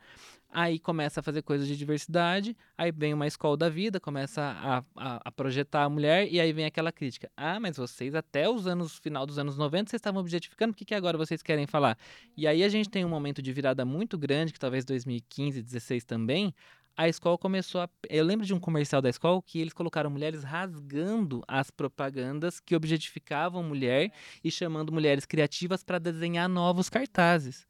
aí 0.50 0.80
começa 0.80 1.20
a 1.20 1.22
fazer 1.22 1.42
coisas 1.42 1.68
de 1.68 1.76
diversidade, 1.76 2.56
aí 2.76 2.90
vem 2.90 3.14
uma 3.14 3.26
escola 3.26 3.56
da 3.56 3.68
vida, 3.68 4.00
começa 4.00 4.42
a, 4.42 4.84
a, 4.96 5.20
a 5.24 5.32
projetar 5.32 5.84
a 5.84 5.88
mulher 5.88 6.26
e 6.30 6.40
aí 6.40 6.52
vem 6.52 6.64
aquela 6.64 6.90
crítica. 6.90 7.30
Ah, 7.36 7.60
mas 7.60 7.76
vocês 7.76 8.16
até 8.16 8.48
os 8.48 8.66
anos, 8.66 8.98
final 8.98 9.24
dos 9.24 9.38
anos 9.38 9.56
90, 9.56 9.90
vocês 9.90 9.98
estavam 9.98 10.20
objetificando, 10.20 10.72
o 10.72 10.74
que, 10.74 10.84
que 10.84 10.94
agora 10.94 11.16
vocês 11.16 11.40
querem 11.40 11.66
falar? 11.68 11.96
E 12.36 12.48
aí 12.48 12.64
a 12.64 12.68
gente 12.68 12.90
tem 12.90 13.04
um 13.04 13.08
momento 13.08 13.40
de 13.40 13.52
virada 13.52 13.84
muito 13.84 14.18
grande, 14.18 14.52
que 14.52 14.58
talvez 14.58 14.84
2015, 14.84 15.62
16 15.62 16.04
também, 16.04 16.52
a 16.96 17.08
escola 17.08 17.36
começou 17.36 17.80
a. 17.80 17.88
Eu 18.08 18.24
lembro 18.24 18.46
de 18.46 18.54
um 18.54 18.60
comercial 18.60 19.02
da 19.02 19.08
escola 19.08 19.42
que 19.42 19.60
eles 19.60 19.72
colocaram 19.72 20.08
mulheres 20.10 20.44
rasgando 20.44 21.42
as 21.48 21.70
propagandas 21.70 22.60
que 22.60 22.76
objetificavam 22.76 23.62
mulher 23.62 24.12
e 24.42 24.50
chamando 24.50 24.92
mulheres 24.92 25.26
criativas 25.26 25.82
para 25.82 25.98
desenhar 25.98 26.48
novos 26.48 26.88
cartazes. 26.88 27.66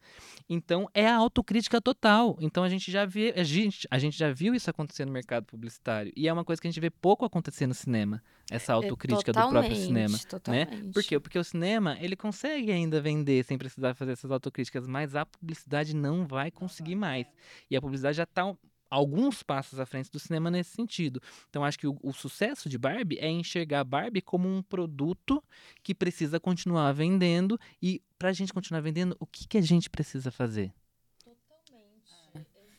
Então 0.49 0.89
é 0.93 1.07
a 1.07 1.17
autocrítica 1.17 1.81
total. 1.81 2.37
Então 2.41 2.63
a 2.63 2.69
gente 2.69 2.91
já 2.91 3.07
vê, 3.07 3.33
a 3.37 3.43
gente, 3.43 3.89
a 3.91 3.99
gente 3.99 4.17
já 4.17 4.31
viu 4.31 4.55
isso 4.55 4.69
acontecer 4.69 5.05
no 5.07 5.13
mercado 5.13 5.47
publicitário 5.47 6.13
e 6.15 6.29
é 6.29 6.33
uma 6.33 6.45
coisa 6.45 6.61
que 6.61 6.69
a 6.69 6.71
gente 6.71 6.81
vê 6.81 6.91
pouco 6.91 7.25
acontecer 7.25 7.67
no 7.67 7.75
cinema. 7.75 8.23
Essa 8.51 8.75
autocrítica 8.75 9.33
do 9.33 9.49
próprio 9.49 9.75
cinema. 9.75 10.17
É, 10.17 10.29
Totalmente, 10.29 10.71
Né? 10.71 10.91
Por 10.93 11.03
quê? 11.03 11.19
Porque 11.19 11.39
o 11.39 11.45
cinema, 11.45 11.97
ele 11.99 12.15
consegue 12.15 12.71
ainda 12.71 13.01
vender 13.01 13.43
sem 13.45 13.57
precisar 13.57 13.95
fazer 13.95 14.13
essas 14.13 14.31
autocríticas, 14.31 14.87
mas 14.87 15.15
a 15.17 15.25
publicidade 15.25 15.97
não 15.97 16.27
vai 16.27 16.51
conseguir 16.51 16.95
mais. 16.95 17.27
E 17.71 17.77
a 17.77 17.81
publicidade 17.81 18.19
já 18.19 18.25
está 18.25 18.55
alguns 18.95 19.43
passos 19.43 19.81
à 19.81 19.87
frente 19.87 20.11
do 20.11 20.19
cinema 20.19 20.51
nesse 20.51 20.71
sentido. 20.71 21.21
Então, 21.51 21.65
acho 21.65 21.79
que 21.79 21.87
o, 21.87 21.99
o 22.03 22.13
sucesso 22.13 22.69
de 22.69 22.79
Barbie 22.79 23.19
é 23.19 23.29
enxergar 23.29 23.83
Barbie 23.85 24.21
como 24.21 24.49
um 24.49 24.63
produto 24.63 25.43
que 25.83 25.95
precisa 25.95 26.39
continuar 26.39 26.93
vendendo 26.93 27.59
e 27.83 28.01
para 28.19 28.29
a 28.29 28.33
gente 28.33 28.53
continuar 28.53 28.81
vendendo, 28.81 29.17
o 29.19 29.27
que, 29.27 29.47
que 29.47 29.59
a 29.59 29.63
gente 29.63 29.91
precisa 29.91 30.31
fazer? 30.31 30.73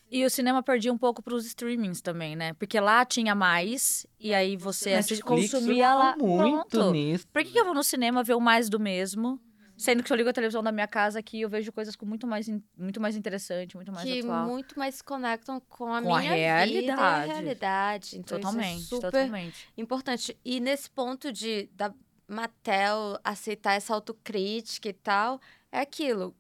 E 0.09 0.23
o 0.23 0.29
cinema 0.29 0.63
perdia 0.63 0.93
um 0.93 0.97
pouco 0.97 1.21
pros 1.21 1.45
streamings 1.45 1.99
também, 1.99 2.35
né? 2.35 2.53
Porque 2.53 2.79
lá 2.79 3.03
tinha 3.03 3.35
mais, 3.35 4.05
e 4.19 4.33
aí 4.33 4.55
você 4.55 4.91
Netflix 4.91 5.51
consumia 5.51 5.93
lá. 5.93 6.15
muito 6.15 6.69
Pronto. 6.69 6.91
nisso. 6.91 7.27
Por 7.27 7.43
que, 7.43 7.51
que 7.51 7.59
eu 7.59 7.65
vou 7.65 7.73
no 7.73 7.83
cinema 7.83 8.23
ver 8.23 8.35
o 8.35 8.39
mais 8.39 8.69
do 8.69 8.79
mesmo? 8.79 9.39
Sendo 9.77 10.01
que 10.01 10.07
se 10.07 10.13
eu 10.13 10.17
ligo 10.17 10.29
a 10.29 10.33
televisão 10.33 10.63
da 10.63 10.71
minha 10.71 10.87
casa 10.87 11.19
aqui, 11.19 11.41
eu 11.41 11.49
vejo 11.49 11.71
coisas 11.71 11.95
com 11.95 12.05
muito 12.05 12.25
mais, 12.25 12.47
in- 12.47 12.63
muito 12.77 13.01
mais 13.01 13.15
interessante, 13.15 13.75
muito 13.75 13.91
mais 13.91 14.07
que 14.09 14.19
atual. 14.19 14.47
muito 14.47 14.79
mais 14.79 14.95
se 14.95 15.03
conectam 15.03 15.59
com 15.59 15.93
a 15.93 16.01
Com 16.01 16.15
a 16.15 16.19
minha 16.21 16.31
vida 16.31 16.37
e 16.37 16.45
realidade. 16.85 17.01
a 17.01 17.33
realidade. 17.33 18.17
Então, 18.17 18.39
Totalmente, 18.39 18.81
isso 18.83 18.95
é 18.95 18.97
super 18.97 19.11
totalmente. 19.11 19.67
importante. 19.75 20.37
E 20.45 20.59
nesse 20.59 20.89
ponto 20.89 21.31
de 21.31 21.69
da 21.73 21.93
Mattel 22.27 23.19
aceitar 23.23 23.73
essa 23.73 23.93
autocrítica 23.93 24.87
e 24.89 24.93
tal, 24.93 25.39
é 25.71 25.79
aquilo. 25.81 26.33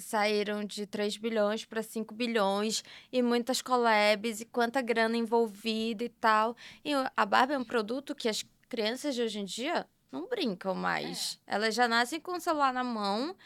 Saíram 0.00 0.62
de 0.64 0.86
3 0.86 1.16
bilhões 1.16 1.64
para 1.64 1.82
5 1.82 2.14
bilhões 2.14 2.84
e 3.10 3.20
muitas 3.20 3.60
collabs 3.60 4.40
e 4.40 4.44
quanta 4.44 4.80
grana 4.80 5.16
envolvida 5.16 6.04
e 6.04 6.08
tal. 6.08 6.56
E 6.84 6.92
a 7.16 7.26
Barbie 7.26 7.54
é 7.54 7.58
um 7.58 7.64
produto 7.64 8.14
que 8.14 8.28
as 8.28 8.44
crianças 8.68 9.14
de 9.16 9.22
hoje 9.22 9.40
em 9.40 9.44
dia 9.44 9.86
não 10.10 10.28
brincam 10.28 10.74
mais. 10.74 11.40
Elas 11.46 11.74
já 11.74 11.86
nascem 11.88 12.20
com 12.20 12.32
o 12.32 12.40
celular 12.40 12.72
na 12.72 12.84
mão 12.84 13.36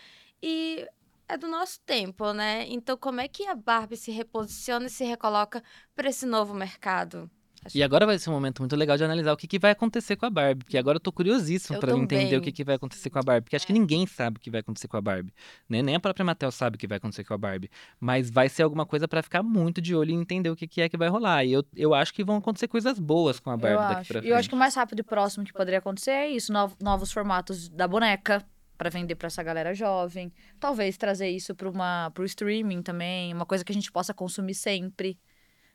e 0.43 0.87
é 1.29 1.37
do 1.37 1.49
nosso 1.49 1.81
tempo, 1.81 2.33
né? 2.33 2.67
Então, 2.69 2.97
como 2.97 3.21
é 3.21 3.29
que 3.29 3.47
a 3.47 3.55
Barbie 3.55 3.97
se 3.97 4.11
reposiciona 4.11 4.87
e 4.87 4.91
se 4.91 5.05
recoloca 5.05 5.63
para 5.95 6.09
esse 6.09 6.27
novo 6.27 6.55
mercado? 6.55 7.31
Acho 7.65 7.77
E 7.79 7.83
agora 7.83 8.05
vai 8.05 8.19
ser 8.19 8.29
um 8.31 8.33
momento 8.33 8.61
muito 8.61 8.75
legal 8.75 8.97
de 8.97 9.05
analisar 9.05 9.33
o 9.33 9.37
que, 9.37 9.47
que 9.47 9.59
vai 9.59 9.71
acontecer 9.71 10.17
com 10.17 10.27
a 10.27 10.31
Barbie. 10.31 10.65
Porque 10.65 10.77
agora 10.77 10.97
eu 10.97 11.01
tô 11.01 11.13
curiosíssimo 11.13 11.79
para 11.79 11.97
entender 11.97 12.37
o 12.37 12.41
que, 12.41 12.51
que 12.51 12.65
vai 12.65 12.75
acontecer 12.75 13.09
com 13.11 13.19
a 13.19 13.23
Barbie. 13.23 13.45
Porque 13.45 13.57
acho 13.57 13.67
que 13.67 13.73
ninguém 13.73 14.07
sabe 14.07 14.37
o 14.39 14.41
que 14.41 14.51
vai 14.51 14.61
acontecer 14.61 14.89
com 14.89 14.97
a 14.97 15.01
Barbie. 15.01 15.33
Né? 15.69 15.81
Nem 15.83 15.95
a 15.95 16.01
própria 16.01 16.25
Mattel 16.25 16.51
sabe 16.51 16.77
o 16.77 16.79
que 16.79 16.87
vai 16.87 16.99
acontecer 16.99 17.25
com 17.25 17.35
a 17.35 17.39
Barbie. 17.39 17.71
Mas 18.01 18.31
vai 18.31 18.49
ser 18.49 18.63
alguma 18.65 18.85
coisa 18.85 19.07
para 19.07 19.23
ficar 19.23 19.43
muito 19.43 19.81
de 19.81 19.95
olho 19.95 20.11
e 20.11 20.15
entender 20.15 20.51
o 20.51 20.57
que, 20.57 20.67
que 20.67 20.81
é 20.81 20.89
que 20.89 20.97
vai 20.97 21.09
rolar. 21.09 21.45
E 21.45 21.53
eu, 21.53 21.65
eu 21.77 21.95
acho 21.95 22.13
que 22.13 22.25
vão 22.25 22.37
acontecer 22.37 22.67
coisas 22.69 22.99
boas 22.99 23.39
com 23.39 23.51
a 23.51 23.57
Barbie 23.57 23.77
Eu 23.77 23.81
daqui 23.89 24.01
acho. 24.01 24.09
pra 24.09 24.19
E 24.19 24.23
frente. 24.23 24.31
eu 24.33 24.37
acho 24.37 24.49
que 24.49 24.55
o 24.55 24.59
mais 24.59 24.75
rápido 24.75 24.99
e 25.01 25.03
próximo 25.05 25.45
que 25.45 25.53
poderia 25.53 25.79
acontecer 25.79 26.11
é 26.11 26.29
isso: 26.31 26.53
nov- 26.53 26.75
novos 26.83 27.13
formatos 27.13 27.69
da 27.69 27.87
boneca 27.87 28.45
para 28.77 28.91
vender 28.91 29.15
para 29.15 29.29
essa 29.29 29.43
galera 29.45 29.73
jovem. 29.73 30.33
Talvez 30.59 30.97
trazer 30.97 31.29
isso 31.29 31.55
para 31.55 31.71
uma 31.71 32.11
pro 32.13 32.25
streaming 32.25 32.83
também, 32.83 33.33
uma 33.33 33.47
coisa 33.47 33.65
que 33.65 33.71
a 33.71 33.75
gente 33.75 33.93
possa 33.93 34.13
consumir 34.13 34.55
sempre. 34.55 35.17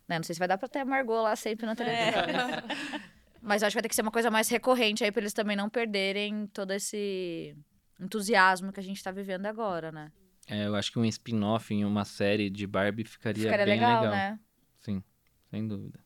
Né? 0.08 0.18
Não 0.18 0.24
sei 0.24 0.34
se 0.36 0.40
vai 0.40 0.48
dar 0.48 0.58
para 0.58 0.68
ter 0.68 0.80
a 0.80 0.86
Margot 0.86 1.22
lá 1.22 1.36
sempre 1.36 1.66
na 1.66 1.76
televisão. 1.76 2.26
né? 2.28 2.64
Mas 3.42 3.62
acho 3.64 3.72
que 3.72 3.76
vai 3.78 3.84
ter 3.84 3.90
que 3.90 3.96
ser 3.96 4.02
uma 4.02 4.12
coisa 4.12 4.32
mais 4.32 4.50
recorrente 4.50 5.04
aí 5.04 5.12
para 5.12 5.22
eles 5.22 5.34
também 5.34 5.56
não 5.56 5.70
perderem 5.70 6.48
todo 6.48 6.72
esse 6.72 7.56
entusiasmo 8.00 8.72
que 8.72 8.80
a 8.80 8.84
gente 8.84 9.02
tá 9.04 9.12
vivendo 9.12 9.46
agora, 9.46 9.92
né? 9.92 10.12
É, 10.48 10.66
eu 10.66 10.76
acho 10.76 10.92
que 10.92 11.00
um 11.00 11.06
spin-off 11.06 11.74
em 11.74 11.84
uma 11.84 12.06
série 12.06 12.50
de 12.50 12.66
Barbie 12.66 13.04
ficaria, 13.04 13.44
Ficaria 13.44 13.66
bem 13.66 13.80
legal, 13.80 14.02
legal. 14.02 14.16
né? 14.16 14.40
Sim, 14.80 15.04
sem 15.50 15.68
dúvida. 15.68 16.00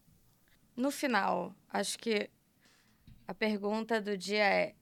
No 0.76 0.90
final, 0.90 1.56
acho 1.70 1.98
que 2.00 2.30
a 3.28 3.34
pergunta 3.34 4.02
do 4.02 4.18
dia 4.18 4.44
é: 4.44 4.76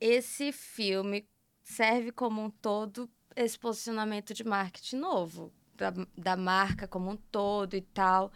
esse 0.00 0.52
filme 0.52 1.26
serve 1.62 2.12
como 2.12 2.42
um 2.42 2.50
todo 2.50 3.10
esse 3.34 3.58
posicionamento 3.58 4.34
de 4.34 4.44
marketing 4.44 4.96
novo, 4.96 5.52
da, 5.76 5.92
da 6.16 6.36
marca 6.36 6.86
como 6.86 7.10
um 7.10 7.16
todo 7.16 7.74
e 7.74 7.80
tal. 7.80 8.32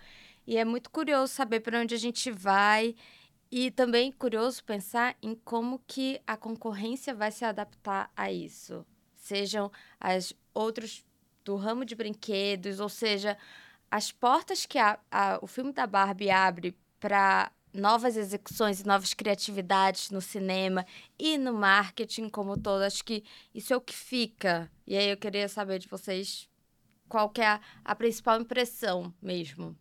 E 0.47 0.57
é 0.57 0.65
muito 0.65 0.91
curioso 0.91 1.33
saber 1.33 1.61
para 1.61 1.81
onde 1.81 1.95
a 1.95 1.99
gente 1.99 2.31
vai 2.31 2.95
e 3.51 3.71
também 3.71 4.13
curioso 4.13 4.63
pensar 4.65 5.17
em 5.23 5.35
como 5.35 5.81
que 5.87 6.21
a 6.27 6.37
concorrência 6.37 7.15
vai 7.15 7.31
se 7.31 7.45
adaptar 7.45 8.11
a 8.17 8.31
isso. 8.33 8.85
Sejam 9.15 9.71
as 9.99 10.33
outros 10.55 11.05
do 11.45 11.57
ramo 11.57 11.85
de 11.85 11.95
brinquedos, 11.95 12.79
ou 12.81 12.89
seja, 12.89 13.37
as 13.91 14.13
portas 14.13 14.67
que 14.67 14.79
a- 14.79 14.99
a- 15.11 15.39
o 15.41 15.47
filme 15.47 15.73
da 15.73 15.87
Barbie 15.87 16.31
abre 16.31 16.77
para 17.01 17.51
novas 17.73 18.17
execuções 18.17 18.81
e 18.81 18.87
novas 18.87 19.15
criatividades 19.15 20.11
no 20.11 20.21
cinema 20.21 20.85
e 21.19 21.39
no 21.39 21.53
marketing 21.53 22.29
como 22.29 22.59
todo. 22.59 22.83
Acho 22.83 23.05
que 23.05 23.23
isso 23.55 23.73
é 23.73 23.77
o 23.77 23.81
que 23.81 23.95
fica. 23.95 24.71
E 24.87 24.97
aí 24.97 25.09
eu 25.11 25.17
queria 25.17 25.49
saber 25.49 25.79
de 25.79 25.89
vocês 25.89 26.49
qual 27.09 27.31
que 27.31 27.41
é 27.41 27.47
a, 27.47 27.61
a 27.85 27.95
principal 27.95 28.41
impressão 28.41 29.13
mesmo. 29.21 29.77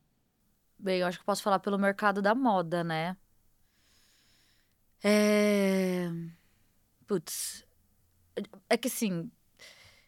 Bem, 0.80 1.00
eu 1.00 1.08
acho 1.08 1.18
que 1.18 1.22
eu 1.24 1.26
posso 1.26 1.44
falar 1.44 1.60
pelo 1.60 1.78
mercado 1.78 2.22
da 2.22 2.36
moda, 2.36 2.84
né? 2.84 3.18
É. 5.04 6.10
Putz. 7.06 7.66
É 8.70 8.78
que 8.78 8.88
assim. 8.88 9.32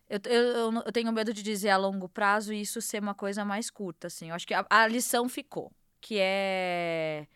Eu, 0.09 0.19
eu, 0.25 0.73
eu 0.85 0.91
tenho 0.91 1.11
medo 1.11 1.33
de 1.33 1.43
dizer 1.43 1.69
a 1.69 1.77
longo 1.77 2.09
prazo 2.09 2.51
e 2.53 2.61
isso 2.61 2.81
ser 2.81 3.01
uma 3.01 3.13
coisa 3.13 3.45
mais 3.45 3.69
curta, 3.69 4.07
assim. 4.07 4.29
Eu 4.29 4.35
acho 4.35 4.47
que 4.47 4.53
a, 4.53 4.65
a 4.69 4.87
lição 4.87 5.27
ficou. 5.29 5.71
Que 6.01 6.17
é. 6.19 7.27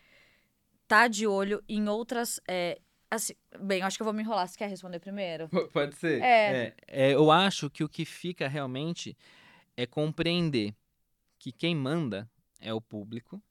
Tá 0.88 1.07
de 1.07 1.25
olho 1.25 1.63
em 1.67 1.88
outras. 1.88 2.39
é, 2.47 2.79
assim, 3.09 3.34
bem, 3.59 3.79
eu 3.79 3.86
acho 3.86 3.97
que 3.97 4.01
eu 4.01 4.05
vou 4.05 4.13
me 4.13 4.21
enrolar. 4.21 4.47
Você 4.47 4.57
quer 4.57 4.69
responder 4.69 4.99
primeiro? 4.99 5.49
Pode 5.71 5.95
ser. 5.95 6.21
É. 6.21 6.75
É, 6.88 7.13
eu 7.13 7.31
acho 7.31 7.69
que 7.69 7.84
o 7.84 7.89
que 7.89 8.05
fica 8.05 8.47
realmente 8.47 9.17
é 9.76 9.86
compreender 9.86 10.76
que 11.39 11.51
quem 11.51 11.76
manda 11.76 12.30
é 12.59 12.74
o 12.74 12.82
público 12.82 13.41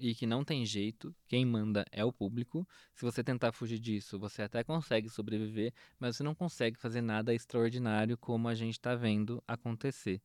e 0.00 0.14
que 0.14 0.26
não 0.26 0.42
tem 0.42 0.64
jeito, 0.64 1.14
quem 1.28 1.44
manda 1.44 1.84
é 1.92 2.02
o 2.02 2.12
público. 2.12 2.66
Se 2.94 3.02
você 3.04 3.22
tentar 3.22 3.52
fugir 3.52 3.78
disso, 3.78 4.18
você 4.18 4.42
até 4.42 4.64
consegue 4.64 5.10
sobreviver, 5.10 5.74
mas 5.98 6.16
você 6.16 6.22
não 6.22 6.34
consegue 6.34 6.78
fazer 6.78 7.02
nada 7.02 7.34
extraordinário 7.34 8.16
como 8.16 8.48
a 8.48 8.54
gente 8.54 8.72
está 8.72 8.94
vendo 8.94 9.42
acontecer. 9.46 10.20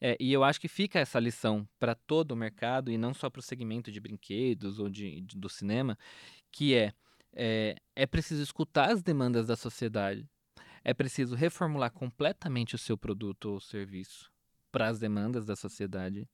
É, 0.00 0.16
e 0.18 0.32
eu 0.32 0.42
acho 0.42 0.60
que 0.60 0.68
fica 0.68 0.98
essa 0.98 1.20
lição 1.20 1.66
para 1.78 1.94
todo 1.94 2.32
o 2.32 2.36
mercado 2.36 2.90
e 2.90 2.98
não 2.98 3.14
só 3.14 3.30
para 3.30 3.38
o 3.38 3.42
segmento 3.42 3.92
de 3.92 4.00
brinquedos 4.00 4.80
ou 4.80 4.88
de, 4.88 5.20
de, 5.20 5.38
do 5.38 5.48
cinema, 5.48 5.96
que 6.50 6.74
é, 6.74 6.92
é 7.32 7.76
é 7.94 8.06
preciso 8.06 8.42
escutar 8.42 8.90
as 8.90 9.02
demandas 9.02 9.46
da 9.46 9.56
sociedade, 9.56 10.26
é 10.82 10.94
preciso 10.94 11.36
reformular 11.36 11.92
completamente 11.92 12.74
o 12.74 12.78
seu 12.78 12.96
produto 12.96 13.50
ou 13.50 13.60
serviço 13.60 14.30
para 14.70 14.88
as 14.88 14.98
demandas 14.98 15.44
da 15.44 15.56
sociedade. 15.56 16.28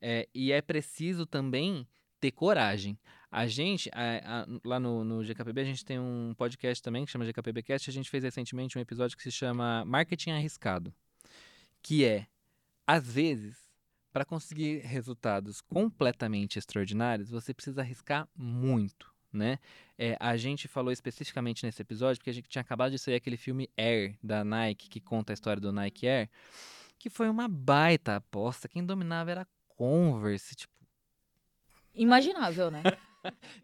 É, 0.00 0.28
e 0.34 0.52
é 0.52 0.60
preciso 0.60 1.26
também 1.26 1.86
ter 2.20 2.30
coragem. 2.30 2.98
A 3.30 3.46
gente, 3.46 3.90
a, 3.92 4.42
a, 4.42 4.46
lá 4.64 4.78
no, 4.78 5.04
no, 5.04 5.22
GKPB, 5.22 5.60
a 5.60 5.64
gente 5.64 5.84
tem 5.84 5.98
um 5.98 6.34
podcast 6.36 6.82
também 6.82 7.04
que 7.04 7.10
chama 7.10 7.24
GKPBcast. 7.24 7.90
A 7.90 7.92
gente 7.92 8.08
fez 8.08 8.24
recentemente 8.24 8.78
um 8.78 8.80
episódio 8.80 9.16
que 9.16 9.22
se 9.22 9.30
chama 9.30 9.84
Marketing 9.84 10.30
Arriscado, 10.30 10.94
que 11.82 12.04
é, 12.04 12.26
às 12.86 13.06
vezes, 13.06 13.58
para 14.12 14.24
conseguir 14.24 14.78
resultados 14.78 15.60
completamente 15.60 16.58
extraordinários, 16.58 17.30
você 17.30 17.52
precisa 17.52 17.82
arriscar 17.82 18.28
muito. 18.34 19.14
Né? 19.32 19.58
É, 19.98 20.16
a 20.18 20.34
gente 20.38 20.66
falou 20.66 20.90
especificamente 20.90 21.66
nesse 21.66 21.82
episódio 21.82 22.18
porque 22.18 22.30
a 22.30 22.32
gente 22.32 22.48
tinha 22.48 22.62
acabado 22.62 22.92
de 22.92 22.98
sair 22.98 23.16
aquele 23.16 23.36
filme 23.36 23.68
Air 23.76 24.16
da 24.22 24.42
Nike 24.42 24.88
que 24.88 24.98
conta 24.98 25.32
a 25.32 25.34
história 25.34 25.60
do 25.60 25.70
Nike 25.70 26.06
Air, 26.06 26.30
que 26.98 27.10
foi 27.10 27.28
uma 27.28 27.48
baita 27.48 28.16
aposta. 28.16 28.68
Quem 28.68 28.84
dominava 28.84 29.30
era 29.30 29.48
Converse, 29.68 30.54
tipo, 30.54 30.72
imaginável, 31.94 32.70
né? 32.70 32.82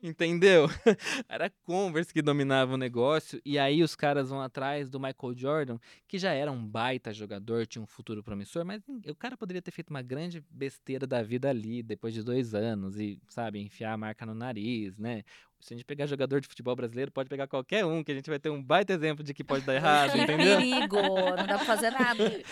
Entendeu? 0.03 0.67
Era 1.29 1.51
Converse 1.63 2.13
que 2.13 2.21
dominava 2.21 2.75
o 2.75 2.77
negócio, 2.77 3.41
e 3.45 3.59
aí 3.59 3.83
os 3.83 3.95
caras 3.95 4.29
vão 4.31 4.41
atrás 4.41 4.91
do 4.91 4.99
Michael 4.99 5.37
Jordan, 5.37 5.79
que 6.09 6.19
já 6.19 6.33
era 6.33 6.51
um 6.51 6.67
baita 6.67 7.13
jogador, 7.13 7.67
tinha 7.67 7.83
um 7.83 7.87
futuro 7.87 8.23
promissor, 8.23 8.65
mas 8.65 8.83
o 9.07 9.15
cara 9.15 9.37
poderia 9.37 9.63
ter 9.63 9.71
feito 9.71 9.91
uma 9.91 10.03
grande 10.03 10.45
besteira 10.51 11.07
da 11.07 11.23
vida 11.23 11.49
ali, 11.49 11.83
depois 11.83 12.13
de 12.13 12.23
dois 12.23 12.55
anos, 12.55 12.99
e, 12.99 13.21
sabe, 13.29 13.61
enfiar 13.61 13.93
a 13.93 13.97
marca 13.97 14.27
no 14.27 14.35
nariz, 14.35 14.99
né? 14.99 15.23
Se 15.63 15.73
a 15.73 15.77
gente 15.77 15.87
pegar 15.87 16.07
jogador 16.07 16.41
de 16.41 16.49
futebol 16.49 16.75
brasileiro, 16.75 17.13
pode 17.13 17.29
pegar 17.29 17.47
qualquer 17.47 17.87
um, 17.87 18.03
que 18.03 18.11
a 18.11 18.15
gente 18.17 18.29
vai 18.29 18.39
ter 18.41 18.51
um 18.51 18.61
baita 18.61 18.93
exemplo 18.93 19.23
de 19.23 19.33
que 19.33 19.45
pode 19.45 19.65
dar 19.65 19.75
errado, 19.77 20.19
entendeu? 20.19 20.59
perigo, 20.59 20.97
não 20.97 21.37
dá 21.37 21.45
pra 21.45 21.59
fazer 21.61 21.93
nada. 21.93 22.43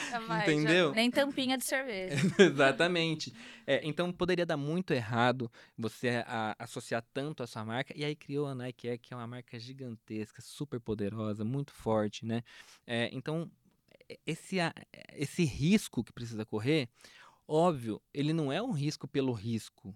entendeu? 0.42 0.94
Nem 0.94 1.10
tampinha 1.10 1.58
de 1.58 1.64
cerveja. 1.64 2.14
Exatamente. 2.38 3.34
É, 3.66 3.80
então 3.82 4.12
poderia 4.12 4.46
dar 4.46 4.56
muito 4.56 4.94
errado 4.94 5.50
você 5.76 6.22
a, 6.24 6.54
associar 6.56 7.04
tanto 7.12 7.42
a 7.42 7.48
sua 7.48 7.64
marca, 7.64 7.92
e 7.96 8.04
aí 8.04 8.14
criou 8.14 8.46
a 8.46 8.54
Nike 8.54 8.88
Air, 8.88 9.00
que 9.00 9.12
é 9.12 9.16
uma 9.16 9.26
marca 9.26 9.58
gigantesca, 9.58 10.40
super 10.40 10.78
poderosa, 10.78 11.44
muito 11.44 11.72
forte, 11.72 12.24
né? 12.24 12.44
É, 12.86 13.10
então, 13.12 13.50
esse, 14.24 14.58
esse 15.16 15.42
risco 15.42 16.04
que 16.04 16.12
precisa 16.12 16.46
correr, 16.46 16.88
óbvio, 17.48 18.00
ele 18.14 18.32
não 18.32 18.52
é 18.52 18.62
um 18.62 18.70
risco 18.70 19.08
pelo 19.08 19.32
risco, 19.32 19.92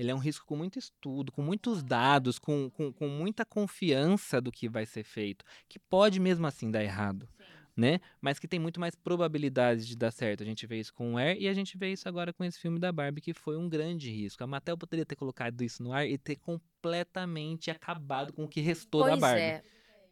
ele 0.00 0.10
é 0.10 0.14
um 0.14 0.18
risco 0.18 0.46
com 0.46 0.56
muito 0.56 0.78
estudo, 0.78 1.30
com 1.30 1.42
muitos 1.42 1.82
dados, 1.82 2.38
com, 2.38 2.70
com, 2.70 2.90
com 2.90 3.06
muita 3.06 3.44
confiança 3.44 4.40
do 4.40 4.50
que 4.50 4.66
vai 4.66 4.86
ser 4.86 5.04
feito, 5.04 5.44
que 5.68 5.78
pode 5.78 6.18
mesmo 6.18 6.46
assim 6.46 6.70
dar 6.70 6.82
errado. 6.82 7.28
Né? 7.76 8.00
Mas 8.20 8.38
que 8.38 8.48
tem 8.48 8.58
muito 8.58 8.80
mais 8.80 8.94
probabilidade 8.94 9.86
de 9.86 9.96
dar 9.96 10.10
certo. 10.10 10.42
A 10.42 10.46
gente 10.46 10.66
vê 10.66 10.80
isso 10.80 10.92
com 10.92 11.14
o 11.14 11.18
Air 11.18 11.36
e 11.38 11.48
a 11.48 11.52
gente 11.52 11.76
vê 11.76 11.92
isso 11.92 12.08
agora 12.08 12.32
com 12.32 12.42
esse 12.42 12.58
filme 12.58 12.78
da 12.78 12.90
Barbie, 12.90 13.20
que 13.20 13.34
foi 13.34 13.58
um 13.58 13.68
grande 13.68 14.10
risco. 14.10 14.42
A 14.42 14.46
Mattel 14.46 14.76
poderia 14.76 15.04
ter 15.04 15.16
colocado 15.16 15.62
isso 15.62 15.82
no 15.82 15.92
ar 15.92 16.06
e 16.06 16.16
ter 16.16 16.36
completamente 16.36 17.70
acabado 17.70 18.32
com 18.32 18.44
o 18.44 18.48
que 18.48 18.60
restou 18.60 19.02
pois 19.02 19.14
da 19.14 19.20
Barbie. 19.20 19.40
É. 19.40 19.62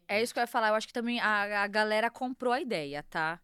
é 0.07 0.23
isso 0.23 0.33
que 0.35 0.39
eu 0.39 0.43
ia 0.43 0.47
falar. 0.47 0.69
Eu 0.69 0.75
acho 0.75 0.87
que 0.87 0.93
também 0.93 1.19
a, 1.19 1.63
a 1.63 1.67
galera 1.67 2.11
comprou 2.11 2.53
a 2.53 2.61
ideia, 2.61 3.03
tá? 3.03 3.41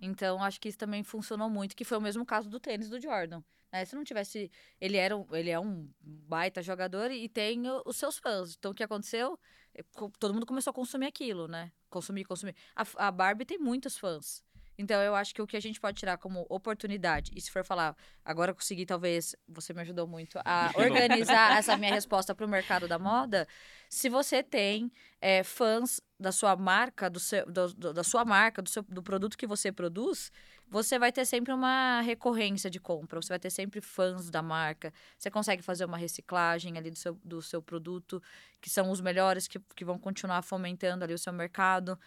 Então, 0.00 0.42
acho 0.42 0.60
que 0.60 0.68
isso 0.68 0.78
também 0.78 1.02
funcionou 1.02 1.50
muito, 1.50 1.74
que 1.74 1.84
foi 1.84 1.98
o 1.98 2.00
mesmo 2.00 2.24
caso 2.24 2.48
do 2.48 2.60
tênis 2.60 2.88
do 2.88 3.00
Jordan. 3.00 3.42
Né? 3.72 3.84
Se 3.84 3.94
não 3.94 4.04
tivesse. 4.04 4.50
Ele, 4.80 4.96
era 4.96 5.16
um, 5.16 5.26
ele 5.32 5.50
é 5.50 5.58
um 5.58 5.88
baita 6.00 6.62
jogador 6.62 7.10
e 7.10 7.28
tem 7.28 7.62
os 7.84 7.96
seus 7.96 8.18
fãs. 8.18 8.54
Então, 8.58 8.70
o 8.70 8.74
que 8.74 8.82
aconteceu? 8.82 9.38
É, 9.74 9.82
todo 10.18 10.34
mundo 10.34 10.46
começou 10.46 10.70
a 10.70 10.74
consumir 10.74 11.06
aquilo, 11.06 11.46
né? 11.48 11.72
Consumir, 11.90 12.24
consumir. 12.24 12.54
A, 12.74 12.84
a 13.08 13.10
Barbie 13.10 13.44
tem 13.44 13.58
muitos 13.58 13.98
fãs. 13.98 14.42
Então, 14.78 15.02
eu 15.02 15.12
acho 15.16 15.34
que 15.34 15.42
o 15.42 15.46
que 15.46 15.56
a 15.56 15.60
gente 15.60 15.80
pode 15.80 15.98
tirar 15.98 16.16
como 16.18 16.46
oportunidade, 16.48 17.32
e 17.34 17.40
se 17.40 17.50
for 17.50 17.64
falar, 17.64 17.96
agora 18.24 18.54
consegui, 18.54 18.86
talvez, 18.86 19.34
você 19.48 19.74
me 19.74 19.80
ajudou 19.80 20.06
muito 20.06 20.38
a 20.44 20.70
organizar 20.78 21.58
essa 21.58 21.76
minha 21.76 21.92
resposta 21.92 22.32
para 22.32 22.46
o 22.46 22.48
mercado 22.48 22.86
da 22.86 22.96
moda. 22.96 23.48
Se 23.90 24.08
você 24.08 24.40
tem 24.40 24.92
é, 25.20 25.42
fãs 25.42 26.00
da 26.18 26.30
sua 26.30 26.54
marca, 26.54 27.10
do 27.10 27.18
seu, 27.18 27.44
do, 27.46 27.74
do, 27.74 27.92
da 27.92 28.04
sua 28.04 28.24
marca, 28.24 28.62
do, 28.62 28.68
seu, 28.68 28.84
do 28.84 29.02
produto 29.02 29.36
que 29.36 29.48
você 29.48 29.72
produz, 29.72 30.30
você 30.70 30.96
vai 30.96 31.10
ter 31.10 31.24
sempre 31.24 31.52
uma 31.52 32.00
recorrência 32.02 32.70
de 32.70 32.78
compra, 32.78 33.20
você 33.20 33.30
vai 33.30 33.38
ter 33.38 33.50
sempre 33.50 33.80
fãs 33.80 34.30
da 34.30 34.42
marca, 34.42 34.92
você 35.18 35.28
consegue 35.28 35.62
fazer 35.62 35.86
uma 35.86 35.96
reciclagem 35.96 36.78
ali 36.78 36.90
do 36.90 36.98
seu, 36.98 37.18
do 37.24 37.42
seu 37.42 37.60
produto, 37.60 38.22
que 38.60 38.70
são 38.70 38.90
os 38.90 39.00
melhores, 39.00 39.48
que, 39.48 39.58
que 39.74 39.84
vão 39.84 39.98
continuar 39.98 40.42
fomentando 40.42 41.02
ali 41.02 41.14
o 41.14 41.18
seu 41.18 41.32
mercado. 41.32 41.98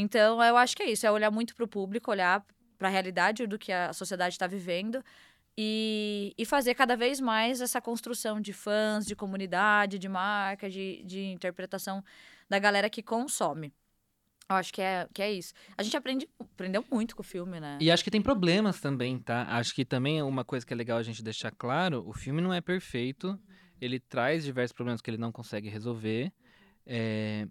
Então, 0.00 0.40
eu 0.40 0.56
acho 0.56 0.76
que 0.76 0.82
é 0.84 0.90
isso, 0.90 1.04
é 1.04 1.10
olhar 1.10 1.28
muito 1.28 1.56
para 1.56 1.64
o 1.64 1.68
público, 1.68 2.08
olhar 2.12 2.46
para 2.78 2.86
a 2.86 2.90
realidade 2.90 3.48
do 3.48 3.58
que 3.58 3.72
a 3.72 3.92
sociedade 3.92 4.36
está 4.36 4.46
vivendo 4.46 5.04
e, 5.56 6.32
e 6.38 6.46
fazer 6.46 6.76
cada 6.76 6.96
vez 6.96 7.20
mais 7.20 7.60
essa 7.60 7.80
construção 7.80 8.40
de 8.40 8.52
fãs, 8.52 9.04
de 9.04 9.16
comunidade, 9.16 9.98
de 9.98 10.08
marca, 10.08 10.70
de, 10.70 11.02
de 11.02 11.24
interpretação 11.24 12.00
da 12.48 12.60
galera 12.60 12.88
que 12.88 13.02
consome. 13.02 13.74
Eu 14.48 14.54
acho 14.54 14.72
que 14.72 14.80
é, 14.80 15.08
que 15.12 15.20
é 15.20 15.32
isso. 15.32 15.52
A 15.76 15.82
gente 15.82 15.96
aprende, 15.96 16.28
aprendeu 16.38 16.84
muito 16.88 17.16
com 17.16 17.22
o 17.22 17.24
filme, 17.24 17.58
né? 17.58 17.78
E 17.80 17.90
acho 17.90 18.04
que 18.04 18.10
tem 18.10 18.22
problemas 18.22 18.80
também, 18.80 19.18
tá? 19.18 19.48
Acho 19.48 19.74
que 19.74 19.84
também 19.84 20.20
é 20.20 20.22
uma 20.22 20.44
coisa 20.44 20.64
que 20.64 20.72
é 20.72 20.76
legal 20.76 20.98
a 20.98 21.02
gente 21.02 21.24
deixar 21.24 21.50
claro: 21.50 22.08
o 22.08 22.12
filme 22.12 22.40
não 22.40 22.54
é 22.54 22.60
perfeito, 22.60 23.36
ele 23.80 23.98
traz 23.98 24.44
diversos 24.44 24.72
problemas 24.72 25.02
que 25.02 25.10
ele 25.10 25.18
não 25.18 25.32
consegue 25.32 25.68
resolver. 25.68 26.32
É, 26.86 27.48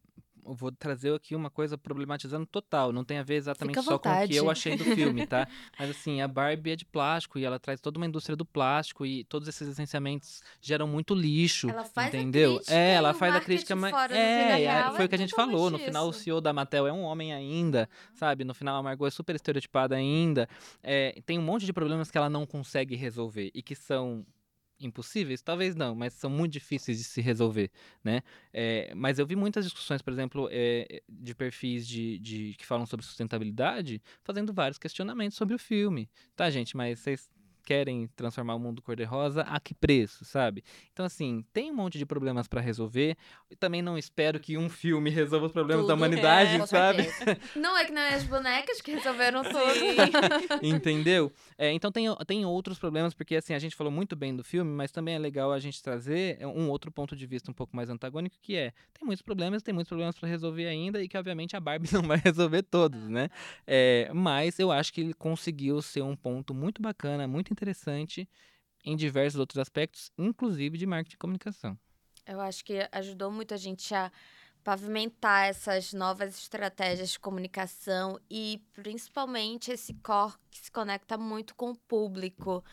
vou 0.53 0.71
trazer 0.71 1.13
aqui 1.13 1.35
uma 1.35 1.49
coisa 1.49 1.77
problematizando 1.77 2.45
total. 2.45 2.91
Não 2.91 3.03
tem 3.03 3.17
a 3.17 3.23
ver 3.23 3.35
exatamente 3.35 3.81
só 3.81 3.97
com 3.97 4.09
o 4.09 4.27
que 4.27 4.35
eu 4.35 4.49
achei 4.49 4.75
do 4.75 4.83
filme, 4.83 5.25
tá? 5.25 5.47
Mas 5.77 5.89
assim, 5.89 6.21
a 6.21 6.27
Barbie 6.27 6.71
é 6.71 6.75
de 6.75 6.85
plástico 6.85 7.37
e 7.39 7.45
ela 7.45 7.59
traz 7.59 7.79
toda 7.79 7.97
uma 7.97 8.05
indústria 8.05 8.35
do 8.35 8.45
plástico 8.45 9.05
e 9.05 9.23
todos 9.23 9.47
esses 9.47 9.67
licenciamentos 9.67 10.41
geram 10.61 10.87
muito 10.87 11.13
lixo. 11.13 11.69
Ela 11.69 11.83
faz 11.83 12.13
entendeu? 12.13 12.51
A 12.51 12.55
crítica 12.55 12.73
é, 12.73 12.93
ela 12.93 13.13
faz 13.13 13.35
a 13.35 13.41
crítica, 13.41 13.75
mas. 13.75 14.11
É, 14.11 14.63
é, 14.63 14.91
foi 14.91 15.05
o 15.05 15.09
que 15.09 15.15
a 15.15 15.19
gente 15.19 15.35
falou. 15.35 15.69
No 15.69 15.79
final, 15.79 16.07
o 16.07 16.13
CEO 16.13 16.41
da 16.41 16.53
Mattel 16.53 16.87
é 16.87 16.93
um 16.93 17.03
homem 17.03 17.33
ainda, 17.33 17.89
sabe? 18.13 18.43
No 18.43 18.53
final, 18.53 18.77
a 18.77 18.83
Margot 18.83 19.07
é 19.07 19.11
super 19.11 19.35
estereotipada 19.35 19.95
ainda. 19.95 20.47
É, 20.83 21.19
tem 21.25 21.37
um 21.37 21.41
monte 21.41 21.65
de 21.65 21.73
problemas 21.73 22.11
que 22.11 22.17
ela 22.17 22.29
não 22.29 22.45
consegue 22.45 22.95
resolver 22.95 23.51
e 23.53 23.61
que 23.61 23.75
são 23.75 24.25
impossíveis? 24.79 25.41
Talvez 25.41 25.75
não, 25.75 25.95
mas 25.95 26.13
são 26.13 26.29
muito 26.29 26.53
difíceis 26.53 26.97
de 26.97 27.03
se 27.03 27.21
resolver, 27.21 27.71
né? 28.03 28.21
É, 28.53 28.93
mas 28.95 29.19
eu 29.19 29.25
vi 29.25 29.35
muitas 29.35 29.65
discussões, 29.65 30.01
por 30.01 30.11
exemplo, 30.13 30.47
é, 30.51 31.01
de 31.07 31.35
perfis 31.35 31.87
de, 31.87 32.19
de, 32.19 32.55
que 32.57 32.65
falam 32.65 32.85
sobre 32.85 33.05
sustentabilidade, 33.05 34.01
fazendo 34.23 34.53
vários 34.53 34.77
questionamentos 34.77 35.37
sobre 35.37 35.55
o 35.55 35.59
filme. 35.59 36.09
Tá, 36.35 36.49
gente, 36.49 36.75
mas 36.75 36.99
vocês 36.99 37.29
querem 37.67 38.07
transformar 38.15 38.55
o 38.55 38.59
mundo 38.59 38.81
cor-de-rosa, 38.81 39.41
a 39.41 39.59
que 39.59 39.73
preço, 39.73 40.23
sabe? 40.23 40.63
Então, 40.93 41.05
assim, 41.05 41.43
tem 41.51 41.69
um 41.69 41.75
monte 41.75 41.97
de 41.97 42.05
problemas 42.05 42.47
para 42.47 42.61
resolver. 42.61 43.17
E 43.51 43.57
também 43.57 43.81
não 43.81 43.97
espero 43.97 44.39
que 44.39 44.57
um 44.57 44.69
filme 44.69 45.09
resolva 45.11 45.47
os 45.47 45.51
problemas 45.51 45.83
tudo. 45.83 45.89
da 45.89 45.95
humanidade, 45.95 46.61
é, 46.61 46.65
sabe? 46.65 47.09
Não 47.57 47.77
é 47.77 47.83
que 47.83 47.91
não 47.91 48.01
é 48.01 48.13
as 48.13 48.23
bonecas 48.23 48.79
que 48.79 48.91
resolveram 48.91 49.43
tudo. 49.51 50.65
Entendeu? 50.65 51.29
É, 51.57 51.73
então 51.73 51.91
tem, 51.91 52.05
tem 52.25 52.45
outros 52.45 52.79
problemas, 52.79 53.13
porque 53.13 53.35
assim, 53.35 53.53
a 53.53 53.59
gente 53.59 53.75
falou 53.75 53.91
muito 53.91 54.15
bem 54.15 54.33
do 54.33 54.45
filme, 54.45 54.71
mas 54.71 54.89
também 54.89 55.15
é 55.15 55.19
legal 55.19 55.51
a 55.51 55.59
gente 55.59 55.83
trazer 55.83 56.39
um 56.45 56.69
outro 56.69 56.89
ponto 56.89 57.17
de 57.17 57.27
vista 57.27 57.51
um 57.51 57.53
pouco 57.53 57.75
mais 57.75 57.89
antagônico, 57.89 58.37
que 58.41 58.55
é, 58.55 58.71
tem 58.93 59.05
muitos 59.05 59.21
problemas, 59.21 59.61
tem 59.61 59.73
muitos 59.73 59.89
problemas 59.89 60.17
para 60.17 60.29
resolver 60.29 60.67
ainda, 60.67 61.03
e 61.03 61.09
que 61.09 61.17
obviamente 61.17 61.53
a 61.57 61.59
Barbie 61.59 61.89
não 61.91 62.03
vai 62.03 62.21
resolver 62.23 62.63
todos, 62.63 63.09
né? 63.09 63.29
É, 63.65 64.09
mas 64.13 64.57
eu 64.57 64.71
acho 64.71 64.93
que 64.93 65.01
ele 65.01 65.13
conseguiu 65.13 65.81
ser 65.81 66.01
um 66.01 66.15
ponto 66.15 66.53
muito 66.53 66.81
bacana, 66.81 67.27
muito 67.27 67.56
interessante 67.57 68.29
em 68.85 68.95
diversos 68.95 69.39
outros 69.39 69.59
aspectos, 69.59 70.11
inclusive 70.17 70.77
de 70.77 70.85
marketing 70.85 71.15
e 71.15 71.19
comunicação. 71.19 71.79
Eu 72.25 72.39
acho 72.39 72.63
que 72.63 72.87
ajudou 72.91 73.31
muito 73.31 73.53
a 73.53 73.57
gente 73.57 73.93
a 73.93 74.11
pavimentar 74.63 75.47
essas 75.47 75.93
novas 75.93 76.37
estratégias 76.37 77.11
de 77.11 77.19
comunicação 77.19 78.19
e 78.29 78.61
principalmente 78.73 79.71
esse 79.71 79.93
core 79.93 80.33
que 80.49 80.59
se 80.59 80.71
conecta 80.71 81.17
muito 81.17 81.55
com 81.55 81.71
o 81.71 81.77
público. 81.77 82.63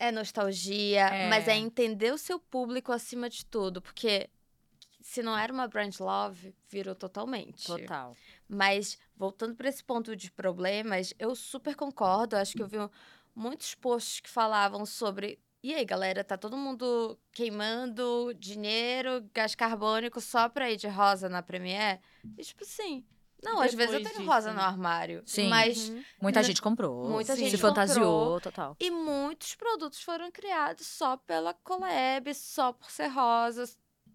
É 0.00 0.10
nostalgia, 0.12 1.06
é. 1.06 1.28
mas 1.28 1.48
é 1.48 1.56
entender 1.56 2.12
o 2.12 2.18
seu 2.18 2.38
público 2.38 2.92
acima 2.92 3.28
de 3.28 3.44
tudo, 3.46 3.80
porque 3.80 4.28
se 5.00 5.22
não 5.22 5.36
era 5.36 5.52
uma 5.52 5.66
brand 5.68 5.94
love, 6.00 6.54
virou 6.68 6.94
totalmente. 6.94 7.64
Total. 7.64 8.16
Mas 8.48 8.98
voltando 9.16 9.54
para 9.54 9.68
esse 9.68 9.82
ponto 9.82 10.14
de 10.14 10.30
problemas, 10.30 11.14
eu 11.18 11.34
super 11.34 11.74
concordo, 11.74 12.36
acho 12.36 12.54
que 12.54 12.62
eu 12.62 12.68
vi 12.68 12.78
um, 12.78 12.90
muitos 13.38 13.74
posts 13.74 14.20
que 14.20 14.28
falavam 14.28 14.84
sobre. 14.84 15.38
E 15.62 15.74
aí, 15.74 15.84
galera, 15.84 16.22
tá 16.22 16.36
todo 16.36 16.56
mundo 16.56 17.18
queimando 17.32 18.32
dinheiro, 18.38 19.28
gás 19.32 19.54
carbônico 19.54 20.20
só 20.20 20.48
pra 20.48 20.70
ir 20.70 20.76
de 20.76 20.88
rosa 20.88 21.28
na 21.28 21.42
Premiere? 21.42 22.00
E 22.36 22.42
tipo 22.42 22.64
assim. 22.64 23.04
Não, 23.40 23.60
às 23.60 23.72
vezes 23.72 23.94
eu 23.94 24.02
tenho 24.02 24.16
disso, 24.16 24.26
rosa 24.28 24.48
né? 24.50 24.56
no 24.56 24.62
armário. 24.62 25.22
Sim. 25.24 25.48
Mas. 25.48 25.88
Uhum. 25.88 26.04
Muita 26.20 26.42
gente 26.44 26.60
comprou. 26.60 27.08
Muita 27.08 27.36
se 27.36 27.44
gente 27.44 27.56
fantasiou, 27.56 28.20
comprou. 28.20 28.40
total. 28.40 28.76
E 28.80 28.90
muitos 28.90 29.54
produtos 29.54 30.02
foram 30.02 30.30
criados 30.30 30.86
só 30.86 31.16
pela 31.16 31.54
Colab, 31.54 32.34
só 32.34 32.72
por 32.72 32.90
ser 32.90 33.06
rosa. 33.08 33.64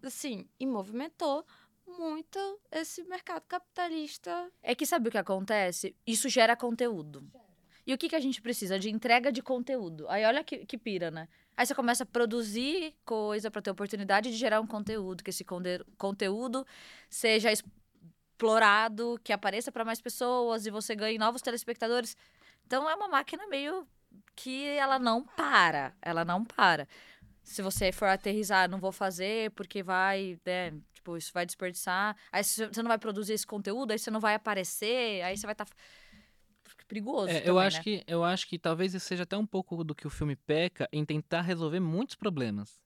Assim, 0.02 0.46
e 0.60 0.66
movimentou 0.66 1.46
muito 1.86 2.60
esse 2.70 3.02
mercado 3.04 3.42
capitalista. 3.48 4.50
É 4.62 4.74
que 4.74 4.84
sabe 4.84 5.08
o 5.08 5.10
que 5.10 5.18
acontece? 5.18 5.96
Isso 6.06 6.28
gera 6.28 6.54
conteúdo. 6.54 7.26
E 7.86 7.92
o 7.92 7.98
que, 7.98 8.08
que 8.08 8.16
a 8.16 8.20
gente 8.20 8.40
precisa? 8.40 8.78
De 8.78 8.90
entrega 8.90 9.30
de 9.30 9.42
conteúdo. 9.42 10.08
Aí 10.08 10.24
olha 10.24 10.42
que, 10.42 10.64
que 10.64 10.78
pira, 10.78 11.10
né? 11.10 11.28
Aí 11.56 11.66
você 11.66 11.74
começa 11.74 12.02
a 12.02 12.06
produzir 12.06 12.94
coisa 13.04 13.50
para 13.50 13.62
ter 13.62 13.70
oportunidade 13.70 14.30
de 14.30 14.36
gerar 14.36 14.60
um 14.60 14.66
conteúdo, 14.66 15.22
que 15.22 15.30
esse 15.30 15.44
conde- 15.44 15.84
conteúdo 15.98 16.66
seja 17.10 17.50
explorado, 17.52 19.20
que 19.22 19.32
apareça 19.32 19.70
para 19.70 19.84
mais 19.84 20.00
pessoas 20.00 20.66
e 20.66 20.70
você 20.70 20.94
ganhe 20.96 21.18
novos 21.18 21.42
telespectadores. 21.42 22.16
Então 22.66 22.88
é 22.88 22.94
uma 22.94 23.08
máquina 23.08 23.46
meio 23.48 23.86
que 24.34 24.66
ela 24.68 24.98
não 24.98 25.22
para, 25.22 25.94
ela 26.00 26.24
não 26.24 26.44
para. 26.44 26.88
Se 27.42 27.60
você 27.60 27.92
for 27.92 28.08
aterrizar, 28.08 28.68
não 28.68 28.80
vou 28.80 28.92
fazer 28.92 29.50
porque 29.50 29.82
vai, 29.82 30.38
né, 30.46 30.72
tipo, 30.94 31.16
isso 31.16 31.30
vai 31.32 31.44
desperdiçar. 31.44 32.16
Aí 32.32 32.42
você 32.42 32.82
não 32.82 32.88
vai 32.88 32.98
produzir 32.98 33.34
esse 33.34 33.46
conteúdo, 33.46 33.92
aí 33.92 33.98
você 33.98 34.10
não 34.10 34.20
vai 34.20 34.34
aparecer, 34.34 35.22
aí 35.22 35.36
você 35.36 35.46
vai 35.46 35.52
estar 35.52 35.66
perigoso 36.86 37.28
É, 37.28 37.34
também, 37.40 37.48
eu 37.48 37.58
acho 37.58 37.76
né? 37.78 37.82
que 37.82 38.04
eu 38.06 38.24
acho 38.24 38.48
que 38.48 38.58
talvez 38.58 38.94
isso 38.94 39.06
seja 39.06 39.22
até 39.24 39.36
um 39.36 39.46
pouco 39.46 39.82
do 39.84 39.94
que 39.94 40.06
o 40.06 40.10
filme 40.10 40.36
peca 40.36 40.88
em 40.92 41.04
tentar 41.04 41.42
resolver 41.42 41.80
muitos 41.80 42.14
problemas. 42.14 42.82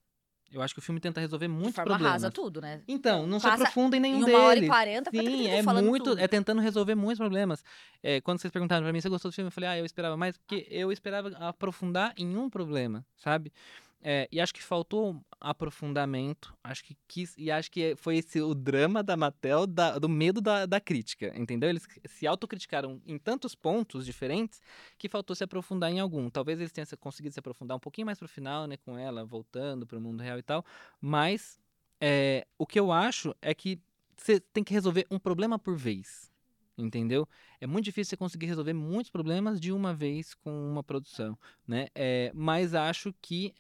Eu 0.51 0.63
acho 0.63 0.73
que 0.73 0.79
o 0.79 0.83
filme 0.83 0.99
tenta 0.99 1.21
resolver 1.21 1.47
de 1.47 1.53
muitos 1.53 1.75
forma 1.75 1.91
problemas. 1.91 2.13
rasa 2.23 2.31
tudo, 2.31 2.59
né? 2.63 2.83
Então, 2.89 3.27
não 3.27 3.39
se 3.39 3.47
Passa 3.47 3.65
aprofunda 3.65 3.99
em 3.99 4.01
nenhum 4.01 4.21
em 4.21 4.25
deles. 4.25 4.39
uma 4.41 4.47
hora 4.49 4.59
e 4.59 4.67
quarenta, 4.67 5.11
Sim, 5.11 5.47
é 5.47 5.63
muito, 5.63 6.05
tudo. 6.05 6.19
é 6.21 6.27
tentando 6.27 6.63
resolver 6.63 6.95
muitos 6.95 7.19
problemas. 7.19 7.63
É, 8.03 8.19
quando 8.23 8.41
vocês 8.41 8.51
perguntaram 8.51 8.83
pra 8.83 8.91
mim 8.91 8.99
se 9.01 9.07
eu 9.07 9.11
gostou 9.11 9.31
do 9.31 9.35
filme, 9.35 9.49
eu 9.49 9.53
falei, 9.53 9.69
ah, 9.69 9.79
eu 9.79 9.85
esperava 9.85 10.17
mais, 10.17 10.39
porque 10.39 10.67
eu 10.71 10.91
esperava 10.91 11.29
aprofundar 11.37 12.15
em 12.17 12.35
um 12.35 12.49
problema, 12.49 13.05
sabe? 13.17 13.53
É, 14.01 14.29
e 14.31 14.41
acho 14.41 14.55
que 14.55 14.63
faltou 14.63 15.21
aprofundamento, 15.41 16.57
acho 16.63 16.85
que 16.85 16.97
quis, 17.09 17.35
e 17.37 17.51
acho 17.51 17.69
que 17.71 17.97
foi 17.97 18.19
esse 18.19 18.41
o 18.41 18.55
drama 18.55 19.03
da 19.03 19.17
Mattel 19.17 19.67
da- 19.67 19.99
do 19.99 20.09
medo 20.09 20.41
da, 20.41 20.67
da 20.67 20.81
crítica, 20.81 21.33
entendeu? 21.37 21.69
Eles 21.69 21.85
se 22.07 22.25
autocriticaram 22.27 23.03
em 23.05 23.19
tantos 23.19 23.57
pontos 23.57 24.07
diferentes 24.07 24.61
que 24.97 25.09
faltou 25.09 25.35
se 25.35 25.43
aprofundar 25.43 25.91
em 25.91 25.99
algum. 25.99 26.31
Talvez 26.31 26.61
eles 26.61 26.71
tenham 26.73 26.87
se- 26.87 26.97
conseguido 26.97 27.33
se 27.33 27.41
aprofundar 27.41 27.77
um 27.77 27.81
pouquinho 27.81 28.07
mais 28.07 28.19
pro 28.19 28.29
final, 28.29 28.67
né, 28.69 28.77
com 28.77 28.97
ela 28.97 29.25
voltando 29.25 29.85
pro 29.85 30.01
mundo 30.01 30.23
real 30.23 30.39
e 30.39 30.43
tal, 30.43 30.65
mas 31.01 31.59
é, 32.01 32.47
o 32.57 32.67
que 32.67 32.79
eu 32.79 32.93
acho 32.93 33.35
é 33.43 33.53
que 33.53 33.81
você 34.17 34.39
tem 34.41 34.63
que 34.63 34.73
resolver 34.73 35.07
um 35.11 35.19
problema 35.19 35.59
por 35.59 35.77
vez. 35.77 36.31
Entendeu? 36.77 37.29
É 37.61 37.67
muito 37.67 37.87
difícil 37.87 38.11
você 38.11 38.17
conseguir 38.17 38.47
resolver 38.47 38.73
muitos 38.73 39.11
problemas 39.11 39.61
de 39.61 39.73
uma 39.73 39.93
vez 39.93 40.33
com 40.35 40.51
uma 40.71 40.81
produção, 40.85 41.37
né? 41.67 41.89
É, 41.93 42.31
mas 42.33 42.73
acho 42.73 43.13
que 43.21 43.53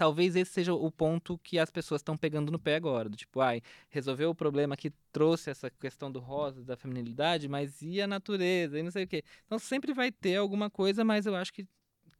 talvez 0.00 0.34
esse 0.34 0.50
seja 0.50 0.72
o 0.72 0.90
ponto 0.90 1.36
que 1.44 1.58
as 1.58 1.70
pessoas 1.70 1.98
estão 1.98 2.16
pegando 2.16 2.50
no 2.50 2.58
pé 2.58 2.74
agora. 2.74 3.06
Do 3.06 3.18
tipo, 3.18 3.38
ai, 3.38 3.60
resolveu 3.90 4.30
o 4.30 4.34
problema 4.34 4.74
que 4.74 4.88
trouxe 5.12 5.50
essa 5.50 5.68
questão 5.68 6.10
do 6.10 6.18
rosa, 6.18 6.64
da 6.64 6.74
feminilidade, 6.74 7.46
mas 7.46 7.82
e 7.82 8.00
a 8.00 8.06
natureza, 8.06 8.78
e 8.78 8.82
não 8.82 8.90
sei 8.90 9.04
o 9.04 9.06
quê. 9.06 9.22
Então 9.44 9.58
sempre 9.58 9.92
vai 9.92 10.10
ter 10.10 10.36
alguma 10.36 10.70
coisa, 10.70 11.04
mas 11.04 11.26
eu 11.26 11.36
acho 11.36 11.52
que 11.52 11.68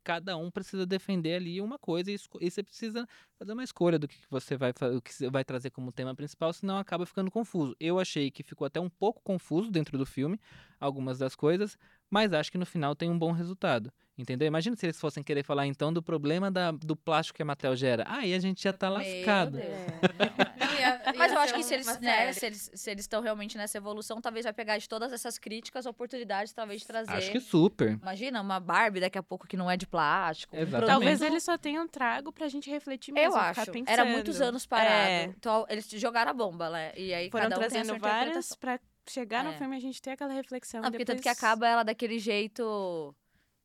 cada 0.05 0.37
um 0.37 0.51
precisa 0.51 0.85
defender 0.85 1.37
ali 1.37 1.59
uma 1.59 1.79
coisa 1.79 2.11
e, 2.13 2.17
e 2.43 2.51
você 2.51 2.63
precisa 2.63 3.09
fazer 3.39 3.53
uma 3.55 3.65
escolha 3.65 3.99
do 3.99 4.07
que 4.07 4.19
você 4.29 4.59
vai, 4.59 4.75
o 4.95 5.01
que 5.01 5.31
vai 5.31 5.43
trazer 5.43 5.71
como 5.71 5.91
tema 5.91 6.15
principal, 6.15 6.53
senão 6.53 6.77
acaba 6.77 7.07
ficando 7.07 7.31
confuso. 7.31 7.75
Eu 7.81 7.99
achei 7.99 8.31
que 8.31 8.43
ficou 8.43 8.67
até 8.67 8.79
um 8.79 8.91
pouco 8.91 9.23
confuso 9.23 9.71
dentro 9.71 9.97
do 9.97 10.05
filme, 10.05 10.39
algumas 10.79 11.19
das 11.19 11.35
coisas, 11.35 11.79
mas 12.11 12.33
acho 12.33 12.51
que 12.53 12.59
no 12.59 12.67
final 12.67 12.95
tem 12.95 13.09
um 13.11 13.19
bom 13.19 13.33
resultado. 13.33 13.93
Entendeu? 14.19 14.47
Imagina 14.47 14.77
se 14.77 14.85
eles 14.85 15.01
fossem 15.01 15.23
querer 15.23 15.43
falar 15.43 15.67
então 15.67 15.91
do 15.91 16.03
problema 16.03 16.51
da- 16.51 16.73
do 16.73 16.95
plástico 16.95 17.37
que 17.37 17.43
a 17.43 17.45
Mattel 17.47 17.75
gera. 17.75 18.05
Aí 18.07 18.35
a 18.35 18.39
gente 18.39 18.63
já 18.63 18.71
tá 18.71 18.91
lascado. 18.91 19.59
Não, 20.61 20.75
ia- 20.79 21.03
Mas 21.17 21.33
eu 21.33 21.39
acho 21.39 21.55
que 21.55 21.63
se 21.63 21.73
eles, 21.75 22.01
né, 22.01 22.31
se 22.35 22.45
eles 22.47 22.71
se 22.75 22.91
eles 22.91 23.05
estão 23.05 23.23
realmente 23.23 23.57
nessa 23.57 23.79
evolução, 23.79 24.21
talvez 24.21 24.45
vai 24.45 24.53
pegar 24.53 24.77
de 24.77 24.87
todas 24.87 25.11
essas 25.13 25.39
críticas 25.39 25.87
oportunidades, 25.87 26.53
talvez 26.53 26.83
de 26.83 26.87
trazer. 26.87 27.13
Acho 27.13 27.31
que 27.31 27.41
super. 27.41 27.93
Imagina 28.03 28.43
uma 28.43 28.61
Barbie 28.61 29.01
daqui 29.01 29.17
a 29.17 29.23
pouco 29.23 29.47
que 29.47 29.57
não 29.57 29.71
é 29.71 29.77
de 29.77 29.87
plástico. 29.87 30.55
um 30.55 30.61
Exatamente. 30.61 30.91
Talvez 30.91 31.23
eles 31.23 31.43
só 31.43 31.57
tenham 31.57 31.89
trago 31.89 32.31
pra 32.31 32.47
gente 32.49 32.69
refletir 32.71 33.13
mesmo. 33.13 33.29
Eu 33.29 33.33
ficar 33.49 33.63
acho. 33.63 33.73
Pensando. 33.73 33.89
Era 33.89 34.05
muitos 34.05 34.41
anos 34.43 34.67
parado. 34.67 34.91
É, 34.91 35.25
Então 35.25 35.65
eles 35.69 35.89
jogaram 35.93 36.31
a 36.31 36.35
bomba, 36.35 36.69
né? 36.69 36.93
E 36.97 37.15
aí 37.15 37.31
foram 37.31 37.45
cada 37.49 37.57
um 37.57 37.59
tem 37.61 37.67
a 37.69 37.71
trazendo 37.85 37.99
várias 38.01 38.55
pra 38.55 38.79
chegar 39.09 39.43
no 39.45 39.51
É. 39.51 39.57
filme 39.59 39.77
e 39.77 39.79
a 39.79 39.81
gente 39.81 40.01
ter 40.01 40.11
aquela 40.11 40.33
reflexão. 40.33 40.81
Não, 40.83 40.91
porque 40.91 41.05
tanto 41.05 41.19
que 41.23 41.29
depois- 41.29 41.39
acaba 41.39 41.69
ela 41.69 41.83
daquele 41.83 42.19
jeito 42.19 43.15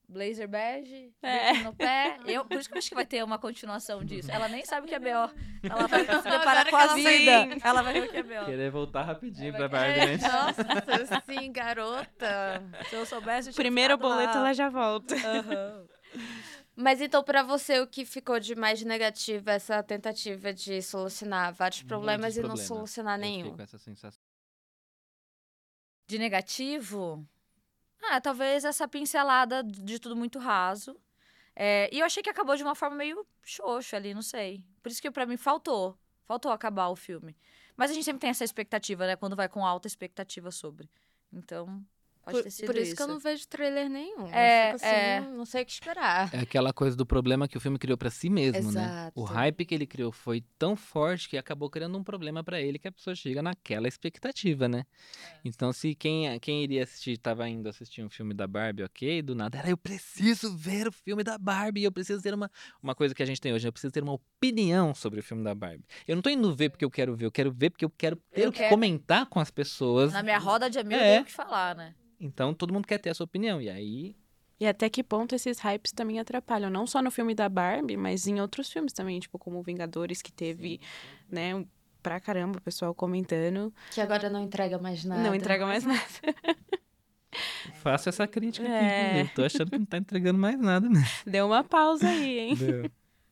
blazer 0.07 0.47
bege, 0.47 1.11
É. 1.23 1.53
no 1.63 1.73
pé. 1.75 2.19
Eu, 2.27 2.45
por 2.45 2.57
isso 2.59 2.69
que 2.69 2.75
eu 2.75 2.77
acho 2.79 2.89
que 2.89 2.95
vai 2.95 3.05
ter 3.07 3.23
uma 3.23 3.39
continuação 3.39 4.03
disso. 4.05 4.31
Ela 4.31 4.47
nem 4.47 4.63
sabe 4.63 4.85
o 4.85 4.89
que 4.89 4.93
é 4.95 4.99
BO. 4.99 5.07
Ela 5.63 5.87
vai 5.87 6.01
se 6.01 6.05
com 6.05 6.75
a 6.77 6.83
ela 6.83 6.93
vida. 6.95 7.45
vai- 7.47 7.57
Ela 7.63 7.81
vai 7.81 7.93
ver 7.93 8.03
o 8.07 8.11
que 8.11 8.17
é 8.17 8.23
BO. 8.23 8.45
Querer 8.45 8.69
voltar 8.71 9.01
rapidinho 9.03 9.51
Vai- 9.51 9.61
pra 9.61 9.67
Barbie, 9.69 9.99
né? 10.05 10.17
Nossa, 10.17 11.23
sim, 11.25 11.51
garota. 11.51 12.63
Se 12.89 12.95
eu 12.95 13.05
soubesse, 13.05 13.49
eu 13.49 13.53
tinha 13.53 13.63
Primeiro 13.63 13.97
boleto, 13.97 14.33
lá. 14.35 14.39
ela 14.41 14.53
já 14.53 14.69
volta. 14.69 15.15
Aham. 15.15 15.87
Mas 16.77 16.99
então, 17.01 17.23
pra 17.23 17.41
você, 17.41 17.79
o 17.79 17.87
que 17.87 18.05
ficou 18.05 18.37
de 18.39 18.53
mais 18.53 18.83
negativo 18.83 19.49
é 19.49 19.55
essa 19.55 19.81
tentativa 19.81 20.53
de 20.53 20.81
solucionar 20.81 21.53
vários 21.53 21.81
problemas 21.81 22.35
Muitos 22.35 22.37
e 22.37 22.41
não 22.41 22.47
problemas. 22.49 22.67
solucionar 22.67 23.17
Eu 23.17 23.23
fiquei 23.23 23.43
nenhum? 23.43 23.55
com 23.55 23.61
essa 23.63 23.77
sensação. 23.77 24.14
De 26.07 26.17
negativo? 26.19 27.27
Ah, 28.01 28.21
talvez 28.21 28.63
essa 28.63 28.87
pincelada 28.87 29.63
de 29.63 29.99
tudo 29.99 30.15
muito 30.15 30.37
raso. 30.37 30.95
É, 31.55 31.89
e 31.91 31.99
eu 31.99 32.05
achei 32.05 32.21
que 32.21 32.29
acabou 32.29 32.55
de 32.55 32.63
uma 32.63 32.75
forma 32.75 32.95
meio 32.95 33.25
xoxa 33.43 33.95
ali, 33.95 34.13
não 34.13 34.21
sei. 34.21 34.63
Por 34.83 34.91
isso 34.91 35.01
que 35.01 35.09
pra 35.09 35.25
mim 35.25 35.37
faltou. 35.37 35.97
Faltou 36.25 36.51
acabar 36.51 36.89
o 36.89 36.95
filme. 36.95 37.35
Mas 37.77 37.91
a 37.91 37.93
gente 37.93 38.03
sempre 38.03 38.19
tem 38.19 38.29
essa 38.29 38.43
expectativa, 38.43 39.05
né? 39.07 39.15
Quando 39.15 39.35
vai 39.35 39.47
com 39.47 39.65
alta 39.65 39.87
expectativa 39.87 40.51
sobre. 40.51 40.89
Então, 41.31 41.83
pode 42.25 42.37
Por, 42.37 42.43
ter 42.43 42.51
sido 42.51 42.65
por 42.65 42.77
isso, 42.77 42.95
que 42.95 43.01
eu 43.01 43.07
não 43.07 43.19
vejo 43.19 43.47
trailer 43.47 43.87
nenhum. 43.89 44.27
É, 44.27 44.71
assim, 44.71 44.85
é. 44.85 45.21
não 45.21 45.45
sei 45.45 45.61
o 45.61 45.65
que 45.65 45.71
esperar. 45.71 46.33
É 46.33 46.39
aquela 46.39 46.73
coisa 46.73 46.97
do 46.97 47.05
problema 47.05 47.47
que 47.47 47.55
o 47.55 47.61
filme 47.61 47.77
criou 47.77 47.97
pra 47.97 48.09
si 48.09 48.29
mesmo, 48.29 48.71
né? 48.71 48.81
Exato. 48.81 49.21
O 49.21 49.23
hype 49.23 49.63
que 49.65 49.75
ele 49.75 49.85
criou 49.85 50.11
foi 50.11 50.43
tão 50.57 50.75
forte 50.75 51.29
que 51.29 51.37
acabou 51.37 51.69
criando 51.69 51.97
um 51.97 52.03
problema 52.03 52.43
pra 52.43 52.59
ele 52.59 52.79
que 52.79 52.87
a 52.87 52.91
pessoa 52.91 53.15
chega 53.15 53.41
naquela 53.41 53.87
expectativa, 53.87 54.67
né? 54.67 54.83
Então, 55.43 55.71
se 55.71 55.93
quem, 55.93 56.37
quem 56.39 56.63
iria 56.63 56.83
assistir, 56.83 57.17
tava 57.17 57.47
indo 57.47 57.69
assistir 57.69 58.03
um 58.03 58.09
filme 58.09 58.33
da 58.33 58.47
Barbie, 58.47 58.83
ok, 58.83 59.21
do 59.21 59.35
nada, 59.35 59.59
era 59.59 59.69
eu 59.69 59.77
preciso 59.77 60.55
ver 60.57 60.87
o 60.87 60.91
filme 60.91 61.23
da 61.23 61.37
Barbie, 61.37 61.83
eu 61.83 61.91
preciso 61.91 62.21
ter 62.21 62.33
uma, 62.33 62.49
uma 62.81 62.95
coisa 62.95 63.13
que 63.13 63.21
a 63.21 63.25
gente 63.25 63.39
tem 63.39 63.53
hoje, 63.53 63.67
eu 63.67 63.71
preciso 63.71 63.91
ter 63.93 64.01
uma 64.03 64.13
opinião 64.13 64.95
sobre 64.95 65.19
o 65.19 65.23
filme 65.23 65.43
da 65.43 65.53
Barbie. 65.53 65.85
Eu 66.07 66.15
não 66.15 66.23
tô 66.23 66.29
indo 66.29 66.53
ver 66.55 66.69
porque 66.69 66.83
eu 66.83 66.89
quero 66.89 67.15
ver, 67.15 67.25
eu 67.25 67.31
quero 67.31 67.51
ver 67.51 67.69
porque 67.69 67.85
eu 67.85 67.89
quero 67.89 68.15
ter 68.33 68.41
Eu 68.43 68.49
o 68.49 68.51
que 68.51 68.59
quero. 68.59 68.69
comentar 68.71 69.25
com 69.27 69.39
as 69.39 69.51
pessoas. 69.51 70.11
Na 70.11 70.23
minha 70.23 70.39
roda 70.39 70.69
de 70.69 70.79
amigos 70.79 71.01
É. 71.01 71.07
eu 71.07 71.11
tenho 71.11 71.21
o 71.21 71.25
que 71.25 71.31
falar, 71.33 71.75
né? 71.75 71.93
Então, 72.19 72.53
todo 72.53 72.73
mundo 72.73 72.87
quer 72.87 72.97
ter 72.97 73.09
a 73.09 73.13
sua 73.13 73.25
opinião, 73.25 73.61
e 73.61 73.69
aí 73.69 74.15
E 74.59 74.65
até 74.65 74.89
que 74.89 75.03
ponto 75.03 75.35
esses 75.35 75.59
hypes 75.59 75.91
também 75.91 76.19
atrapalham, 76.19 76.69
não 76.69 76.87
só 76.87 77.01
no 77.01 77.11
filme 77.11 77.35
da 77.35 77.49
Barbie, 77.49 77.97
mas 77.97 78.25
em 78.27 78.39
outros 78.39 78.69
filmes 78.71 78.93
também, 78.93 79.19
tipo 79.19 79.37
como 79.37 79.61
Vingadores, 79.61 80.21
que 80.21 80.31
teve, 80.31 80.79
né, 81.29 81.53
um- 81.55 81.67
pra 82.01 82.19
caramba 82.19 82.59
o 82.59 82.61
pessoal 82.61 82.93
comentando. 82.95 83.73
Que 83.91 83.99
agora 83.99 84.29
não 84.29 84.43
entrega 84.43 84.77
mais 84.77 85.03
nada. 85.03 85.23
Não 85.23 85.33
entrega 85.35 85.65
mais 85.65 85.83
nada. 85.83 85.99
faço 87.81 88.09
essa 88.09 88.27
crítica 88.27 88.65
aqui. 88.65 88.73
É. 88.85 89.07
inclusive. 89.09 89.35
Tô 89.35 89.43
achando 89.43 89.71
que 89.71 89.77
não 89.79 89.85
tá 89.85 89.97
entregando 89.97 90.39
mais 90.39 90.59
nada, 90.59 90.87
né? 90.89 91.03
Deu 91.25 91.45
uma 91.47 91.63
pausa 91.63 92.07
aí, 92.07 92.39
hein? 92.39 92.57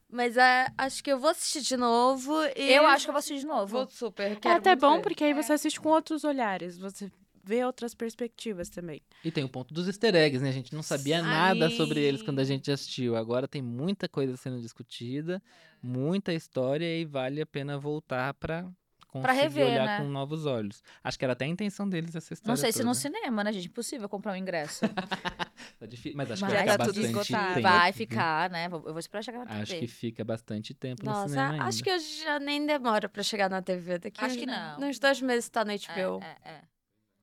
Mas 0.10 0.38
é, 0.38 0.68
acho 0.78 1.04
que 1.04 1.12
eu 1.12 1.20
vou 1.20 1.30
assistir 1.32 1.62
de 1.62 1.76
novo 1.78 2.34
e... 2.56 2.72
Eu 2.72 2.86
acho 2.86 3.06
que 3.06 3.10
eu 3.10 3.14
vou 3.14 3.20
assistir 3.20 3.40
de 3.40 3.48
novo. 3.48 3.66
Vou 3.66 3.90
super, 3.90 4.38
É 4.46 4.52
até 4.52 4.76
bom, 4.76 4.98
ver. 4.98 5.02
porque 5.02 5.24
aí 5.24 5.34
você 5.34 5.54
assiste 5.54 5.80
com 5.82 5.90
outros 5.90 6.24
olhares, 6.24 6.78
você 6.78 7.12
vê 7.44 7.64
outras 7.66 7.94
perspectivas 7.94 8.70
também. 8.70 9.02
E 9.24 9.32
tem 9.32 9.44
o 9.44 9.50
ponto 9.50 9.74
dos 9.74 9.88
easter 9.88 10.16
eggs, 10.16 10.42
né? 10.44 10.50
A 10.50 10.54
gente 10.54 10.74
não 10.74 10.82
sabia 10.84 11.22
nada 11.22 11.70
sobre 11.70 12.02
eles 12.02 12.22
quando 12.22 12.40
a 12.40 12.46
Sim. 12.46 12.54
gente 12.54 12.72
assistiu. 12.72 13.16
Agora 13.16 13.48
tem 13.48 13.62
muita 13.62 14.08
coisa 14.08 14.38
sendo 14.38 14.62
discutida, 14.62 15.42
muita 15.82 16.34
história 16.34 16.86
e 17.00 17.06
vale 17.06 17.42
a 17.42 17.46
pena 17.46 17.78
voltar 17.78 18.34
pra 18.36 18.66
conseguir 19.08 19.42
rever, 19.42 19.66
olhar 19.68 19.86
né? 19.86 19.98
com 20.00 20.10
novos 20.10 20.46
olhos. 20.48 20.82
Acho 21.04 21.20
que 21.20 21.24
era 21.26 21.34
até 21.34 21.46
a 21.46 21.48
intenção 21.48 21.88
deles 21.88 22.16
essa 22.16 22.34
história 22.34 22.50
Não 22.52 22.58
sei 22.58 22.72
se 22.72 22.80
toda. 22.80 22.90
no 22.90 22.96
cinema, 22.96 23.44
né, 23.44 23.54
gente? 23.54 23.68
Impossível 23.68 24.10
comprar 24.10 24.34
um 24.34 24.36
ingresso. 24.36 24.82
Tá 25.80 25.86
difícil, 25.86 26.18
mas 26.18 26.32
acho 26.32 26.42
Mas 26.42 26.52
que 26.52 26.58
vai 26.58 26.66
já 26.66 26.72
ficar 26.74 26.78
tá 26.86 26.92
tudo 26.92 27.02
bastante 27.02 27.20
esgotado. 27.30 27.54
tempo. 27.56 27.62
Vai 27.68 27.94
ficar, 27.94 28.50
né? 28.50 28.66
Eu 28.68 28.70
vou 28.82 29.00
esperar 29.00 29.22
chegar 29.24 29.40
na 29.40 29.46
TV. 29.46 29.62
Acho 29.62 29.76
que 29.80 29.88
fica 29.88 30.24
bastante 30.24 30.74
tempo 30.74 31.06
no 31.06 31.12
Nossa, 31.12 31.30
cinema 31.30 31.54
ainda. 31.54 31.66
acho 31.66 31.84
que 31.84 31.90
eu 31.90 32.00
já 32.00 32.40
nem 32.40 32.66
demoro 32.66 33.10
pra 33.10 33.22
chegar 33.24 33.50
na 33.50 33.62
TV. 33.62 34.00
Daqui 34.00 34.24
Acho 34.24 34.38
que 34.38 34.46
não. 34.46 34.80
Nos 34.80 34.98
dois 35.00 35.22
meses 35.22 35.50
tá 35.50 35.64
no 35.64 35.72
É, 35.72 35.78
HBO. 35.78 36.22
é, 36.24 36.38
é. 36.50 36.62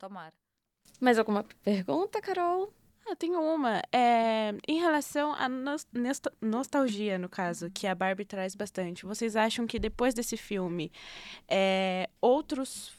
Tomara. 0.01 0.32
Mais 0.98 1.18
alguma 1.18 1.44
pergunta, 1.62 2.22
Carol? 2.22 2.72
Eu 3.07 3.14
tenho 3.14 3.38
uma. 3.38 3.82
É, 3.92 4.55
em 4.66 4.80
relação 4.80 5.34
à 5.34 5.46
nos- 5.46 5.86
nostalgia, 6.40 7.18
no 7.18 7.28
caso, 7.28 7.70
que 7.70 7.86
a 7.86 7.94
Barbie 7.94 8.24
traz 8.24 8.55
bastante. 8.55 9.05
Vocês 9.05 9.36
acham 9.36 9.66
que 9.66 9.78
depois 9.78 10.14
desse 10.14 10.38
filme, 10.38 10.90
é, 11.46 12.09
outros, 12.20 12.92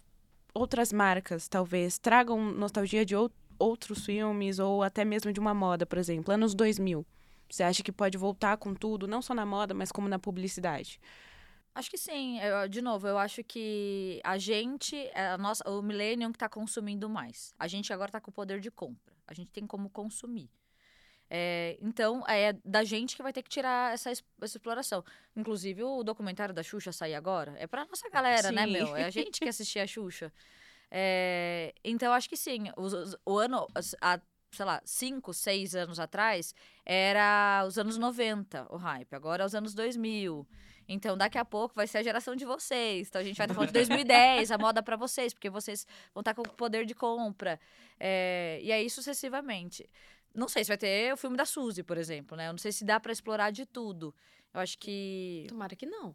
outras 0.53 0.93
marcas, 0.93 1.47
talvez, 1.47 1.97
tragam 1.97 2.39
nostalgia 2.51 3.03
de 3.03 3.15
ou- 3.15 3.31
outros 3.57 4.05
filmes 4.05 4.59
ou 4.59 4.83
até 4.83 5.03
mesmo 5.03 5.33
de 5.33 5.39
uma 5.39 5.53
moda, 5.53 5.85
por 5.85 5.97
exemplo, 5.97 6.31
anos 6.33 6.53
2000? 6.53 7.03
Você 7.49 7.63
acha 7.63 7.81
que 7.81 7.91
pode 7.91 8.15
voltar 8.17 8.57
com 8.57 8.75
tudo, 8.75 9.07
não 9.07 9.21
só 9.23 9.33
na 9.33 9.45
moda, 9.45 9.73
mas 9.73 9.91
como 9.91 10.07
na 10.07 10.19
publicidade? 10.19 10.99
Acho 11.73 11.89
que 11.89 11.97
sim. 11.97 12.39
Eu- 12.39 12.67
de 12.67 12.81
novo, 12.81 13.07
eu 13.07 13.17
acho 13.17 13.43
que 13.43 14.19
a 14.23 14.37
gente, 14.37 14.95
é 15.13 15.27
a 15.29 15.37
nossa, 15.37 15.67
o 15.69 15.81
millennium 15.81 16.31
que 16.31 16.35
está 16.35 16.49
consumindo 16.49 17.09
mais. 17.09 17.53
A 17.57 17.67
gente 17.67 17.93
agora 17.93 18.09
está 18.09 18.19
com 18.19 18.29
o 18.29 18.33
poder 18.33 18.59
de 18.59 18.69
compra. 18.69 19.13
A 19.27 19.33
gente 19.33 19.51
tem 19.51 19.65
como 19.65 19.89
consumir. 19.89 20.49
É, 21.33 21.77
então, 21.81 22.27
é 22.27 22.51
da 22.65 22.83
gente 22.83 23.15
que 23.15 23.23
vai 23.23 23.31
ter 23.31 23.41
que 23.41 23.49
tirar 23.49 23.93
essa, 23.93 24.11
es- 24.11 24.21
essa 24.41 24.57
exploração. 24.57 25.01
Inclusive, 25.33 25.81
o 25.81 26.03
documentário 26.03 26.53
da 26.53 26.61
Xuxa 26.61 26.91
sair 26.91 27.15
agora 27.15 27.55
é 27.57 27.65
pra 27.65 27.85
nossa 27.85 28.09
galera, 28.09 28.51
né, 28.51 28.65
Sim. 28.65 28.71
meu? 28.73 28.95
É 28.97 29.05
a 29.05 29.09
gente 29.09 29.39
que 29.39 29.47
assistia 29.47 29.83
a 29.83 29.87
Xuxa. 29.87 30.31
É, 30.93 31.73
então, 31.85 32.11
acho 32.11 32.27
que 32.27 32.35
sim. 32.35 32.65
Os- 32.75 32.91
os- 32.91 33.15
o 33.25 33.37
ano, 33.37 33.65
há, 34.01 34.19
sei 34.51 34.65
lá, 34.65 34.81
cinco, 34.83 35.33
seis 35.33 35.75
anos 35.75 35.99
atrás, 35.99 36.53
era 36.85 37.63
os 37.67 37.77
anos 37.77 37.97
90 37.97 38.67
o 38.69 38.77
hype. 38.77 39.13
Agora 39.13 39.43
é 39.43 39.45
os 39.45 39.55
anos 39.55 39.73
2000. 39.73 40.47
Então, 40.87 41.17
daqui 41.17 41.37
a 41.37 41.45
pouco 41.45 41.73
vai 41.73 41.87
ser 41.87 41.99
a 41.99 42.03
geração 42.03 42.35
de 42.35 42.43
vocês. 42.43 43.07
Então, 43.07 43.21
a 43.21 43.23
gente 43.23 43.37
vai 43.37 43.45
estar 43.45 43.53
falando 43.53 43.69
de 43.69 43.73
2010, 43.73 44.51
a 44.51 44.57
moda 44.57 44.83
pra 44.83 44.97
vocês, 44.97 45.33
porque 45.33 45.49
vocês 45.49 45.87
vão 46.13 46.19
estar 46.19 46.33
com 46.33 46.41
o 46.41 46.49
poder 46.49 46.85
de 46.85 46.93
compra. 46.93 47.59
É, 47.97 48.59
e 48.61 48.71
aí, 48.71 48.89
sucessivamente. 48.89 49.89
Não 50.33 50.49
sei 50.49 50.63
se 50.63 50.69
vai 50.69 50.77
ter 50.77 51.13
o 51.13 51.17
filme 51.17 51.37
da 51.37 51.45
Suzy, 51.45 51.83
por 51.83 51.97
exemplo, 51.97 52.35
né? 52.35 52.47
Eu 52.47 52.53
não 52.53 52.57
sei 52.57 52.71
se 52.71 52.83
dá 52.83 52.99
pra 52.99 53.11
explorar 53.11 53.51
de 53.51 53.65
tudo. 53.65 54.13
Eu 54.53 54.59
acho 54.59 54.77
que. 54.77 55.45
Tomara 55.47 55.75
que 55.75 55.85
não. 55.85 56.13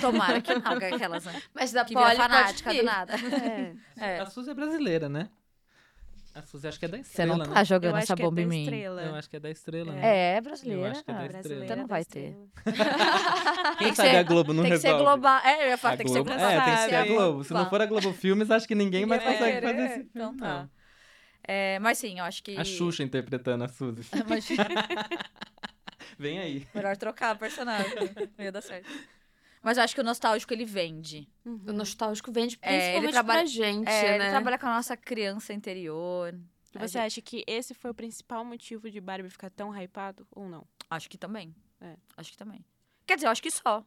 Tomara 0.00 0.40
que 0.40 0.54
não, 0.54 0.78
que 0.78 0.84
aquelas, 0.86 1.24
né? 1.24 1.40
Mas 1.54 1.70
da 1.70 1.84
Que 1.84 1.94
Polly 1.94 2.16
fanática 2.16 2.74
do 2.74 2.82
nada. 2.82 3.14
É. 3.14 3.76
É. 3.96 4.20
A 4.20 4.26
Suzy 4.26 4.50
é 4.50 4.54
brasileira, 4.54 5.08
né? 5.08 5.30
A 6.38 6.42
Suzy 6.42 6.68
acho 6.68 6.78
que 6.78 6.84
é 6.84 6.88
da 6.88 6.98
Você 6.98 7.02
estrela, 7.02 7.36
não 7.38 7.44
tá 7.46 7.50
né? 7.54 7.60
Eu 7.60 7.64
jogando 7.64 7.96
essa 7.96 8.12
é 8.12 8.16
bomba 8.16 8.36
da 8.36 8.42
em 8.42 8.46
mim. 8.46 8.62
estrela. 8.64 9.02
Eu 9.02 9.14
acho 9.14 9.30
que 9.30 9.36
é 9.36 9.40
da 9.40 9.50
estrela. 9.50 9.92
né? 9.92 10.00
É, 10.04 10.34
é 10.34 10.38
Eu 10.38 10.42
brasileira. 10.42 10.90
acho 10.90 11.04
que 11.04 11.10
é 11.10 11.14
da 11.14 11.20
Ah, 11.20 11.24
estrela. 11.24 11.42
Brasileira 11.42 11.64
Então 11.64 11.76
não 11.78 11.86
vai 11.86 12.04
ter. 12.04 12.36
Quem 13.78 13.88
que 13.90 13.96
sabe 13.96 14.10
ser- 14.10 14.16
a 14.16 14.22
Globo 14.22 14.52
não 14.52 14.62
tem 14.62 14.72
que 14.72 14.78
ser 14.78 14.88
resolve? 14.88 15.04
global. 15.04 15.40
É, 15.44 15.64
eu 15.64 15.68
ia 15.70 15.78
falar, 15.78 15.94
A 15.94 15.96
tem 15.96 16.06
que 16.06 16.12
ser 16.12 16.22
global. 16.22 16.38
É, 16.50 16.60
tem 16.64 16.74
que 16.74 16.80
ser 16.90 16.94
a? 16.94 17.06
Globo. 17.06 17.44
Se 17.44 17.52
não 17.54 17.70
for 17.70 17.80
a 17.80 17.86
Globo 17.86 18.12
Filmes, 18.12 18.50
acho 18.50 18.68
que 18.68 18.74
ninguém 18.74 19.06
mais 19.06 19.22
vai 19.24 19.32
consegue 19.32 19.52
querer. 19.60 19.66
fazer 19.66 19.82
esse 19.84 19.94
filme. 19.94 20.10
Então 20.14 20.36
tá. 20.36 20.68
É, 21.48 21.78
mas 21.78 21.96
sim, 21.96 22.18
eu 22.18 22.24
acho 22.24 22.42
que. 22.42 22.56
A 22.56 22.64
Xuxa 22.64 23.02
interpretando 23.02 23.64
a 23.64 23.68
Suzy. 23.68 24.02
Imagina. 24.14 24.66
Vem 26.18 26.38
aí. 26.38 26.66
Melhor 26.74 26.96
trocar 26.98 27.30
a 27.30 27.34
personagem. 27.34 27.94
Não 28.36 28.44
ia 28.44 28.52
dar 28.52 28.60
certo. 28.62 28.88
Mas 29.66 29.78
eu 29.78 29.82
acho 29.82 29.96
que 29.96 30.00
o 30.00 30.04
nostálgico 30.04 30.52
ele 30.54 30.64
vende. 30.64 31.28
O 31.44 31.72
nostálgico 31.72 32.30
vende 32.30 32.56
É, 32.62 32.68
ele 32.96 33.08
principalmente 33.08 33.12
trabalha- 33.12 33.40
pra 33.40 33.46
gente, 33.46 33.88
É, 33.88 34.02
né? 34.02 34.14
ele 34.24 34.30
trabalha 34.30 34.58
com 34.58 34.66
a 34.66 34.74
nossa 34.76 34.96
criança 34.96 35.52
interior. 35.52 36.32
E 36.72 36.78
você 36.78 36.86
gente- 36.86 36.98
acha 36.98 37.20
que 37.20 37.42
esse 37.48 37.74
foi 37.74 37.90
o 37.90 37.94
principal 37.94 38.44
motivo 38.44 38.88
de 38.88 39.00
Barbie 39.00 39.28
ficar 39.28 39.50
tão 39.50 39.74
hypado 39.76 40.24
ou 40.30 40.48
não? 40.48 40.64
Acho 40.88 41.10
que 41.10 41.18
também. 41.18 41.52
É. 41.80 41.96
Acho 42.16 42.30
que 42.30 42.36
também. 42.36 42.64
Quer 43.04 43.16
dizer, 43.16 43.26
eu 43.26 43.30
acho 43.32 43.42
que 43.42 43.50
só. 43.50 43.84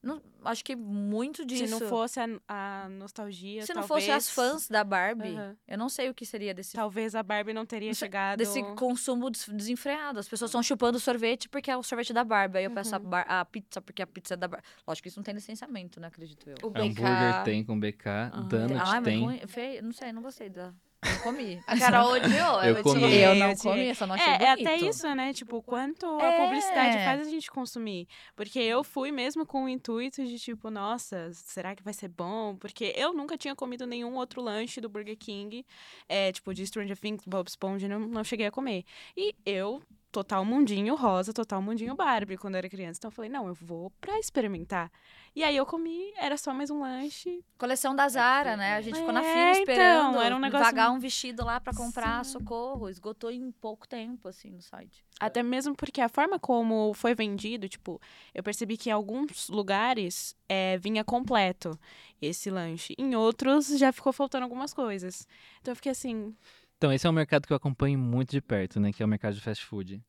Não, 0.00 0.22
acho 0.44 0.64
que 0.64 0.76
muito 0.76 1.44
disso. 1.44 1.64
Se 1.66 1.70
não 1.80 1.88
fosse 1.88 2.20
a, 2.20 2.26
a 2.46 2.88
nostalgia, 2.88 3.66
Se 3.66 3.74
não 3.74 3.82
talvez, 3.84 4.06
fosse 4.06 4.10
as 4.16 4.30
fãs 4.30 4.68
da 4.68 4.84
Barbie, 4.84 5.34
Aham. 5.34 5.56
eu 5.66 5.76
não 5.76 5.88
sei 5.88 6.08
o 6.08 6.14
que 6.14 6.24
seria 6.24 6.54
desse 6.54 6.72
talvez 6.74 7.16
a 7.16 7.22
Barbie 7.22 7.52
não 7.52 7.66
teria 7.66 7.88
Não 7.88 7.94
chegado... 7.94 8.38
desse 8.38 8.62
consumo 8.76 9.28
des- 9.28 9.48
desenfreado. 9.48 10.20
As 10.20 10.28
pessoas 10.28 10.50
estão 10.50 10.62
chupando 10.62 11.00
sorvete 11.00 11.48
porque 11.48 11.68
é 11.70 11.76
o 11.76 11.82
sorvete 11.82 12.12
da 12.12 12.22
Barbie. 12.22 12.58
Aí 12.58 12.64
eu 12.64 12.70
peço 12.70 12.94
a, 12.94 12.98
Uhum. 12.98 13.04
bar- 13.08 13.26
a 13.28 13.44
pizza 13.44 13.80
porque 13.82 14.00
a 14.00 14.06
pizza 14.06 14.34
é 14.34 14.36
da 14.36 14.46
Barbie. 14.46 14.66
Lógico 14.86 15.02
que 15.02 15.08
isso 15.08 15.18
não 15.18 15.24
tem 15.24 15.34
licenciamento, 15.34 15.98
né? 15.98 16.06
Acredito 16.06 16.48
eu. 16.48 16.56
O 16.62 16.68
Hambúrguer 16.68 16.94
BK. 17.34 17.44
tem 17.44 17.64
com 17.64 17.78
BK, 17.78 18.04
Donut 18.48 18.74
Ai, 18.80 19.00
mas 19.00 19.04
tem. 19.04 19.24
ruim, 19.24 19.40
feio, 19.48 19.82
não 19.82 19.92
sei, 19.92 20.12
não 20.12 20.22
gostei 20.22 20.48
da. 20.48 20.72
Não 21.04 21.18
comi. 21.20 21.60
A 21.66 21.78
Carol 21.78 22.10
odiou. 22.12 22.62
Eu 22.64 22.82
comi. 22.82 23.02
Eu 23.04 23.08
Eu 23.30 23.34
não 23.36 23.50
odiei. 23.52 23.72
comi, 23.72 23.94
só 23.94 24.06
não 24.06 24.14
achei 24.16 24.26
É, 24.32 24.42
é 24.42 24.50
até 24.50 24.76
bonito. 24.76 24.88
isso, 24.90 25.14
né? 25.14 25.32
Tipo, 25.32 25.62
quanto 25.62 26.06
a 26.18 26.24
É. 26.24 26.44
publicidade 26.44 26.96
faz 27.04 27.20
a 27.26 27.30
gente 27.30 27.50
consumir. 27.50 28.08
Porque 28.34 28.58
eu 28.58 28.82
fui 28.82 29.12
mesmo 29.12 29.46
com 29.46 29.64
o 29.64 29.68
intuito 29.68 30.24
de, 30.26 30.38
tipo, 30.38 30.70
nossa, 30.70 31.30
será 31.32 31.76
que 31.76 31.82
vai 31.84 31.92
ser 31.94 32.08
bom? 32.08 32.56
Porque 32.56 32.92
eu 32.96 33.14
nunca 33.14 33.38
tinha 33.38 33.54
comido 33.54 33.86
nenhum 33.86 34.16
outro 34.16 34.42
lanche 34.42 34.80
do 34.80 34.88
Burger 34.88 35.16
King, 35.16 35.64
é, 36.08 36.32
tipo, 36.32 36.52
de 36.52 36.66
Stranger 36.66 36.98
Things, 36.98 37.22
Bob 37.26 37.46
Esponja, 37.46 37.86
não, 37.88 38.00
não 38.00 38.24
cheguei 38.24 38.46
a 38.46 38.50
comer. 38.50 38.84
E 39.16 39.34
eu, 39.46 39.80
total 40.10 40.44
mundinho 40.44 40.94
rosa, 40.94 41.32
total 41.32 41.60
mundinho 41.60 41.94
Barbie, 41.94 42.36
quando 42.36 42.54
eu 42.54 42.58
era 42.58 42.68
criança. 42.68 42.98
Então 42.98 43.08
eu 43.08 43.12
falei, 43.12 43.30
não, 43.30 43.46
eu 43.46 43.54
vou 43.54 43.90
pra 44.00 44.18
experimentar. 44.18 44.90
E 45.36 45.44
aí 45.44 45.56
eu 45.56 45.66
comi, 45.66 46.12
era 46.16 46.36
só 46.36 46.52
mais 46.52 46.70
um 46.70 46.80
lanche. 46.80 47.44
Coleção 47.58 47.94
da 47.94 48.08
Zara, 48.08 48.56
né? 48.56 48.74
A 48.74 48.80
gente 48.80 48.96
ficou 48.96 49.12
na 49.12 49.20
É, 49.20 49.32
fila 49.32 49.50
então, 49.50 49.58
esperando 49.60 50.20
era 50.20 50.34
um 50.34 50.38
negócio 50.38 50.64
pagar 50.64 50.90
um 50.90 50.98
vestido 50.98 51.44
lá 51.44 51.60
pra 51.60 51.72
comprar, 51.74 52.24
Sim. 52.24 52.32
socorro. 52.32 52.88
Esgotou 52.88 53.30
em 53.30 53.50
pouco 53.52 53.86
tempo, 53.86 54.28
assim, 54.28 54.50
no 54.50 54.62
site. 54.62 55.04
Até 55.20 55.42
mesmo 55.42 55.74
porque 55.76 56.00
a 56.00 56.08
forma 56.08 56.38
como 56.38 56.94
foi 56.94 57.14
vendido, 57.14 57.68
tipo, 57.68 58.00
eu 58.34 58.42
percebi 58.42 58.76
que 58.76 58.88
em 58.88 58.92
alguns 58.92 59.48
lugares 59.48 60.34
é, 60.48 60.78
vinha 60.78 61.04
completo 61.04 61.78
esse 62.20 62.50
lanche. 62.50 62.94
Em 62.98 63.14
outros 63.14 63.68
já 63.78 63.92
ficou 63.92 64.12
faltando 64.12 64.44
algumas 64.44 64.72
coisas. 64.72 65.26
Então 65.60 65.72
eu 65.72 65.76
fiquei 65.76 65.92
assim, 65.92 66.34
Então, 66.78 66.92
esse 66.92 67.06
é 67.06 67.10
um 67.10 67.12
mercado 67.12 67.44
que 67.46 67.52
eu 67.52 67.56
acompanho 67.56 67.98
muito 67.98 68.30
de 68.30 68.40
perto, 68.40 68.78
né? 68.80 68.92
Que 68.92 69.02
é 69.02 69.06
o 69.06 69.08
mercado 69.08 69.34
de 69.34 69.40
fast 69.40 69.64
food. 69.64 70.00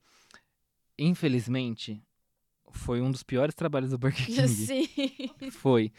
Infelizmente, 0.98 2.02
foi 2.72 3.02
um 3.02 3.12
dos 3.12 3.24
piores 3.24 3.56
trabalhos 3.56 3.90
do 3.90 3.98
Burger 4.00 4.26
King. 4.26 4.48
Sim. 4.48 4.88
Foi. 5.52 5.92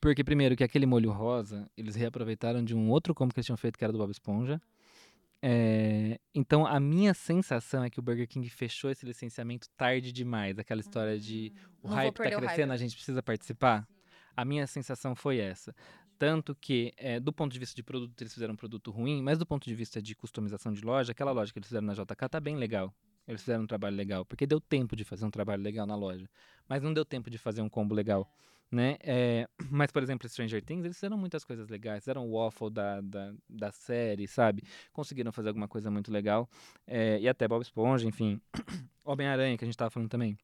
Porque, 0.00 0.22
primeiro, 0.24 0.56
que 0.56 0.64
aquele 0.64 0.86
molho 0.86 1.10
rosa, 1.10 1.68
eles 1.76 1.94
reaproveitaram 1.94 2.64
de 2.64 2.74
um 2.74 2.90
outro 2.90 3.14
combo 3.14 3.32
que 3.32 3.38
eles 3.40 3.46
tinham 3.46 3.56
feito, 3.56 3.78
que 3.78 3.84
era 3.84 3.92
do 3.92 3.98
Bob 3.98 4.10
Esponja. 4.10 4.60
É, 5.40 6.20
Então, 6.34 6.66
a 6.66 6.78
minha 6.78 7.14
sensação 7.14 7.82
é 7.82 7.90
que 7.90 7.98
o 7.98 8.02
Burger 8.02 8.28
King 8.28 8.48
fechou 8.48 8.90
esse 8.90 9.04
licenciamento 9.06 9.68
tarde 9.76 10.12
demais. 10.12 10.58
Aquela 10.58 10.80
história 10.80 11.18
de 11.18 11.52
o 11.82 11.88
Não 11.88 11.96
hype 11.96 12.14
tá 12.14 12.22
perder 12.22 12.36
o 12.36 12.38
hype. 12.40 12.48
crescendo, 12.48 12.72
a 12.72 12.76
gente 12.76 12.94
precisa 12.94 13.22
participar. 13.22 13.88
A 14.36 14.44
minha 14.44 14.66
sensação 14.66 15.14
foi 15.14 15.38
essa. 15.38 15.74
Tanto 16.22 16.54
que, 16.54 16.94
é, 16.96 17.18
do 17.18 17.32
ponto 17.32 17.52
de 17.52 17.58
vista 17.58 17.74
de 17.74 17.82
produto, 17.82 18.22
eles 18.22 18.32
fizeram 18.32 18.54
um 18.54 18.56
produto 18.56 18.92
ruim, 18.92 19.20
mas 19.20 19.38
do 19.38 19.44
ponto 19.44 19.64
de 19.64 19.74
vista 19.74 20.00
de 20.00 20.14
customização 20.14 20.72
de 20.72 20.80
loja, 20.80 21.10
aquela 21.10 21.32
loja 21.32 21.52
que 21.52 21.58
eles 21.58 21.66
fizeram 21.66 21.84
na 21.84 21.94
JK 21.94 22.28
tá 22.30 22.38
bem 22.38 22.54
legal. 22.54 22.94
Eles 23.26 23.40
fizeram 23.40 23.64
um 23.64 23.66
trabalho 23.66 23.96
legal, 23.96 24.24
porque 24.24 24.46
deu 24.46 24.60
tempo 24.60 24.94
de 24.94 25.02
fazer 25.02 25.24
um 25.24 25.32
trabalho 25.32 25.60
legal 25.60 25.84
na 25.84 25.96
loja. 25.96 26.30
Mas 26.68 26.80
não 26.80 26.94
deu 26.94 27.04
tempo 27.04 27.28
de 27.28 27.38
fazer 27.38 27.60
um 27.60 27.68
combo 27.68 27.92
legal, 27.92 28.32
né? 28.70 28.98
É, 29.00 29.48
mas, 29.68 29.90
por 29.90 30.00
exemplo, 30.00 30.28
Stranger 30.28 30.62
Things, 30.62 30.84
eles 30.84 30.96
fizeram 30.96 31.18
muitas 31.18 31.44
coisas 31.44 31.68
legais. 31.68 32.04
Fizeram 32.04 32.24
o 32.24 32.34
waffle 32.36 32.70
da, 32.70 33.00
da, 33.00 33.34
da 33.50 33.72
série, 33.72 34.28
sabe? 34.28 34.62
Conseguiram 34.92 35.32
fazer 35.32 35.48
alguma 35.48 35.66
coisa 35.66 35.90
muito 35.90 36.12
legal. 36.12 36.48
É, 36.86 37.18
e 37.18 37.28
até 37.28 37.48
Bob 37.48 37.62
Esponja, 37.62 38.06
enfim. 38.06 38.40
Homem-Aranha, 39.04 39.58
que 39.58 39.64
a 39.64 39.66
gente 39.66 39.76
tava 39.76 39.90
falando 39.90 40.08
também. 40.08 40.38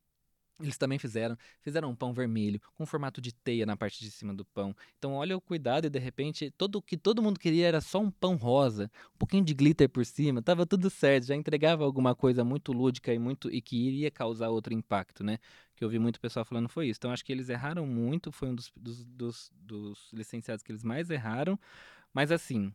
Eles 0.61 0.77
também 0.77 0.99
fizeram, 0.99 1.37
fizeram 1.61 1.91
um 1.91 1.95
pão 1.95 2.13
vermelho, 2.13 2.61
com 2.75 2.85
formato 2.85 3.21
de 3.21 3.33
teia 3.33 3.65
na 3.65 3.77
parte 3.77 4.01
de 4.01 4.11
cima 4.11 4.35
do 4.35 4.45
pão. 4.45 4.75
Então, 4.99 5.15
olha 5.15 5.37
o 5.37 5.41
cuidado 5.41 5.87
e 5.87 5.91
de 5.91 5.99
repente, 6.01 6.51
todo 6.51 6.77
o 6.77 6.83
que 6.83 6.97
todo 6.97 7.23
mundo 7.23 7.39
queria 7.39 7.67
era 7.69 7.81
só 7.81 8.01
um 8.01 8.11
pão 8.11 8.35
rosa, 8.35 8.91
um 9.15 9.19
pouquinho 9.19 9.45
de 9.45 9.55
glitter 9.55 9.89
por 9.89 10.05
cima, 10.05 10.43
tava 10.43 10.67
tudo 10.67 10.91
certo, 10.91 11.27
já 11.27 11.37
entregava 11.37 11.85
alguma 11.85 12.15
coisa 12.15 12.43
muito 12.43 12.73
lúdica 12.73 13.15
e 13.15 13.19
muito 13.19 13.49
e 13.53 13.61
que 13.61 13.77
iria 13.77 14.11
causar 14.11 14.49
outro 14.49 14.75
impacto, 14.75 15.23
né? 15.23 15.39
Que 15.77 15.85
eu 15.85 15.89
vi 15.89 15.99
muito 16.01 16.21
pessoal 16.21 16.45
falando 16.45 16.69
foi 16.69 16.89
isso. 16.89 16.99
Então, 16.99 17.13
acho 17.13 17.25
que 17.25 17.33
eles 17.33 17.49
erraram 17.49 17.87
muito, 17.87 18.33
foi 18.33 18.49
um 18.49 18.55
dos, 18.55 18.73
dos, 18.77 19.05
dos, 19.05 19.53
dos 19.55 20.09
licenciados 20.13 20.63
que 20.65 20.73
eles 20.73 20.83
mais 20.83 21.09
erraram. 21.09 21.59
Mas 22.13 22.33
assim, 22.33 22.73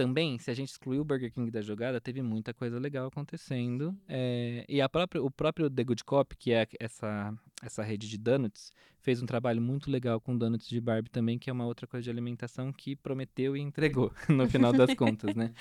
também, 0.00 0.38
se 0.38 0.50
a 0.50 0.54
gente 0.54 0.70
excluir 0.70 0.98
o 0.98 1.04
Burger 1.04 1.30
King 1.30 1.50
da 1.50 1.60
jogada, 1.60 2.00
teve 2.00 2.22
muita 2.22 2.54
coisa 2.54 2.78
legal 2.78 3.08
acontecendo. 3.08 3.94
É, 4.08 4.64
e 4.66 4.80
a 4.80 4.88
própria, 4.88 5.22
o 5.22 5.30
próprio 5.30 5.68
The 5.68 5.84
Good 5.84 6.04
Cop, 6.04 6.34
que 6.38 6.54
é 6.54 6.66
essa, 6.80 7.34
essa 7.62 7.82
rede 7.82 8.08
de 8.08 8.16
donuts, 8.16 8.72
fez 9.02 9.20
um 9.20 9.26
trabalho 9.26 9.60
muito 9.60 9.90
legal 9.90 10.18
com 10.18 10.34
donuts 10.34 10.66
de 10.66 10.80
Barbie 10.80 11.10
também, 11.10 11.38
que 11.38 11.50
é 11.50 11.52
uma 11.52 11.66
outra 11.66 11.86
coisa 11.86 12.02
de 12.02 12.08
alimentação 12.08 12.72
que 12.72 12.96
prometeu 12.96 13.54
e 13.54 13.60
entregou, 13.60 14.10
no 14.26 14.48
final 14.48 14.72
das 14.72 14.94
contas, 14.94 15.36
né? 15.36 15.52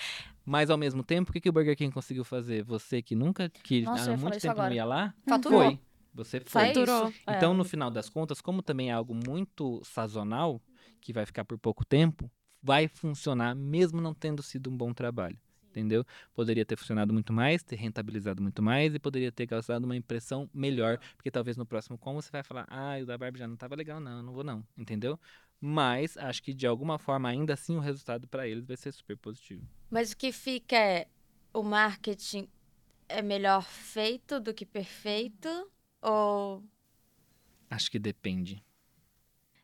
Mas, 0.46 0.70
ao 0.70 0.78
mesmo 0.78 1.04
tempo, 1.04 1.32
o 1.32 1.34
que, 1.34 1.42
que 1.42 1.50
o 1.50 1.52
Burger 1.52 1.76
King 1.76 1.94
conseguiu 1.94 2.24
fazer? 2.24 2.64
Você 2.64 3.02
que 3.02 3.16
nunca, 3.16 3.50
que 3.50 3.82
Nossa, 3.82 4.14
há 4.14 4.16
muito 4.16 4.40
tempo 4.40 4.56
não 4.56 4.72
ia 4.72 4.86
lá, 4.86 5.14
Faturou. 5.28 5.64
foi. 5.64 5.80
Você 6.14 6.40
foi. 6.40 6.68
Faturou. 6.68 7.14
É. 7.28 7.36
Então, 7.36 7.54
no 7.54 7.66
final 7.66 7.92
das 7.92 8.08
contas, 8.10 8.40
como 8.40 8.62
também 8.62 8.90
é 8.90 8.94
algo 8.94 9.14
muito 9.14 9.82
sazonal, 9.84 10.62
que 11.02 11.12
vai 11.12 11.26
ficar 11.26 11.44
por 11.44 11.58
pouco 11.58 11.84
tempo, 11.84 12.32
vai 12.62 12.88
funcionar 12.88 13.56
mesmo 13.56 14.02
não 14.02 14.14
tendo 14.14 14.44
sido 14.44 14.70
um 14.70 14.78
bom 14.78 14.94
trabalho. 14.94 15.38
Entendeu? 15.70 16.04
Poderia 16.34 16.66
ter 16.66 16.76
funcionado 16.76 17.14
muito 17.14 17.32
mais, 17.32 17.62
ter 17.62 17.76
rentabilizado 17.76 18.42
muito 18.42 18.62
mais 18.62 18.96
e 18.96 19.00
poderia 19.00 19.32
ter 19.32 19.46
causado 19.46 19.86
uma 19.86 19.96
impressão 19.96 20.50
melhor, 20.52 20.98
porque 21.16 21.30
talvez 21.30 21.58
no 21.58 21.66
próximo 21.66 21.96
como 21.96 22.22
você 22.22 22.32
vai 22.32 22.42
falar, 22.42 22.66
ah, 22.70 22.98
o 23.00 23.06
da 23.06 23.16
Barbie 23.16 23.38
já 23.38 23.48
não 23.48 23.54
estava 23.54 23.76
legal, 23.76 24.00
não, 24.00 24.24
não 24.24 24.34
vou 24.34 24.44
não, 24.44 24.66
entendeu? 24.76 25.20
Mas 25.62 26.18
acho 26.18 26.42
que 26.42 26.56
de 26.56 26.66
alguma 26.66 26.98
forma, 26.98 27.30
ainda 27.30 27.54
assim, 27.54 27.76
o 27.76 27.80
resultado 27.80 28.28
para 28.28 28.48
eles 28.48 28.66
vai 28.66 28.78
ser 28.78 28.92
super 28.92 29.16
positivo. 29.16 29.64
Mas 29.92 30.12
o 30.12 30.18
que 30.18 30.32
fica 30.32 30.76
é. 30.76 31.08
o 31.54 31.62
marketing 31.62 32.48
é 33.08 33.22
melhor 33.22 33.64
feito 33.64 34.40
do 34.40 34.54
que 34.54 34.66
perfeito? 34.66 35.50
Ou 36.02 36.64
Acho 37.70 37.92
que 37.92 38.00
depende. 38.00 38.64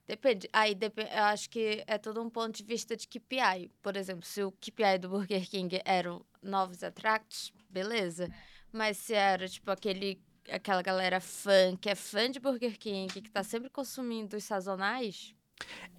Depende. 0.07 0.47
Aí 0.53 0.77
eu 1.17 1.23
acho 1.23 1.49
que 1.49 1.83
é 1.87 1.97
todo 1.97 2.21
um 2.21 2.29
ponto 2.29 2.55
de 2.55 2.63
vista 2.63 2.95
de 2.95 3.07
KPI. 3.07 3.71
Por 3.81 3.97
exemplo, 3.97 4.23
se 4.25 4.43
o 4.43 4.51
KPI 4.51 4.99
do 4.99 5.09
Burger 5.09 5.49
King 5.49 5.81
eram 5.83 6.23
novos 6.43 6.83
attracts, 6.83 7.51
beleza. 7.69 8.29
Mas 8.71 8.97
se 8.97 9.13
era 9.13 9.47
tipo 9.47 9.71
aquele 9.71 10.21
aquela 10.51 10.83
galera 10.83 11.19
fã, 11.19 11.75
que 11.75 11.89
é 11.89 11.95
fã 11.95 12.29
de 12.29 12.39
Burger 12.39 12.77
King, 12.77 13.07
que 13.19 13.31
tá 13.31 13.43
sempre 13.43 13.67
consumindo 13.67 14.37
os 14.37 14.43
sazonais, 14.43 15.33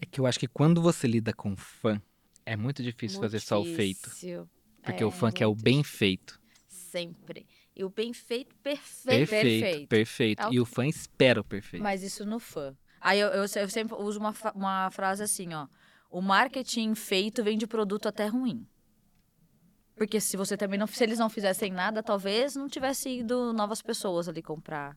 É 0.01 0.07
que 0.07 0.21
eu 0.21 0.27
acho 0.27 0.39
que 0.39 0.47
quando 0.47 0.81
você 0.81 1.09
lida 1.09 1.33
com 1.33 1.57
fã, 1.57 2.01
é 2.45 2.57
muito 2.57 2.83
difícil 2.83 3.19
muito 3.19 3.33
fazer 3.33 3.41
só 3.41 3.61
o 3.61 3.65
feito. 3.65 4.09
difícil. 4.09 4.49
Porque 4.85 5.03
É, 5.03 5.07
o 5.07 5.11
fã 5.11 5.33
quer 5.33 5.47
o 5.47 5.51
muito 5.51 5.65
bem 5.65 5.79
difícil. 5.79 5.99
feito. 5.99 6.41
Sempre. 6.69 7.47
E 7.75 7.85
o 7.85 7.91
bem 7.91 8.13
feito, 8.13 8.55
perfeito. 8.57 9.29
Perfeito, 9.29 9.43
perfeito. 9.43 9.89
perfeito. 9.89 10.43
É 10.43 10.49
o 10.49 10.53
E 10.53 10.61
o 10.61 10.65
fã 10.65 10.87
espera 10.87 11.41
o 11.41 11.45
perfeito. 11.45 11.83
Mas 11.83 12.03
isso 12.03 12.25
no 12.25 12.39
fã. 12.39 12.77
Aí 13.01 13.21
eu, 13.21 13.29
eu, 13.29 13.43
eu 13.43 13.69
sempre 13.69 13.95
uso 13.97 14.19
uma, 14.19 14.35
uma 14.55 14.91
frase 14.91 15.23
assim, 15.23 15.53
ó. 15.55 15.67
O 16.11 16.21
marketing 16.21 16.95
feito 16.95 17.43
vem 17.45 17.59
de 17.59 17.67
produto 17.67 18.07
até 18.09 18.27
ruim. 18.27 18.67
Porque 19.95 20.21
se 20.21 20.37
você 20.37 20.57
também 20.57 20.79
não. 20.79 20.87
Se 20.87 21.03
eles 21.03 21.19
não 21.19 21.29
fizessem 21.29 21.73
nada, 21.73 22.03
talvez 22.03 22.55
não 22.55 22.69
tivesse 22.69 23.21
ido 23.21 23.53
novas 23.53 23.81
pessoas 23.81 24.29
ali 24.29 24.43
comprar. 24.43 24.97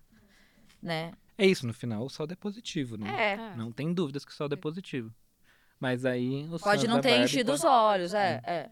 Né? 0.81 1.13
É 1.37 1.45
isso, 1.45 1.65
no 1.65 1.73
final 1.73 2.03
o 2.03 2.09
saldo 2.09 2.33
é 2.33 2.35
positivo, 2.35 2.97
né? 2.97 3.33
É. 3.33 3.55
Não 3.55 3.71
tem 3.71 3.93
dúvidas 3.93 4.25
que 4.25 4.31
o 4.31 4.35
saldo 4.35 4.55
é 4.55 4.57
positivo. 4.57 5.13
Mas 5.79 6.03
aí 6.05 6.45
os 6.51 6.61
Pode 6.61 6.87
não 6.87 6.99
ter 6.99 7.17
enchido 7.21 7.53
os 7.53 7.61
podem- 7.61 7.75
olhos, 7.77 8.13
é, 8.13 8.41
é. 8.45 8.69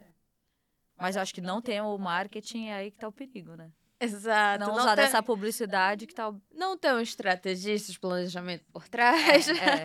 Mas 0.97 1.15
eu 1.15 1.21
acho 1.21 1.33
que 1.33 1.39
não 1.41 1.61
tem 1.61 1.79
o 1.79 1.97
marketing, 1.97 2.67
é 2.67 2.73
aí 2.75 2.91
que 2.91 2.97
tá 2.97 3.07
o 3.07 3.11
perigo, 3.11 3.55
né? 3.55 3.71
Exato. 3.99 4.59
Não, 4.65 4.75
Não, 4.75 4.81
usar 4.81 4.95
tem, 4.95 5.05
dessa 5.05 5.23
publicidade 5.23 6.05
que 6.05 6.13
tá 6.13 6.29
o 6.29 6.41
não 6.53 6.77
tem 6.77 6.91
um 6.91 6.99
estrategista 6.99 7.91
de 7.91 7.99
planejamento 7.99 8.63
por 8.71 8.87
trás. 8.87 9.47
É, 9.49 9.53
é. 9.53 9.83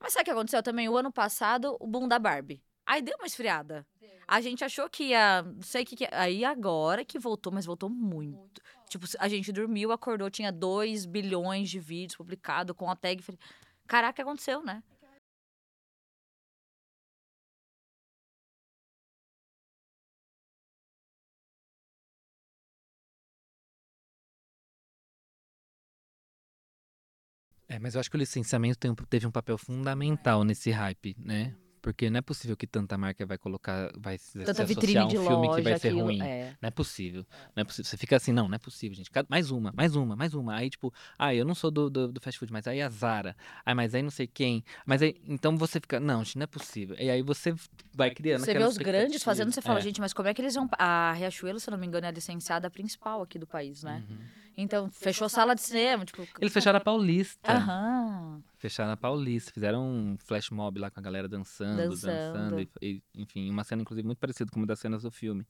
Mas 0.00 0.12
sabe 0.12 0.22
o 0.22 0.24
que 0.24 0.30
aconteceu 0.30 0.62
também? 0.62 0.88
O 0.88 0.96
ano 0.96 1.12
passado, 1.12 1.76
o 1.78 1.86
boom 1.86 2.08
da 2.08 2.18
Barbie. 2.18 2.62
Aí 2.84 3.02
deu 3.02 3.16
uma 3.18 3.26
esfriada. 3.26 3.86
A 4.26 4.40
gente 4.40 4.64
achou 4.64 4.88
que 4.90 5.04
ia. 5.04 5.42
Não 5.42 5.62
sei 5.62 5.82
o 5.82 5.86
que, 5.86 5.96
que. 5.96 6.08
Aí 6.10 6.44
agora 6.44 7.04
que 7.04 7.18
voltou, 7.18 7.52
mas 7.52 7.64
voltou 7.64 7.88
muito. 7.88 8.60
Tipo, 8.88 9.06
a 9.18 9.28
gente 9.28 9.52
dormiu, 9.52 9.92
acordou, 9.92 10.30
tinha 10.30 10.50
2 10.50 11.06
bilhões 11.06 11.70
de 11.70 11.78
vídeos 11.78 12.16
publicados 12.16 12.74
com 12.76 12.90
a 12.90 12.96
tag. 12.96 13.22
Caraca, 13.86 14.12
o 14.12 14.14
que 14.14 14.22
aconteceu, 14.22 14.62
né? 14.62 14.82
É, 27.68 27.78
mas 27.78 27.94
eu 27.94 28.00
acho 28.00 28.10
que 28.10 28.16
o 28.16 28.18
licenciamento 28.18 28.78
tem 28.78 28.90
um- 28.90 28.94
teve 28.94 29.26
um 29.26 29.30
papel 29.30 29.58
fundamental 29.58 30.42
nesse 30.44 30.70
hype, 30.70 31.14
né? 31.18 31.54
Porque 31.80 32.10
não 32.10 32.18
é 32.18 32.20
possível 32.20 32.56
que 32.56 32.66
tanta 32.66 32.98
marca 32.98 33.24
vai 33.24 33.38
colocar, 33.38 33.90
vai 33.96 34.18
se, 34.18 34.32
se 34.32 34.44
Tanta 34.44 34.64
associar 34.64 35.04
a 35.04 35.06
um 35.06 35.10
filme 35.10 35.26
loja. 35.46 35.56
que 35.56 35.62
vai 35.62 35.78
ser 35.78 35.88
aquilo, 35.88 36.02
ruim. 36.02 36.20
É. 36.20 36.56
Não 36.60 36.66
é 36.66 36.70
possível. 36.72 37.24
Não 37.54 37.60
é 37.60 37.64
possível. 37.64 37.84
Você 37.88 37.96
fica 37.96 38.16
assim, 38.16 38.32
não, 38.32 38.48
não 38.48 38.56
é 38.56 38.58
possível, 38.58 38.96
gente. 38.96 39.10
Mais 39.28 39.50
uma, 39.52 39.72
mais 39.72 39.94
uma, 39.94 40.16
mais 40.16 40.34
uma. 40.34 40.56
Aí, 40.56 40.68
tipo, 40.70 40.92
ah, 41.16 41.32
eu 41.32 41.44
não 41.44 41.54
sou 41.54 41.70
do, 41.70 41.88
do, 41.88 42.12
do 42.12 42.20
fast 42.20 42.36
food, 42.38 42.52
mas 42.52 42.66
aí 42.66 42.82
a 42.82 42.88
Zara. 42.90 43.36
Ah, 43.64 43.74
mas 43.76 43.94
aí 43.94 44.02
não 44.02 44.10
sei 44.10 44.26
quem. 44.26 44.64
Mas 44.84 45.02
aí, 45.02 45.14
então 45.24 45.56
você 45.56 45.78
fica, 45.78 46.00
não, 46.00 46.24
gente, 46.24 46.36
não 46.38 46.44
é 46.44 46.46
possível. 46.48 46.96
E 46.98 47.08
aí 47.08 47.22
você 47.22 47.54
vai 47.94 48.10
criando 48.10 48.40
Você 48.44 48.54
vê 48.54 48.64
os 48.64 48.76
grandes 48.76 49.22
fazendo, 49.22 49.52
você 49.52 49.62
fala, 49.62 49.78
É. 49.78 49.82
gente, 49.82 50.00
mas 50.00 50.12
como 50.12 50.28
é 50.28 50.34
que 50.34 50.42
eles 50.42 50.54
vão. 50.56 50.68
A 50.72 51.12
Riachuelo, 51.12 51.60
se 51.60 51.70
eu 51.70 51.72
não 51.72 51.78
me 51.78 51.86
engano, 51.86 52.06
é 52.06 52.08
a 52.08 52.12
licenciada 52.12 52.68
principal 52.68 53.22
aqui 53.22 53.38
do 53.38 53.46
país, 53.46 53.84
né? 53.84 54.02
Uhum. 54.10 54.18
Então, 54.60 54.90
fechou 54.90 55.28
sala 55.28 55.54
de 55.54 55.60
cinema, 55.60 56.04
tipo. 56.04 56.26
Eles 56.40 56.52
fecharam 56.52 56.78
a 56.78 56.80
Paulista. 56.80 57.52
Aham. 57.52 58.42
Fecharam 58.56 58.90
a 58.90 58.96
Paulista, 58.96 59.52
fizeram 59.52 59.88
um 59.88 60.16
flash 60.18 60.50
mob 60.50 60.80
lá 60.80 60.90
com 60.90 60.98
a 60.98 61.02
galera 61.02 61.28
dançando, 61.28 61.90
Dançando. 61.90 62.56
dançando, 62.56 62.60
e, 62.60 62.68
e, 62.82 63.02
enfim, 63.14 63.48
uma 63.48 63.62
cena 63.62 63.82
inclusive 63.82 64.04
muito 64.04 64.18
parecida 64.18 64.50
com 64.50 64.58
uma 64.58 64.66
das 64.66 64.80
cenas 64.80 65.04
do 65.04 65.12
filme. 65.12 65.46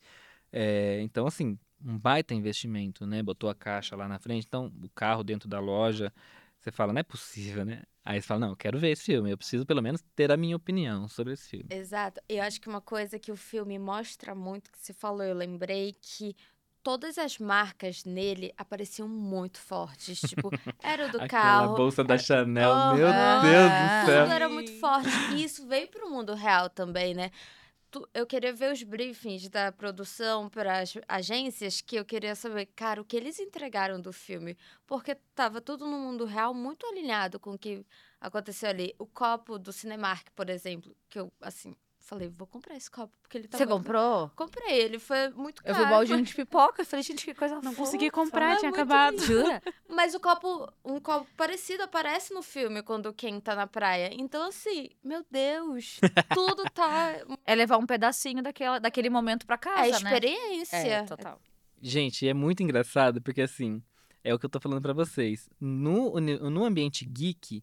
É, 0.52 1.00
então, 1.00 1.26
assim, 1.26 1.58
um 1.82 1.98
baita 1.98 2.34
investimento, 2.34 3.06
né? 3.06 3.22
Botou 3.22 3.48
a 3.48 3.54
caixa 3.54 3.96
lá 3.96 4.06
na 4.06 4.18
frente, 4.18 4.44
então 4.46 4.70
o 4.82 4.90
carro 4.90 5.24
dentro 5.24 5.48
da 5.48 5.58
loja, 5.58 6.12
você 6.60 6.70
fala, 6.70 6.92
não 6.92 7.00
é 7.00 7.02
possível, 7.02 7.64
né? 7.64 7.84
Aí 8.04 8.20
você 8.20 8.26
fala, 8.26 8.40
não, 8.40 8.48
eu 8.50 8.56
quero 8.56 8.78
ver 8.78 8.90
esse 8.90 9.04
filme, 9.04 9.30
eu 9.30 9.38
preciso 9.38 9.64
pelo 9.64 9.80
menos 9.82 10.02
ter 10.14 10.30
a 10.30 10.36
minha 10.36 10.56
opinião 10.56 11.08
sobre 11.08 11.32
esse 11.32 11.48
filme. 11.48 11.66
Exato. 11.70 12.20
Eu 12.28 12.42
acho 12.42 12.60
que 12.60 12.68
uma 12.68 12.80
coisa 12.82 13.18
que 13.18 13.32
o 13.32 13.36
filme 13.36 13.78
mostra 13.78 14.34
muito, 14.34 14.70
que 14.70 14.78
você 14.78 14.92
falou, 14.92 15.22
eu 15.22 15.34
lembrei 15.34 15.96
que 16.00 16.34
todas 16.82 17.18
as 17.18 17.38
marcas 17.38 18.04
nele 18.04 18.52
apareciam 18.56 19.08
muito 19.08 19.58
fortes. 19.58 20.20
Tipo, 20.20 20.50
era 20.82 21.06
o 21.06 21.10
do 21.10 21.20
Aquela 21.20 21.28
carro. 21.28 21.76
bolsa 21.76 22.04
da 22.04 22.18
Chanel, 22.18 22.74
Aham. 22.74 22.96
meu 22.96 23.08
Ah, 23.08 23.40
Deus 23.40 24.02
do 24.02 24.06
céu. 24.06 24.24
Tudo 24.24 24.32
era 24.34 24.48
muito 24.48 24.70
forte. 24.80 25.08
E 25.34 25.42
isso 25.44 25.66
veio 25.66 25.88
pro 25.88 26.10
mundo 26.10 26.34
real 26.34 26.68
também, 26.70 27.14
né? 27.14 27.30
Eu 28.12 28.26
queria 28.26 28.52
ver 28.52 28.70
os 28.70 28.82
briefings 28.82 29.48
da 29.48 29.72
produção 29.72 30.48
para 30.50 30.80
as 30.80 30.92
agências, 31.08 31.80
que 31.80 31.96
eu 31.96 32.04
queria 32.04 32.34
saber, 32.34 32.66
cara, 32.76 33.00
o 33.00 33.04
que 33.04 33.16
eles 33.16 33.38
entregaram 33.40 33.98
do 33.98 34.12
filme. 34.12 34.58
Porque 34.86 35.14
tava 35.34 35.58
tudo 35.60 35.86
no 35.86 35.98
mundo 35.98 36.26
real 36.26 36.52
muito 36.52 36.86
alinhado 36.86 37.40
com 37.40 37.54
o 37.54 37.58
que 37.58 37.84
aconteceu 38.20 38.68
ali. 38.68 38.94
O 38.98 39.06
copo 39.06 39.58
do 39.58 39.72
Cinemark, 39.72 40.28
por 40.36 40.50
exemplo, 40.50 40.94
que 41.08 41.18
eu, 41.18 41.32
assim, 41.40 41.74
falei, 42.08 42.28
vou 42.28 42.46
comprar 42.46 42.74
esse 42.74 42.90
copo, 42.90 43.12
porque 43.22 43.36
ele 43.36 43.46
tá 43.48 43.58
Você 43.58 43.66
comprou? 43.66 44.30
Comprei, 44.34 44.78
ele 44.80 44.98
foi 44.98 45.28
muito 45.30 45.60
Eu 45.64 45.74
caro. 45.74 45.78
vi 45.78 45.84
o 45.84 45.94
baldinho 45.94 46.22
de 46.22 46.34
pipoca, 46.34 46.80
eu 46.82 46.86
falei, 46.86 47.02
gente, 47.02 47.24
que 47.24 47.34
coisa 47.34 47.56
Não 47.56 47.62
fofa. 47.64 47.76
consegui 47.76 48.10
comprar, 48.10 48.54
é 48.54 48.56
tinha 48.56 48.70
acabado. 48.70 49.18
Jura? 49.18 49.62
Mas 49.88 50.14
o 50.14 50.20
copo, 50.20 50.72
um 50.84 50.98
copo 50.98 51.26
parecido 51.36 51.82
aparece 51.82 52.32
no 52.32 52.42
filme 52.42 52.82
quando 52.82 53.12
quem 53.12 53.38
tá 53.40 53.54
na 53.54 53.66
praia. 53.66 54.10
Então, 54.12 54.42
assim, 54.48 54.88
meu 55.04 55.24
Deus, 55.30 55.98
tudo 56.34 56.64
tá. 56.70 57.12
É 57.46 57.54
levar 57.54 57.78
um 57.78 57.86
pedacinho 57.86 58.42
daquela, 58.42 58.78
daquele 58.78 59.08
momento 59.10 59.46
pra 59.46 59.56
casa, 59.58 59.80
É 59.80 59.90
né? 59.90 59.96
experiência. 59.96 60.76
É, 60.76 61.02
total. 61.04 61.40
Gente, 61.80 62.26
é 62.28 62.34
muito 62.34 62.62
engraçado 62.62 63.20
porque 63.22 63.40
assim, 63.42 63.82
é 64.24 64.34
o 64.34 64.38
que 64.38 64.44
eu 64.46 64.50
tô 64.50 64.58
falando 64.60 64.82
pra 64.82 64.92
vocês. 64.92 65.48
No, 65.60 66.18
no 66.20 66.64
ambiente 66.64 67.04
geek, 67.04 67.62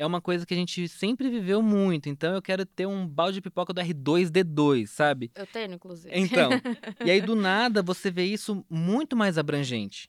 é 0.00 0.06
uma 0.06 0.20
coisa 0.20 0.46
que 0.46 0.54
a 0.54 0.56
gente 0.56 0.88
sempre 0.88 1.28
viveu 1.28 1.60
muito. 1.60 2.08
Então 2.08 2.34
eu 2.34 2.40
quero 2.40 2.64
ter 2.64 2.86
um 2.86 3.06
balde 3.06 3.34
de 3.34 3.42
pipoca 3.42 3.70
do 3.70 3.82
R2D2, 3.82 4.86
sabe? 4.86 5.30
Eu 5.34 5.46
tenho, 5.46 5.74
inclusive. 5.74 6.18
Então, 6.18 6.50
e 7.04 7.10
aí 7.10 7.20
do 7.20 7.36
nada 7.36 7.82
você 7.82 8.10
vê 8.10 8.24
isso 8.24 8.64
muito 8.70 9.14
mais 9.14 9.36
abrangente. 9.36 10.08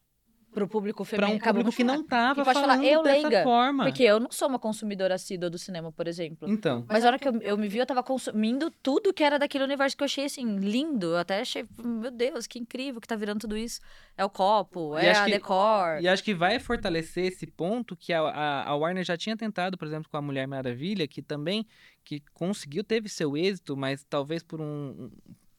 Pro 0.54 0.68
público 0.68 1.06
Pra 1.06 1.18
feminino. 1.18 1.38
um 1.38 1.40
público 1.40 1.72
que 1.72 1.84
não 1.84 2.04
tava 2.04 2.36
Que 2.36 2.44
pode 2.44 2.60
falar, 2.60 2.74
falando 2.76 2.86
eu 2.86 3.04
dessa 3.04 3.28
leiga, 3.28 3.44
forma. 3.44 3.86
Porque 3.86 4.04
eu 4.04 4.20
não 4.20 4.30
sou 4.32 4.50
uma 4.50 4.60
consumidora 4.60 5.16
assídua 5.16 5.50
do 5.50 5.58
cinema, 5.58 5.92
por 5.94 6.08
exemplo. 6.08 6.50
Então, 6.50 6.86
Mas 6.90 7.06
a 7.06 7.08
hora 7.08 7.18
que 7.20 7.28
eu, 7.28 7.42
eu 7.42 7.58
me 7.58 7.70
vi, 7.70 7.78
eu 7.78 7.86
tava 7.86 8.04
consumindo 8.04 8.70
tudo 8.84 9.14
que 9.14 9.24
era 9.24 9.40
daquele 9.40 9.64
universo 9.64 9.96
que 9.96 10.04
eu 10.04 10.06
achei, 10.06 10.26
assim, 10.26 10.58
lindo. 10.58 11.08
Eu 11.08 11.18
até 11.20 11.40
achei, 11.40 11.66
meu 11.78 12.12
Deus, 12.12 12.48
que 12.48 12.60
incrível 12.60 13.00
que 13.00 13.08
tá 13.08 13.16
virando 13.16 13.40
tudo 13.40 13.58
isso. 13.58 13.80
É 14.18 14.26
o 14.26 14.30
copo, 14.30 15.00
E 15.00 15.06
é 15.06 15.12
a 15.14 15.24
que- 15.26 15.32
decor. 15.32 16.02
E 16.02 16.08
acho 16.08 16.24
que 16.24 16.34
vai 16.34 16.60
fortalecer 16.60 17.26
esse 17.32 17.48
ponto 17.48 17.96
que 17.96 18.12
a, 18.12 18.20
a, 18.22 18.70
a 18.70 18.76
Warner 18.76 19.06
já 19.06 19.16
tinha 19.16 19.38
tentado, 19.38 19.78
por 19.78 19.88
exemplo, 19.88 20.10
com 20.12 20.18
a 20.18 20.22
Mulher 20.22 20.46
Maravilha, 20.48 21.08
que 21.08 21.22
também 21.22 21.66
que 22.04 22.22
conseguiu, 22.34 22.84
teve 22.84 23.08
seu 23.08 23.38
êxito, 23.38 23.78
mas 23.78 24.04
talvez 24.04 24.44
por 24.44 24.60
um- 24.60 25.10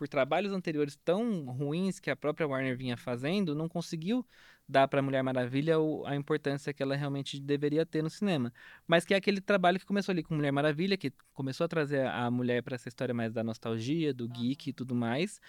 por 0.02 0.08
trabalhos 0.08 0.52
anteriores 0.52 0.96
tão 1.04 1.44
ruins 1.44 2.00
que 2.00 2.10
a 2.10 2.16
própria 2.16 2.44
Warner 2.44 2.76
vinha 2.76 2.96
fazendo, 2.96 3.54
não 3.54 3.68
conseguiu 3.68 4.26
dar 4.68 4.88
para 4.88 4.98
a 4.98 5.02
Mulher 5.02 5.22
Maravilha 5.22 5.76
a 6.06 6.16
importância 6.16 6.72
que 6.72 6.82
ela 6.82 6.96
realmente 6.96 7.38
deveria 7.38 7.86
ter 7.86 8.02
no 8.02 8.10
cinema. 8.10 8.52
Mas 8.84 9.04
que 9.04 9.14
é 9.14 9.16
aquele 9.16 9.40
trabalho 9.40 9.78
que 9.78 9.86
começou 9.86 10.12
ali 10.12 10.24
com 10.24 10.34
Mulher 10.34 10.50
Maravilha, 10.50 10.96
que 10.96 11.12
começou 11.32 11.66
a 11.66 11.68
trazer 11.68 12.04
a 12.04 12.28
mulher 12.32 12.64
para 12.64 12.74
essa 12.74 12.88
história 12.88 13.14
mais 13.14 13.32
da 13.32 13.44
nostalgia, 13.44 14.12
do 14.12 14.26
geek 14.28 14.70
e 14.70 14.72
tudo 14.72 14.92
mais. 14.92 15.40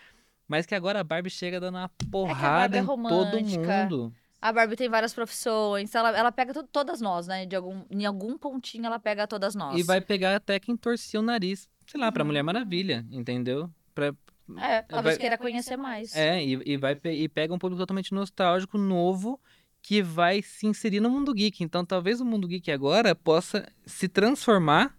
Mas 0.48 0.68
que 0.68 0.76
agora 0.76 1.00
a 1.00 1.04
Barbie 1.04 1.32
chega 1.32 1.60
dando 1.60 1.80
uma 1.80 1.90
porrada 2.12 2.78
é 2.78 2.82
em 2.82 2.86
todo 2.86 3.40
mundo. 3.42 4.14
A 4.40 4.54
Barbie 4.54 4.76
tem 4.76 4.88
várias 4.88 5.16
profissões, 5.16 5.96
ela, 5.96 6.16
ela 6.16 6.32
pega 6.32 6.54
to- 6.54 6.68
todas 6.72 7.02
nós, 7.02 7.26
né? 7.26 7.48
De 7.48 7.56
algum, 7.56 7.84
em 7.90 8.06
algum 8.06 8.38
pontinho 8.38 8.86
ela 8.86 9.00
pega 9.00 9.26
todas 9.26 9.56
nós. 9.56 9.80
E 9.80 9.82
vai 9.82 10.00
pegar 10.00 10.36
até 10.36 10.60
quem 10.60 10.78
torcia 10.78 11.20
o 11.20 11.24
nariz, 11.24 11.68
sei 11.88 12.00
lá, 12.00 12.08
Uhum. 12.08 12.12
pra 12.14 12.24
Mulher 12.24 12.44
Maravilha, 12.44 13.04
enteu? 13.10 13.68
Pra, 13.96 14.12
É, 14.58 14.82
talvez 14.82 15.16
vai- 15.16 15.22
queira 15.22 15.38
conhecer 15.38 15.78
mais. 15.78 16.16
é, 16.16 16.44
e, 16.44 16.62
e 16.74 16.78
vai 16.78 17.00
e 17.06 17.30
pega 17.30 17.54
um 17.54 17.58
público 17.60 17.82
totalmente 17.82 18.14
nostálgico, 18.14 18.78
novo, 18.78 19.40
que 19.82 20.02
vai 20.02 20.42
se 20.42 20.66
inserir 20.68 21.00
no 21.00 21.10
mundo 21.10 21.34
geek. 21.34 21.64
Então 21.64 21.86
talvez 21.86 22.20
o 22.22 22.26
mundo 22.26 22.48
geek 22.48 22.72
agora 22.72 23.16
possa 23.16 23.66
se 23.86 24.08
transformar 24.08 24.98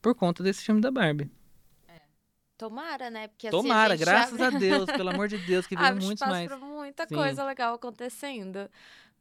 por 0.00 0.14
conta 0.14 0.42
desse 0.42 0.64
filme 0.64 0.80
da 0.80 0.90
Barbie. 0.90 1.30
Tomara, 2.58 3.10
né? 3.10 3.28
Porque 3.28 3.48
assim, 3.48 3.56
Tomara, 3.56 3.92
a 3.92 3.96
graças 3.98 4.40
abre- 4.40 4.56
a 4.56 4.58
Deus, 4.58 4.86
pelo 4.86 5.10
amor 5.10 5.28
de 5.28 5.36
Deus, 5.38 5.66
que 5.66 5.74
abre 5.76 5.92
muitos 6.02 6.22
espaço 6.22 6.30
mais. 6.30 6.46
pra 6.48 6.56
muita 6.56 7.06
Sim. 7.06 7.14
coisa 7.14 7.44
legal 7.44 7.74
acontecendo. 7.74 8.70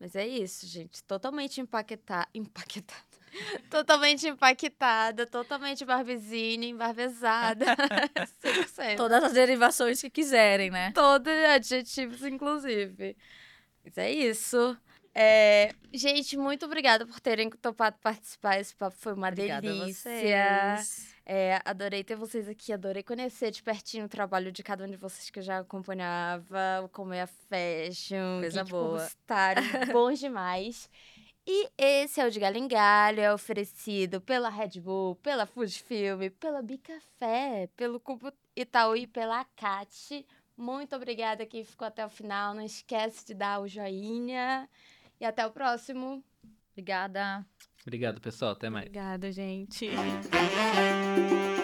Mas 0.05 0.15
é 0.15 0.27
isso, 0.27 0.67
gente. 0.67 1.03
Totalmente 1.03 1.59
empaquetada. 1.59 2.27
Empaquetada. 2.31 3.01
totalmente 3.71 4.27
impactada, 4.27 5.25
totalmente 5.25 5.83
barbizine, 5.83 6.69
embarbezada. 6.69 7.65
100%. 8.39 8.97
Todas 8.97 9.23
as 9.23 9.33
derivações 9.33 9.99
que 9.99 10.11
quiserem, 10.11 10.69
né? 10.69 10.91
Todos 10.91 11.33
adjetivos, 11.33 12.23
inclusive. 12.23 13.17
Mas 13.83 13.97
é 13.97 14.11
isso. 14.11 14.77
É, 15.11 15.73
gente, 15.91 16.37
muito 16.37 16.67
obrigada 16.67 17.07
por 17.07 17.19
terem 17.19 17.49
topado 17.49 17.97
participar. 17.99 18.59
Esse 18.59 18.75
papo 18.75 18.95
foi 18.99 19.13
uma 19.13 19.29
Obrigada 19.29 19.67
a 19.67 19.71
delícia. 19.73 20.11
É, 21.25 21.59
adorei 21.65 22.03
ter 22.03 22.15
vocês 22.15 22.47
aqui, 22.47 22.71
adorei 22.71 23.01
conhecer 23.01 23.49
de 23.49 23.63
pertinho 23.63 24.05
o 24.05 24.09
trabalho 24.09 24.51
de 24.51 24.61
cada 24.61 24.83
um 24.83 24.87
de 24.87 24.95
vocês 24.95 25.31
que 25.31 25.39
eu 25.39 25.43
já 25.43 25.59
acompanhava, 25.59 26.87
Como 26.91 27.13
é 27.13 27.23
a 27.23 27.27
Fashion, 27.27 28.41
Coisa 28.41 28.61
Geek 28.61 28.71
boa. 28.71 28.89
Publicitário, 28.89 29.63
bons 29.91 30.19
demais. 30.19 30.87
E 31.47 31.69
esse 31.77 32.19
é 32.21 32.27
o 32.27 32.31
de 32.31 32.39
Galingalho, 32.39 33.19
é 33.21 33.33
oferecido 33.33 34.21
pela 34.21 34.49
Red 34.49 34.79
Bull, 34.79 35.15
pela 35.15 35.45
Fujifilm, 35.45 36.29
pela 36.39 36.61
Bicafé, 36.61 37.69
pelo 37.75 37.99
Cubo 37.99 38.31
Itaú 38.55 38.95
e 38.95 39.07
pela 39.07 39.43
CAT. 39.55 40.25
Muito 40.57 40.95
obrigada 40.95 41.45
quem 41.45 41.63
ficou 41.63 41.87
até 41.87 42.05
o 42.05 42.09
final. 42.09 42.53
Não 42.53 42.63
esquece 42.63 43.25
de 43.25 43.33
dar 43.33 43.61
o 43.61 43.67
joinha. 43.67 44.69
E 45.19 45.25
até 45.25 45.45
o 45.45 45.51
próximo. 45.51 46.23
Obrigada. 46.71 47.45
Obrigado, 47.85 48.19
pessoal. 48.19 48.51
Até 48.53 48.69
mais. 48.69 48.87
Obrigada, 48.87 49.31
gente. 49.31 49.89